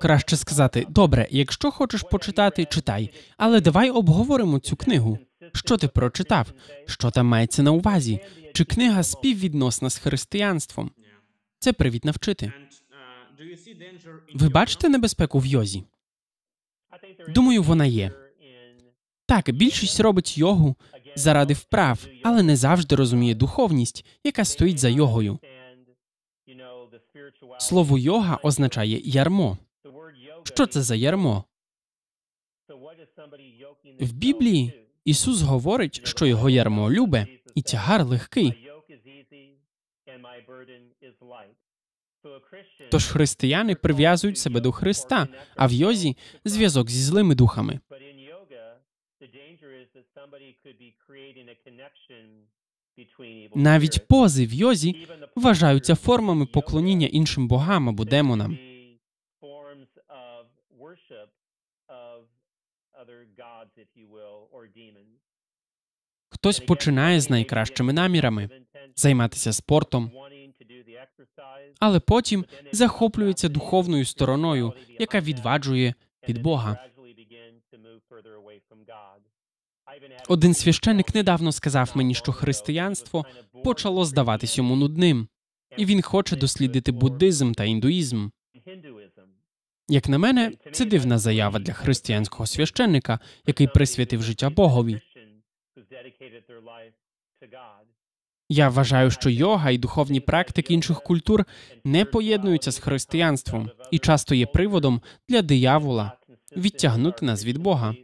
Краще 0.00 0.36
сказати, 0.36 0.86
добре, 0.88 1.28
якщо 1.30 1.70
хочеш 1.70 2.02
почитати, 2.02 2.64
читай, 2.64 3.10
але 3.36 3.60
давай 3.60 3.90
обговоримо 3.90 4.58
цю 4.58 4.76
книгу. 4.76 5.18
Що 5.54 5.76
ти 5.76 5.88
прочитав? 5.88 6.52
Що 6.86 7.10
там 7.10 7.26
мається 7.26 7.62
на 7.62 7.70
увазі? 7.70 8.20
Чи 8.54 8.64
книга 8.64 9.02
співвідносна 9.02 9.90
з 9.90 9.98
християнством? 9.98 10.90
Це 11.60 11.72
привід 11.72 12.04
навчити. 12.04 12.52
Ви 14.34 14.48
бачите 14.48 14.88
небезпеку 14.88 15.38
в 15.38 15.46
йозі? 15.46 15.84
Думаю, 17.28 17.62
вона 17.62 17.86
є. 17.86 18.12
Так, 19.26 19.50
більшість 19.50 20.00
робить 20.00 20.38
йогу 20.38 20.76
заради 21.14 21.54
вправ, 21.54 22.06
але 22.22 22.42
не 22.42 22.56
завжди 22.56 22.96
розуміє 22.96 23.34
духовність, 23.34 24.06
яка 24.24 24.44
стоїть 24.44 24.78
за 24.78 24.88
йогою. 24.88 25.38
Слово 27.58 27.98
йога 27.98 28.38
означає 28.42 29.00
ярмо. 29.04 29.58
Що 30.44 30.66
це 30.66 30.82
за 30.82 30.94
ярмо? 30.94 31.44
В 34.00 34.12
Біблії 34.12 34.72
Ісус 35.04 35.40
говорить, 35.42 36.00
що 36.04 36.26
його 36.26 36.50
ярмо 36.50 36.90
любе 36.90 37.26
і 37.54 37.62
тягар 37.62 38.04
легкий. 38.04 38.69
Тож 42.90 43.06
християни 43.06 43.74
прив'язують 43.74 44.38
себе 44.38 44.60
до 44.60 44.72
Христа, 44.72 45.28
а 45.56 45.66
в 45.66 45.72
йозі 45.72 46.16
зв'язок 46.44 46.90
зі 46.90 47.02
злими 47.02 47.34
духами. 47.34 47.80
Навіть 53.54 54.08
пози 54.08 54.46
в 54.46 54.52
йозі 54.52 55.06
вважаються 55.36 55.94
формами 55.94 56.46
поклоніння 56.46 57.06
іншим 57.06 57.48
богам 57.48 57.88
або 57.88 58.04
демонам. 58.04 58.58
Хтось 66.40 66.60
починає 66.60 67.20
з 67.20 67.30
найкращими 67.30 67.92
намірами 67.92 68.48
займатися 68.96 69.52
спортом, 69.52 70.10
але 71.80 72.00
потім 72.00 72.44
захоплюється 72.72 73.48
духовною 73.48 74.04
стороною, 74.04 74.72
яка 74.98 75.20
відваджує 75.20 75.94
від 76.28 76.42
Бога. 76.42 76.78
Один 80.28 80.54
священик 80.54 81.14
недавно 81.14 81.52
сказав 81.52 81.90
мені, 81.94 82.14
що 82.14 82.32
християнство 82.32 83.26
почало 83.64 84.04
здаватись 84.04 84.58
йому 84.58 84.76
нудним, 84.76 85.28
і 85.76 85.84
він 85.84 86.02
хоче 86.02 86.36
дослідити 86.36 86.92
буддизм 86.92 87.52
та 87.52 87.64
індуїзм. 87.64 88.28
Як 89.88 90.08
на 90.08 90.18
мене, 90.18 90.52
це 90.72 90.84
дивна 90.84 91.18
заява 91.18 91.58
для 91.58 91.72
християнського 91.72 92.46
священника, 92.46 93.18
який 93.46 93.66
присвятив 93.66 94.22
життя 94.22 94.50
Богові. 94.50 95.00
Я 98.48 98.68
вважаю, 98.68 99.10
що 99.10 99.30
йога 99.30 99.70
і 99.70 99.78
духовні 99.78 100.20
практики 100.20 100.74
інших 100.74 101.02
культур 101.02 101.44
не 101.84 102.04
поєднуються 102.04 102.70
з 102.70 102.78
християнством 102.78 103.70
і 103.90 103.98
часто 103.98 104.34
є 104.34 104.46
приводом 104.46 105.02
для 105.28 105.42
диявола 105.42 106.18
відтягнути 106.56 107.26
нас 107.26 107.44
від 107.44 107.58
Бога. 107.58 107.94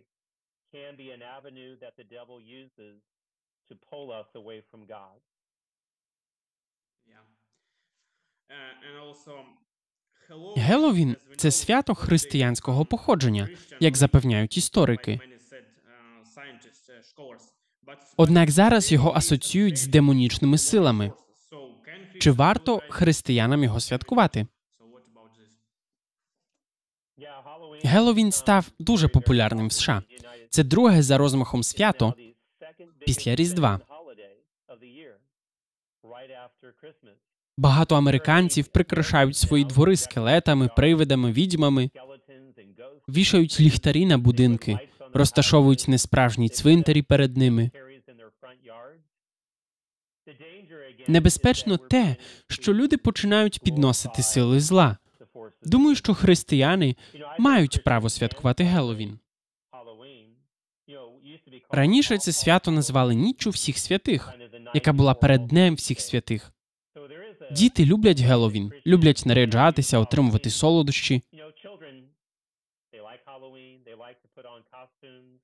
Геловін 10.57 11.17
це 11.37 11.51
свято 11.51 11.95
християнського 11.95 12.85
походження, 12.85 13.49
як 13.81 13.97
запевняють 13.97 14.57
історики. 14.57 15.21
Однак 18.17 18.51
зараз 18.51 18.93
його 18.93 19.13
асоціюють 19.17 19.79
з 19.79 19.87
демонічними 19.87 20.59
силами. 20.59 21.13
Чи 22.21 22.31
варто 22.31 22.83
християнам 22.89 23.65
його 23.65 23.81
святкувати? 23.81 24.47
Геловін 27.83 28.33
став 28.33 28.67
дуже 28.79 29.09
популярним 29.09 29.69
в 29.69 29.73
США. 29.73 30.03
Це 30.51 30.65
друге 30.65 31.03
за 31.03 31.19
розмахом 31.19 31.63
свято 31.63 32.15
після 33.07 33.35
Різдва. 33.35 33.81
Багато 37.57 37.97
американців 37.97 38.67
прикрашають 38.67 39.37
свої 39.37 39.65
двори 39.65 39.97
скелетами, 39.97 40.69
привидами, 40.77 41.33
відьмами, 41.33 41.91
вішають 43.09 43.61
ліхтарі 43.61 44.07
на 44.07 44.19
будинки, 44.19 44.79
розташовують 45.17 45.89
несправжні 45.89 46.49
цвинтарі 46.49 47.03
перед 47.03 47.37
ними. 47.37 47.71
Небезпечно 51.09 51.77
те, 51.77 52.17
що 52.49 52.75
люди 52.75 52.97
починають 52.97 53.61
підносити 53.61 54.23
сили 54.23 54.61
зла. 54.61 54.97
Думаю, 55.63 55.97
що 55.97 56.15
християни 56.15 56.97
мають 57.39 57.85
право 57.85 58.11
святкувати 58.11 58.65
Геловін. 58.65 59.19
Раніше 61.71 62.19
це 62.19 62.33
свято 62.33 62.71
назвали 62.71 63.15
Ніччю 63.15 63.51
всіх 63.51 63.79
святих, 63.79 64.33
яка 64.75 64.93
була 64.93 65.15
перед 65.15 65.47
Днем 65.47 65.75
всіх 65.75 66.01
святих. 66.01 66.53
Діти 67.51 67.85
люблять 67.85 68.21
Геловін, 68.21 68.73
люблять 68.87 69.23
наряджатися, 69.27 69.99
отримувати 69.99 70.51
солодощі. 70.51 71.23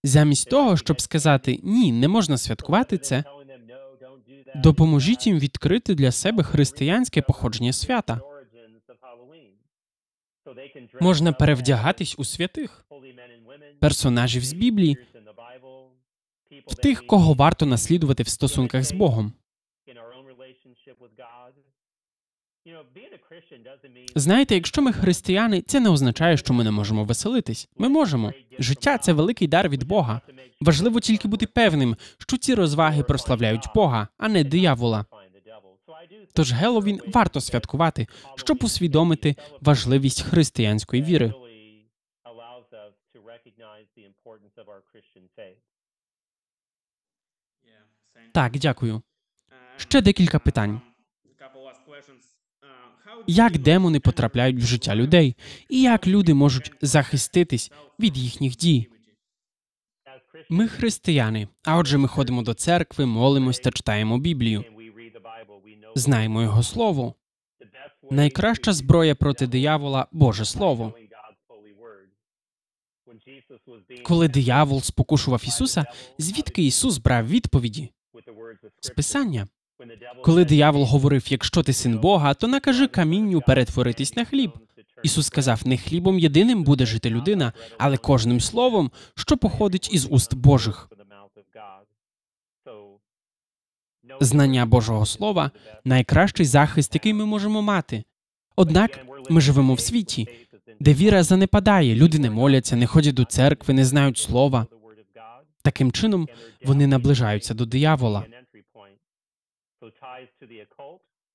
Замість 0.05 0.51
того, 0.51 0.77
щоб 0.77 1.01
сказати 1.01 1.61
ні, 1.63 1.93
не 1.93 2.09
можна 2.09 2.39
святкувати 2.39 2.99
це. 2.99 3.25
Допоможіть 4.55 5.27
їм 5.27 5.39
відкрити 5.39 5.95
для 5.95 6.13
себе 6.13 6.43
християнське 6.43 7.23
походження 7.23 7.73
свята. 7.73 8.21
Можна 11.01 11.33
перевдягатись 11.33 12.15
у 12.19 12.25
святих, 12.25 12.87
персонажів 13.81 14.45
з 14.45 14.53
Біблії, 14.53 14.97
в 16.67 16.75
тих, 16.75 17.07
кого 17.07 17.35
варто 17.35 17.67
наслідувати 17.67 18.23
в 18.23 18.29
стосунках 18.29 18.85
з 18.85 18.93
Богом. 18.93 19.33
Знаєте, 24.15 24.55
якщо 24.55 24.83
ми 24.83 24.93
християни, 24.93 25.63
це 25.63 25.81
не 25.81 25.89
означає, 25.89 26.37
що 26.37 26.55
ми 26.55 26.65
не 26.65 26.71
можемо 26.71 27.05
веселитись. 27.05 27.69
Ми 27.77 27.89
можемо. 27.89 28.33
Життя 28.59 28.99
це 28.99 29.13
великий 29.13 29.49
дар 29.49 29.69
від 29.69 29.85
Бога. 29.85 30.21
Важливо 30.61 31.01
тільки 31.01 31.29
бути 31.29 31.47
певним, 31.47 31.97
що 32.19 32.37
ці 32.37 32.55
розваги 32.55 33.03
прославляють 33.03 33.69
Бога, 33.75 34.09
а 34.19 34.29
не 34.29 34.45
диявола. 34.45 35.05
Тож 36.35 36.53
Геловін 36.53 37.01
варто 37.07 37.41
святкувати, 37.41 38.07
щоб 38.37 38.65
усвідомити 38.65 39.37
важливість 39.61 40.23
християнської 40.23 41.03
віри. 41.03 41.35
Так, 48.33 48.59
дякую. 48.59 49.03
Ще 49.77 50.01
декілька 50.01 50.39
питань. 50.39 50.81
Як 53.27 53.59
демони 53.59 54.01
потрапляють 54.01 54.57
в 54.57 54.67
життя 54.67 54.97
людей, 54.97 55.37
і 55.69 55.83
як 55.83 56.07
люди 56.07 56.35
можуть 56.35 56.73
захиститись 56.83 57.73
від 58.01 58.17
їхніх 58.17 58.57
дій? 58.57 58.89
Ми 60.51 60.69
християни, 60.69 61.49
а 61.65 61.77
отже, 61.77 61.99
ми 61.99 62.09
ходимо 62.09 62.43
до 62.43 62.55
церкви, 62.55 63.07
молимось 63.07 63.59
та 63.59 63.71
читаємо 63.71 64.19
Біблію. 64.19 64.65
Знаємо 65.95 66.43
його 66.43 66.63
слово. 66.63 67.15
Найкраща 68.11 68.73
зброя 68.73 69.15
проти 69.15 69.47
диявола 69.47 70.07
Боже 70.13 70.45
Слово. 70.45 70.95
Коли 74.05 74.29
диявол 74.29 74.81
спокушував 74.81 75.43
Ісуса, 75.47 75.85
звідки 76.19 76.63
Ісус 76.63 76.99
брав 76.99 77.29
відповіді? 77.29 77.91
З 78.81 78.91
Писання. 78.91 79.49
Коли 80.25 80.45
диявол 80.45 80.85
говорив, 80.85 81.25
якщо 81.29 81.63
ти 81.63 81.73
син 81.73 81.99
Бога, 81.99 82.35
то 82.35 82.49
накажи 82.49 82.87
камінню 82.87 83.41
перетворитись 83.41 84.17
на 84.17 84.25
хліб. 84.25 84.51
Ісус 85.03 85.27
сказав: 85.27 85.61
не 85.65 85.77
хлібом 85.77 86.19
єдиним 86.19 86.65
буде 86.65 86.87
жити 86.87 87.11
людина, 87.11 87.53
але 87.79 87.97
кожним 87.97 88.41
словом, 88.41 88.91
що 89.15 89.37
походить 89.37 89.93
із 89.93 90.07
уст 90.11 90.35
Божих. 90.35 90.89
Знання 94.21 94.67
Божого 94.67 95.07
Слова 95.07 95.51
найкращий 95.85 96.47
захист, 96.47 96.95
який 96.95 97.15
ми 97.15 97.25
можемо 97.25 97.63
мати. 97.63 98.05
Однак 98.57 99.01
ми 99.31 99.41
живемо 99.41 99.75
в 99.75 99.81
світі, 99.81 100.29
де 100.81 100.95
віра 100.95 101.23
занепадає, 101.23 101.95
люди 101.95 102.19
не 102.19 102.31
моляться, 102.31 102.77
не 102.77 102.87
ходять 102.87 103.15
до 103.15 103.25
церкви, 103.25 103.75
не 103.75 103.85
знають 103.85 104.19
слова. 104.19 104.67
Таким 105.63 105.93
чином 105.93 106.29
вони 106.65 106.87
наближаються 106.87 107.55
до 107.55 107.67
диявола. 107.67 108.25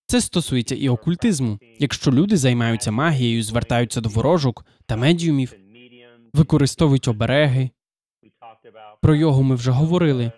Це 0.06 0.22
стосується 0.22 0.76
і 0.76 0.90
окультизму. 0.90 1.60
Якщо 1.80 2.12
люди 2.12 2.38
займаються 2.38 2.92
магією, 2.92 3.44
звертаються 3.44 4.02
до 4.02 4.10
ворожок 4.10 4.66
та 4.86 4.96
медіумів, 4.96 5.54
використовують 6.34 7.08
обереги. 7.08 7.70
Про 9.02 9.16
його 9.16 9.44
ми 9.44 9.56
вже 9.56 9.72
говорили. 9.72 10.32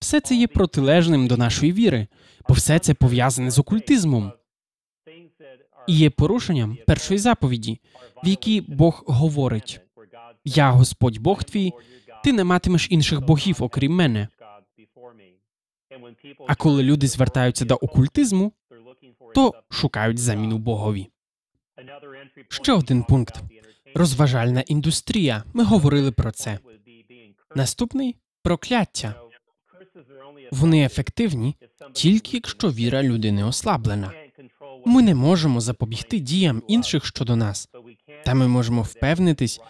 Все 0.00 0.20
це 0.20 0.34
є 0.34 0.46
протилежним 0.46 1.26
до 1.26 1.36
нашої 1.36 1.72
віри, 1.72 2.06
бо 2.48 2.54
все 2.54 2.78
це 2.78 2.94
пов'язане 2.94 3.50
з 3.50 3.58
окультизмом 3.58 4.32
і 5.86 5.94
є 5.96 6.10
порушенням 6.10 6.78
першої 6.86 7.18
заповіді, 7.18 7.80
в 8.24 8.28
якій 8.28 8.60
Бог 8.60 9.04
говорить: 9.06 9.80
Я 10.44 10.70
Господь 10.70 11.18
Бог 11.18 11.44
твій, 11.44 11.72
ти 12.24 12.32
не 12.32 12.44
матимеш 12.44 12.86
інших 12.90 13.20
богів, 13.20 13.56
окрім 13.60 13.94
мене. 13.94 14.28
А 16.46 16.54
коли 16.54 16.82
люди 16.82 17.06
звертаються 17.06 17.64
до 17.64 17.74
окультизму, 17.74 18.52
то 19.34 19.54
шукають 19.70 20.18
заміну 20.18 20.58
Богові. 20.58 21.08
Ще 22.48 22.72
один 22.72 23.02
пункт 23.02 23.42
розважальна 23.94 24.60
індустрія. 24.60 25.44
Ми 25.52 25.64
говорили 25.64 26.12
про 26.12 26.32
це. 26.32 26.58
Наступний 27.56 28.16
прокляття. 28.42 29.14
Вони 30.50 30.84
ефективні 30.84 31.56
тільки 31.92 32.36
якщо 32.36 32.70
віра 32.70 33.02
людини 33.02 33.44
ослаблена. 33.44 34.12
Ми 34.86 35.02
не 35.02 35.14
можемо 35.14 35.60
запобігти 35.60 36.18
діям 36.18 36.62
інших 36.68 37.06
щодо 37.06 37.36
нас, 37.36 37.68
та 38.24 38.34
ми 38.34 38.48
можемо 38.48 38.82
впевнитись, 38.82 39.60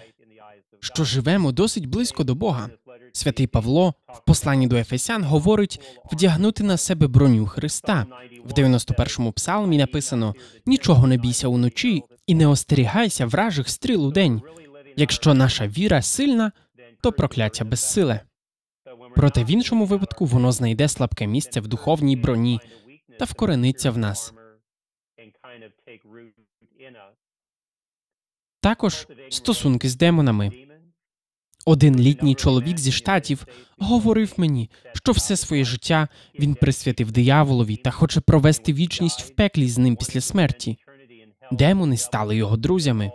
що 0.80 1.04
живемо 1.04 1.52
досить 1.52 1.86
близько 1.86 2.24
до 2.24 2.34
Бога. 2.34 2.70
Святий 3.18 3.46
Павло 3.46 3.94
в 4.08 4.24
посланні 4.24 4.66
до 4.66 4.76
Ефесян 4.76 5.24
говорить 5.24 5.80
вдягнути 6.12 6.64
на 6.64 6.76
себе 6.76 7.06
броню 7.06 7.46
Христа. 7.46 8.06
В 8.44 8.52
91-му 8.52 9.32
псалмі 9.32 9.78
написано: 9.78 10.34
нічого 10.66 11.06
не 11.06 11.16
бійся 11.16 11.48
уночі 11.48 12.02
і 12.26 12.34
не 12.34 12.46
остерігайся 12.46 13.26
вражих 13.26 13.68
стріл 13.68 14.06
у 14.06 14.10
день. 14.10 14.42
Якщо 14.96 15.34
наша 15.34 15.66
віра 15.66 16.02
сильна, 16.02 16.52
то 17.02 17.12
прокляття 17.12 17.64
безсиле. 17.64 18.20
Проте 19.14 19.44
в 19.44 19.50
іншому 19.50 19.84
випадку 19.84 20.24
воно 20.24 20.52
знайде 20.52 20.88
слабке 20.88 21.26
місце 21.26 21.60
в 21.60 21.68
духовній 21.68 22.16
броні 22.16 22.60
та 23.18 23.24
вкорениться 23.24 23.90
в 23.90 23.98
нас. 23.98 24.34
Також 28.60 29.06
стосунки 29.30 29.88
з 29.88 29.96
демонами. 29.96 30.67
Один 31.68 32.00
літній 32.00 32.34
чоловік 32.34 32.78
зі 32.78 32.92
штатів 32.92 33.46
говорив 33.78 34.34
мені, 34.36 34.70
що 34.94 35.12
все 35.12 35.36
своє 35.36 35.64
життя 35.64 36.08
він 36.38 36.54
присвятив 36.54 37.12
дияволові 37.12 37.76
та 37.76 37.90
хоче 37.90 38.20
провести 38.20 38.72
вічність 38.72 39.22
в 39.22 39.34
пеклі 39.34 39.68
з 39.68 39.78
ним 39.78 39.96
після 39.96 40.20
смерті. 40.20 40.78
Демони 41.52 41.96
стали 41.96 42.36
його 42.36 42.56
друзями. 42.56 43.12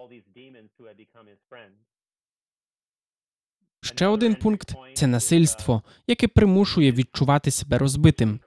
Ще 3.82 4.08
один 4.08 4.36
пункт 4.36 4.76
це 4.93 5.08
насильство, 5.08 5.84
яке 6.08 6.28
примушує 6.28 6.91
відчувати 6.91 7.51
себе 7.51 7.78
розбитим. 7.78 8.39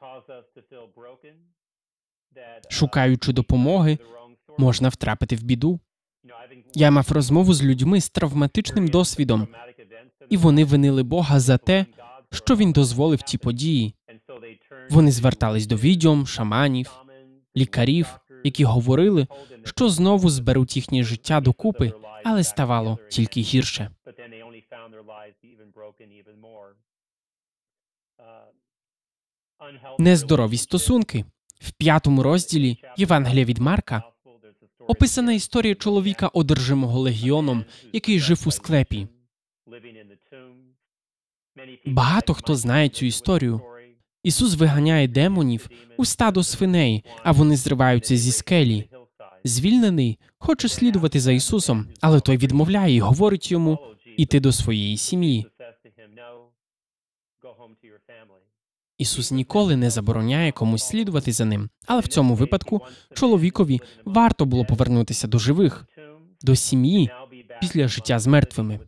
Шукаючи 2.69 3.33
допомоги, 3.33 3.99
можна 4.59 4.89
втрапити 4.89 5.37
в 5.37 5.43
біду. 5.43 5.81
Я 6.75 6.91
мав 6.91 7.13
розмову 7.13 7.55
з 7.55 7.63
людьми 7.65 8.01
з 8.01 8.09
травматичним 8.11 8.89
досвідом, 8.89 9.49
і 10.31 10.37
вони 10.37 10.65
винили 10.65 11.03
Бога 11.03 11.41
за 11.41 11.59
те, 11.59 11.87
що 12.33 12.57
він 12.57 12.73
дозволив 12.73 13.23
ті 13.23 13.39
події. 13.39 13.95
Вони 14.91 15.13
звертались 15.13 15.67
до 15.67 15.77
відьом, 15.77 16.27
шаманів, 16.27 16.91
лікарів, 17.57 18.21
які 18.45 18.65
говорили, 18.65 19.27
що 19.65 19.89
знову 19.89 20.31
зберуть 20.31 20.77
їхнє 20.77 21.05
життя 21.05 21.41
докупи, 21.41 21.93
але 22.25 22.45
ставало 22.45 22.99
тільки 23.11 23.41
гірше. 23.41 23.91
Нездорові 29.99 30.57
стосунки 30.57 31.25
в 31.61 31.73
п'ятому 31.73 32.23
розділі 32.23 32.77
Євангелія 32.97 33.45
від 33.45 33.59
Марка 33.59 34.03
описана 34.87 35.33
історія 35.33 35.75
чоловіка, 35.75 36.29
одержимого 36.29 37.01
легіоном, 37.01 37.65
який 37.93 38.21
жив 38.21 38.43
у 38.47 38.51
склепі. 38.51 39.09
Багато 41.87 42.35
хто 42.35 42.57
знає 42.57 42.89
цю 42.89 43.07
історію. 43.07 43.61
Ісус 44.23 44.55
виганяє 44.55 45.09
демонів 45.09 45.69
у 45.97 46.05
стадо 46.05 46.43
свиней, 46.43 47.05
а 47.23 47.33
вони 47.33 47.57
зриваються 47.57 48.17
зі 48.17 48.33
скелі. 48.33 48.89
Звільнений 49.45 50.19
хоче 50.39 50.69
слідувати 50.69 51.21
за 51.21 51.33
Ісусом, 51.33 51.89
але 52.01 52.21
той 52.21 52.37
відмовляє 52.37 52.95
і 52.95 53.01
говорить 53.01 53.51
йому 53.51 53.79
іти 54.17 54.41
до 54.41 54.53
своєї 54.53 54.97
сім'ї. 54.97 55.47
Ісус 58.99 59.33
ніколи 59.33 59.77
не 59.77 59.91
забороняє 59.91 60.53
комусь 60.53 60.85
слідувати 60.85 61.33
за 61.33 61.45
ним, 61.45 61.71
але 61.87 62.01
в 62.01 62.09
цьому 62.09 62.35
випадку 62.35 62.81
чоловікові 63.15 63.81
варто 64.05 64.45
було 64.45 64.65
повернутися 64.65 65.29
до 65.29 65.39
живих, 65.39 65.87
до 66.43 66.57
сім'ї 66.57 67.11
після 67.61 67.89
життя 67.89 68.19
з 68.19 68.27
мертвими. 68.27 68.81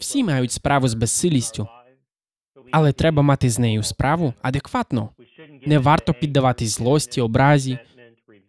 Всі 0.00 0.24
мають 0.24 0.52
справу 0.52 0.88
з 0.88 0.94
безсилістю, 0.94 1.68
але 2.70 2.92
треба 2.92 3.22
мати 3.22 3.50
з 3.50 3.58
нею 3.58 3.82
справу 3.82 4.34
адекватно. 4.42 5.10
Не 5.66 5.78
варто 5.78 6.14
піддаватись 6.14 6.70
злості, 6.70 7.20
образі, 7.20 7.78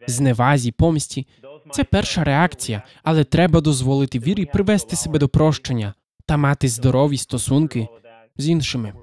зневазі, 0.08 0.72
помсті. 0.72 1.28
Це 1.72 1.84
перша 1.84 2.24
реакція, 2.24 2.84
але 3.04 3.24
треба 3.24 3.62
дозволити 3.62 4.20
вірі 4.20 4.46
привести 4.46 4.96
себе 4.96 5.20
до 5.20 5.30
прощення 5.30 5.94
та 6.26 6.38
мати 6.38 6.68
здорові 6.68 7.18
стосунки 7.18 7.88
з 8.38 8.50
іншими. 8.50 8.94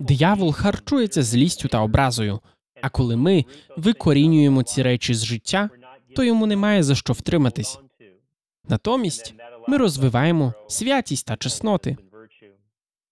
Диявол 0.00 0.52
харчується 0.52 1.22
злістю 1.22 1.68
та 1.68 1.80
образою. 1.80 2.40
А 2.80 2.88
коли 2.88 3.16
ми 3.16 3.44
викорінюємо 3.76 4.62
ці 4.62 4.82
речі 4.82 5.14
з 5.14 5.24
життя, 5.24 5.70
то 6.16 6.24
йому 6.24 6.46
немає 6.46 6.82
за 6.82 6.94
що 6.94 7.12
втриматись. 7.12 7.78
Натомість 8.68 9.34
ми 9.68 9.76
розвиваємо 9.76 10.54
святість 10.68 11.26
та 11.26 11.36
чесноти. 11.36 11.96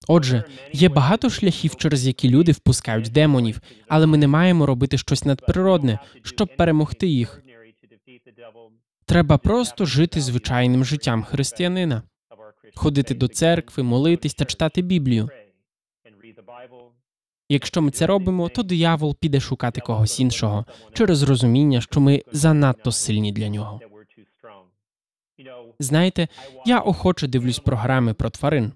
Отже, 0.07 0.43
є 0.73 0.89
багато 0.89 1.29
шляхів, 1.29 1.75
через 1.75 2.07
які 2.07 2.29
люди 2.29 2.51
впускають 2.51 3.11
демонів, 3.11 3.61
але 3.87 4.05
ми 4.05 4.17
не 4.17 4.27
маємо 4.27 4.65
робити 4.65 4.97
щось 4.97 5.25
надприродне, 5.25 5.99
щоб 6.23 6.55
перемогти 6.57 7.07
їх. 7.07 7.43
Треба 9.05 9.37
просто 9.37 9.85
жити 9.85 10.21
звичайним 10.21 10.85
життям 10.85 11.23
християнина, 11.23 12.03
ходити 12.75 13.15
до 13.15 13.27
церкви, 13.27 13.83
молитись 13.83 14.33
та 14.33 14.45
читати 14.45 14.81
Біблію. 14.81 15.29
Якщо 17.53 17.81
ми 17.81 17.91
це 17.91 18.07
робимо, 18.07 18.49
то 18.49 18.63
диявол 18.63 19.15
піде 19.15 19.39
шукати 19.39 19.81
когось 19.81 20.19
іншого 20.19 20.65
через 20.93 21.23
розуміння, 21.23 21.81
що 21.81 22.01
ми 22.01 22.23
занадто 22.31 22.91
сильні 22.91 23.31
для 23.31 23.49
нього. 23.49 23.79
Знаєте, 25.79 26.27
я 26.65 26.79
охоче 26.79 27.27
дивлюсь 27.27 27.59
програми 27.59 28.13
про 28.13 28.29
тварин. 28.29 28.71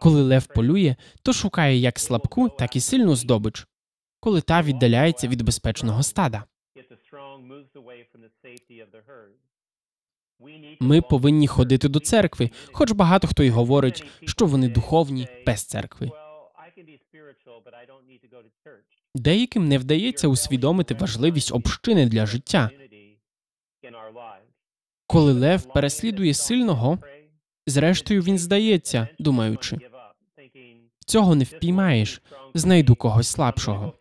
Коли 0.00 0.22
лев 0.22 0.46
полює, 0.46 0.96
то 1.22 1.32
шукає 1.32 1.76
як 1.76 1.98
слабку, 1.98 2.48
так 2.48 2.76
і 2.76 2.80
сильну 2.80 3.16
здобич, 3.16 3.66
коли 4.20 4.40
та 4.40 4.62
віддаляється 4.62 5.28
від 5.28 5.42
безпечного 5.42 6.02
стада. 6.02 6.44
Ми 10.80 11.00
повинні 11.00 11.46
ходити 11.46 11.88
до 11.88 12.00
церкви, 12.00 12.50
хоч 12.72 12.92
багато 12.92 13.28
хто 13.28 13.42
й 13.42 13.50
говорить, 13.50 14.04
що 14.24 14.46
вони 14.46 14.68
духовні 14.68 15.28
без 15.46 15.64
церкви. 15.64 16.10
Деяким 19.14 19.68
не 19.68 19.78
вдається 19.78 20.28
усвідомити 20.28 20.94
важливість 20.94 21.52
общини 21.52 22.06
для 22.06 22.26
життя. 22.26 22.70
Коли 25.06 25.32
лев 25.32 25.72
переслідує 25.72 26.34
сильного, 26.34 26.98
зрештою 27.66 28.22
він 28.22 28.38
здається, 28.38 29.08
думаючи, 29.18 29.78
цього 31.06 31.34
не 31.34 31.44
впіймаєш, 31.44 32.22
знайду 32.54 32.94
когось 32.94 33.28
слабшого. 33.28 33.92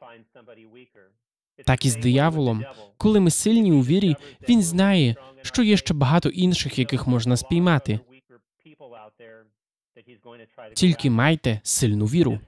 Так 1.65 1.85
і 1.85 1.89
з 1.89 1.95
дияволом, 1.95 2.65
коли 2.97 3.19
ми 3.19 3.31
сильні 3.31 3.71
у 3.71 3.81
вірі, 3.81 4.15
він 4.49 4.61
знає, 4.61 5.15
що 5.41 5.63
є 5.63 5.77
ще 5.77 5.93
багато 5.93 6.29
інших, 6.29 6.79
яких 6.79 7.07
можна 7.07 7.37
спіймати. 7.37 7.99
Тільки 10.73 11.09
майте 11.09 11.61
сильну 11.63 12.05
віру. 12.05 12.39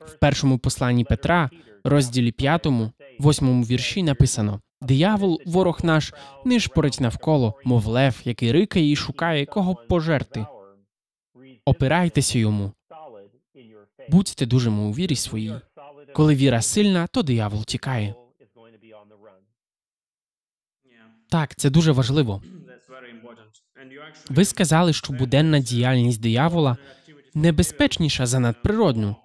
В 0.00 0.18
першому 0.20 0.58
посланні 0.58 1.04
Петра, 1.04 1.50
розділі 1.84 2.32
5, 2.32 2.66
8 3.20 3.64
вірші 3.64 4.02
написано: 4.02 4.60
Диявол, 4.80 5.40
ворог 5.46 5.80
наш, 5.82 6.14
нишпорить 6.44 7.00
навколо, 7.00 7.54
мов 7.64 7.86
лев, 7.86 8.20
який 8.24 8.52
рикає 8.52 8.92
і 8.92 8.96
шукає, 8.96 9.46
кого 9.46 9.74
пожерти. 9.74 10.46
Опирайтеся 11.64 12.38
йому. 12.38 12.72
Будьте 14.08 14.46
дужими 14.46 14.82
у 14.82 14.92
вірі 14.92 15.16
своїй. 15.16 15.54
Коли 16.12 16.34
віра 16.34 16.62
сильна, 16.62 17.06
то 17.06 17.22
диявол 17.22 17.64
тікає. 17.64 18.14
Так, 21.30 21.54
це 21.56 21.70
дуже 21.70 21.92
важливо. 21.92 22.42
Ви 24.30 24.44
сказали, 24.44 24.92
що 24.92 25.12
буденна 25.12 25.58
діяльність 25.58 26.20
диявола 26.20 26.76
небезпечніша 27.34 28.26
за 28.26 28.38
надприродну. 28.38 29.16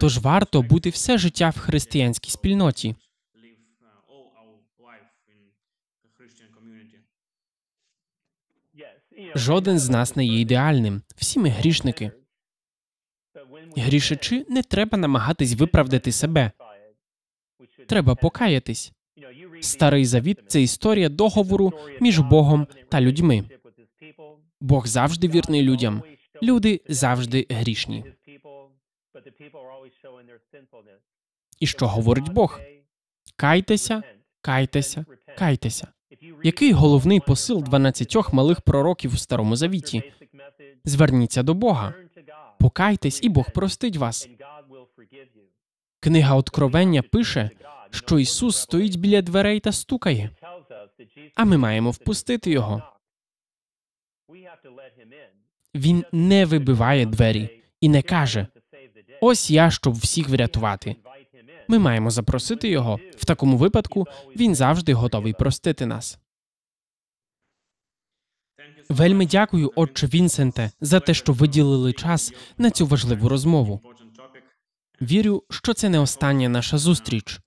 Тож 0.00 0.18
варто 0.18 0.62
бути 0.62 0.90
все 0.90 1.18
життя 1.18 1.50
в 1.50 1.58
християнській 1.58 2.30
спільноті. 2.30 2.96
Жоден 9.34 9.78
з 9.78 9.88
нас 9.88 10.16
не 10.16 10.26
є 10.26 10.40
ідеальним. 10.40 11.02
Всі 11.16 11.38
ми 11.38 11.48
грішники. 11.48 12.12
Грішачи 13.76 14.46
не 14.48 14.62
треба 14.62 14.98
намагатись 14.98 15.54
виправдати 15.54 16.12
себе. 16.12 16.52
Треба 17.86 18.14
покаятись. 18.14 18.92
Старий 19.60 20.04
завіт 20.04 20.38
це 20.46 20.62
історія 20.62 21.08
договору 21.08 21.72
між 22.00 22.18
Богом 22.18 22.66
та 22.88 23.00
людьми. 23.00 23.44
Бог 24.60 24.86
завжди 24.86 25.28
вірний 25.28 25.62
людям. 25.62 26.02
Люди 26.42 26.80
завжди 26.88 27.46
грішні. 27.50 28.04
І 31.60 31.66
що 31.66 31.88
говорить 31.88 32.32
Бог? 32.32 32.60
Кайтеся, 33.36 34.02
кайтеся, 34.40 35.04
кайтеся. 35.38 35.88
Який 36.42 36.72
головний 36.72 37.20
посил 37.20 37.62
12 37.62 38.32
малих 38.32 38.60
пророків 38.60 39.14
у 39.14 39.16
старому 39.16 39.56
завіті? 39.56 40.12
Зверніться 40.84 41.42
до 41.42 41.54
Бога, 41.54 41.94
покайтесь, 42.58 43.20
і 43.22 43.28
Бог 43.28 43.52
простить 43.52 43.96
вас. 43.96 44.28
Книга 46.00 46.34
Откровення 46.34 47.02
пише, 47.02 47.50
що 47.90 48.18
Ісус 48.18 48.56
стоїть 48.56 48.96
біля 48.96 49.22
дверей 49.22 49.60
та 49.60 49.72
стукає, 49.72 50.30
а 51.34 51.44
ми 51.44 51.56
маємо 51.56 51.90
впустити 51.90 52.50
його. 52.50 52.82
Він 55.74 56.04
не 56.12 56.44
вибиває 56.44 57.06
двері 57.06 57.62
і 57.80 57.88
не 57.88 58.02
каже: 58.02 58.46
Ось 59.20 59.50
я, 59.50 59.70
щоб 59.70 59.94
всіх 59.94 60.28
врятувати. 60.28 60.96
Ми 61.68 61.78
маємо 61.78 62.10
запросити 62.10 62.68
його. 62.68 63.00
В 63.16 63.24
такому 63.24 63.56
випадку 63.56 64.06
він 64.36 64.54
завжди 64.54 64.94
готовий 64.94 65.32
простити 65.32 65.86
нас. 65.86 66.18
Вельми 68.88 69.26
дякую, 69.26 69.72
отче 69.76 70.06
Вінсенте, 70.06 70.70
за 70.80 71.00
те, 71.00 71.14
що 71.14 71.32
виділили 71.32 71.92
час 71.92 72.32
на 72.58 72.70
цю 72.70 72.86
важливу 72.86 73.28
розмову. 73.28 73.80
Вірю, 75.02 75.44
що 75.50 75.74
це 75.74 75.88
не 75.88 75.98
остання 75.98 76.48
наша 76.48 76.78
зустріч. 76.78 77.40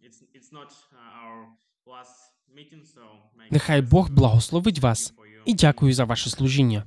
Нехай 3.52 3.82
Бог 3.82 4.12
благословить 4.12 4.80
вас 4.80 5.14
і 5.46 5.54
дякую 5.54 5.94
за 5.94 6.06
ваше 6.06 6.30
служіння. 6.30 6.84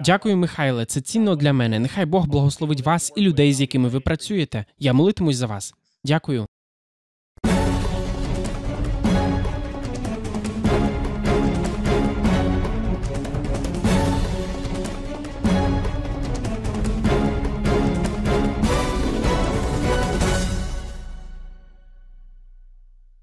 Дякую, 0.00 0.36
Михайле. 0.36 0.84
Це 0.84 1.00
цінно 1.00 1.36
для 1.36 1.52
мене. 1.52 1.78
Нехай 1.78 2.06
Бог 2.06 2.26
благословить 2.26 2.80
вас 2.80 3.12
і 3.16 3.20
людей, 3.20 3.52
з 3.52 3.60
якими 3.60 3.88
ви 3.88 4.00
працюєте. 4.00 4.64
Я 4.78 4.92
молитимусь 4.92 5.36
за 5.36 5.46
вас. 5.46 5.74
Дякую. 6.04 6.46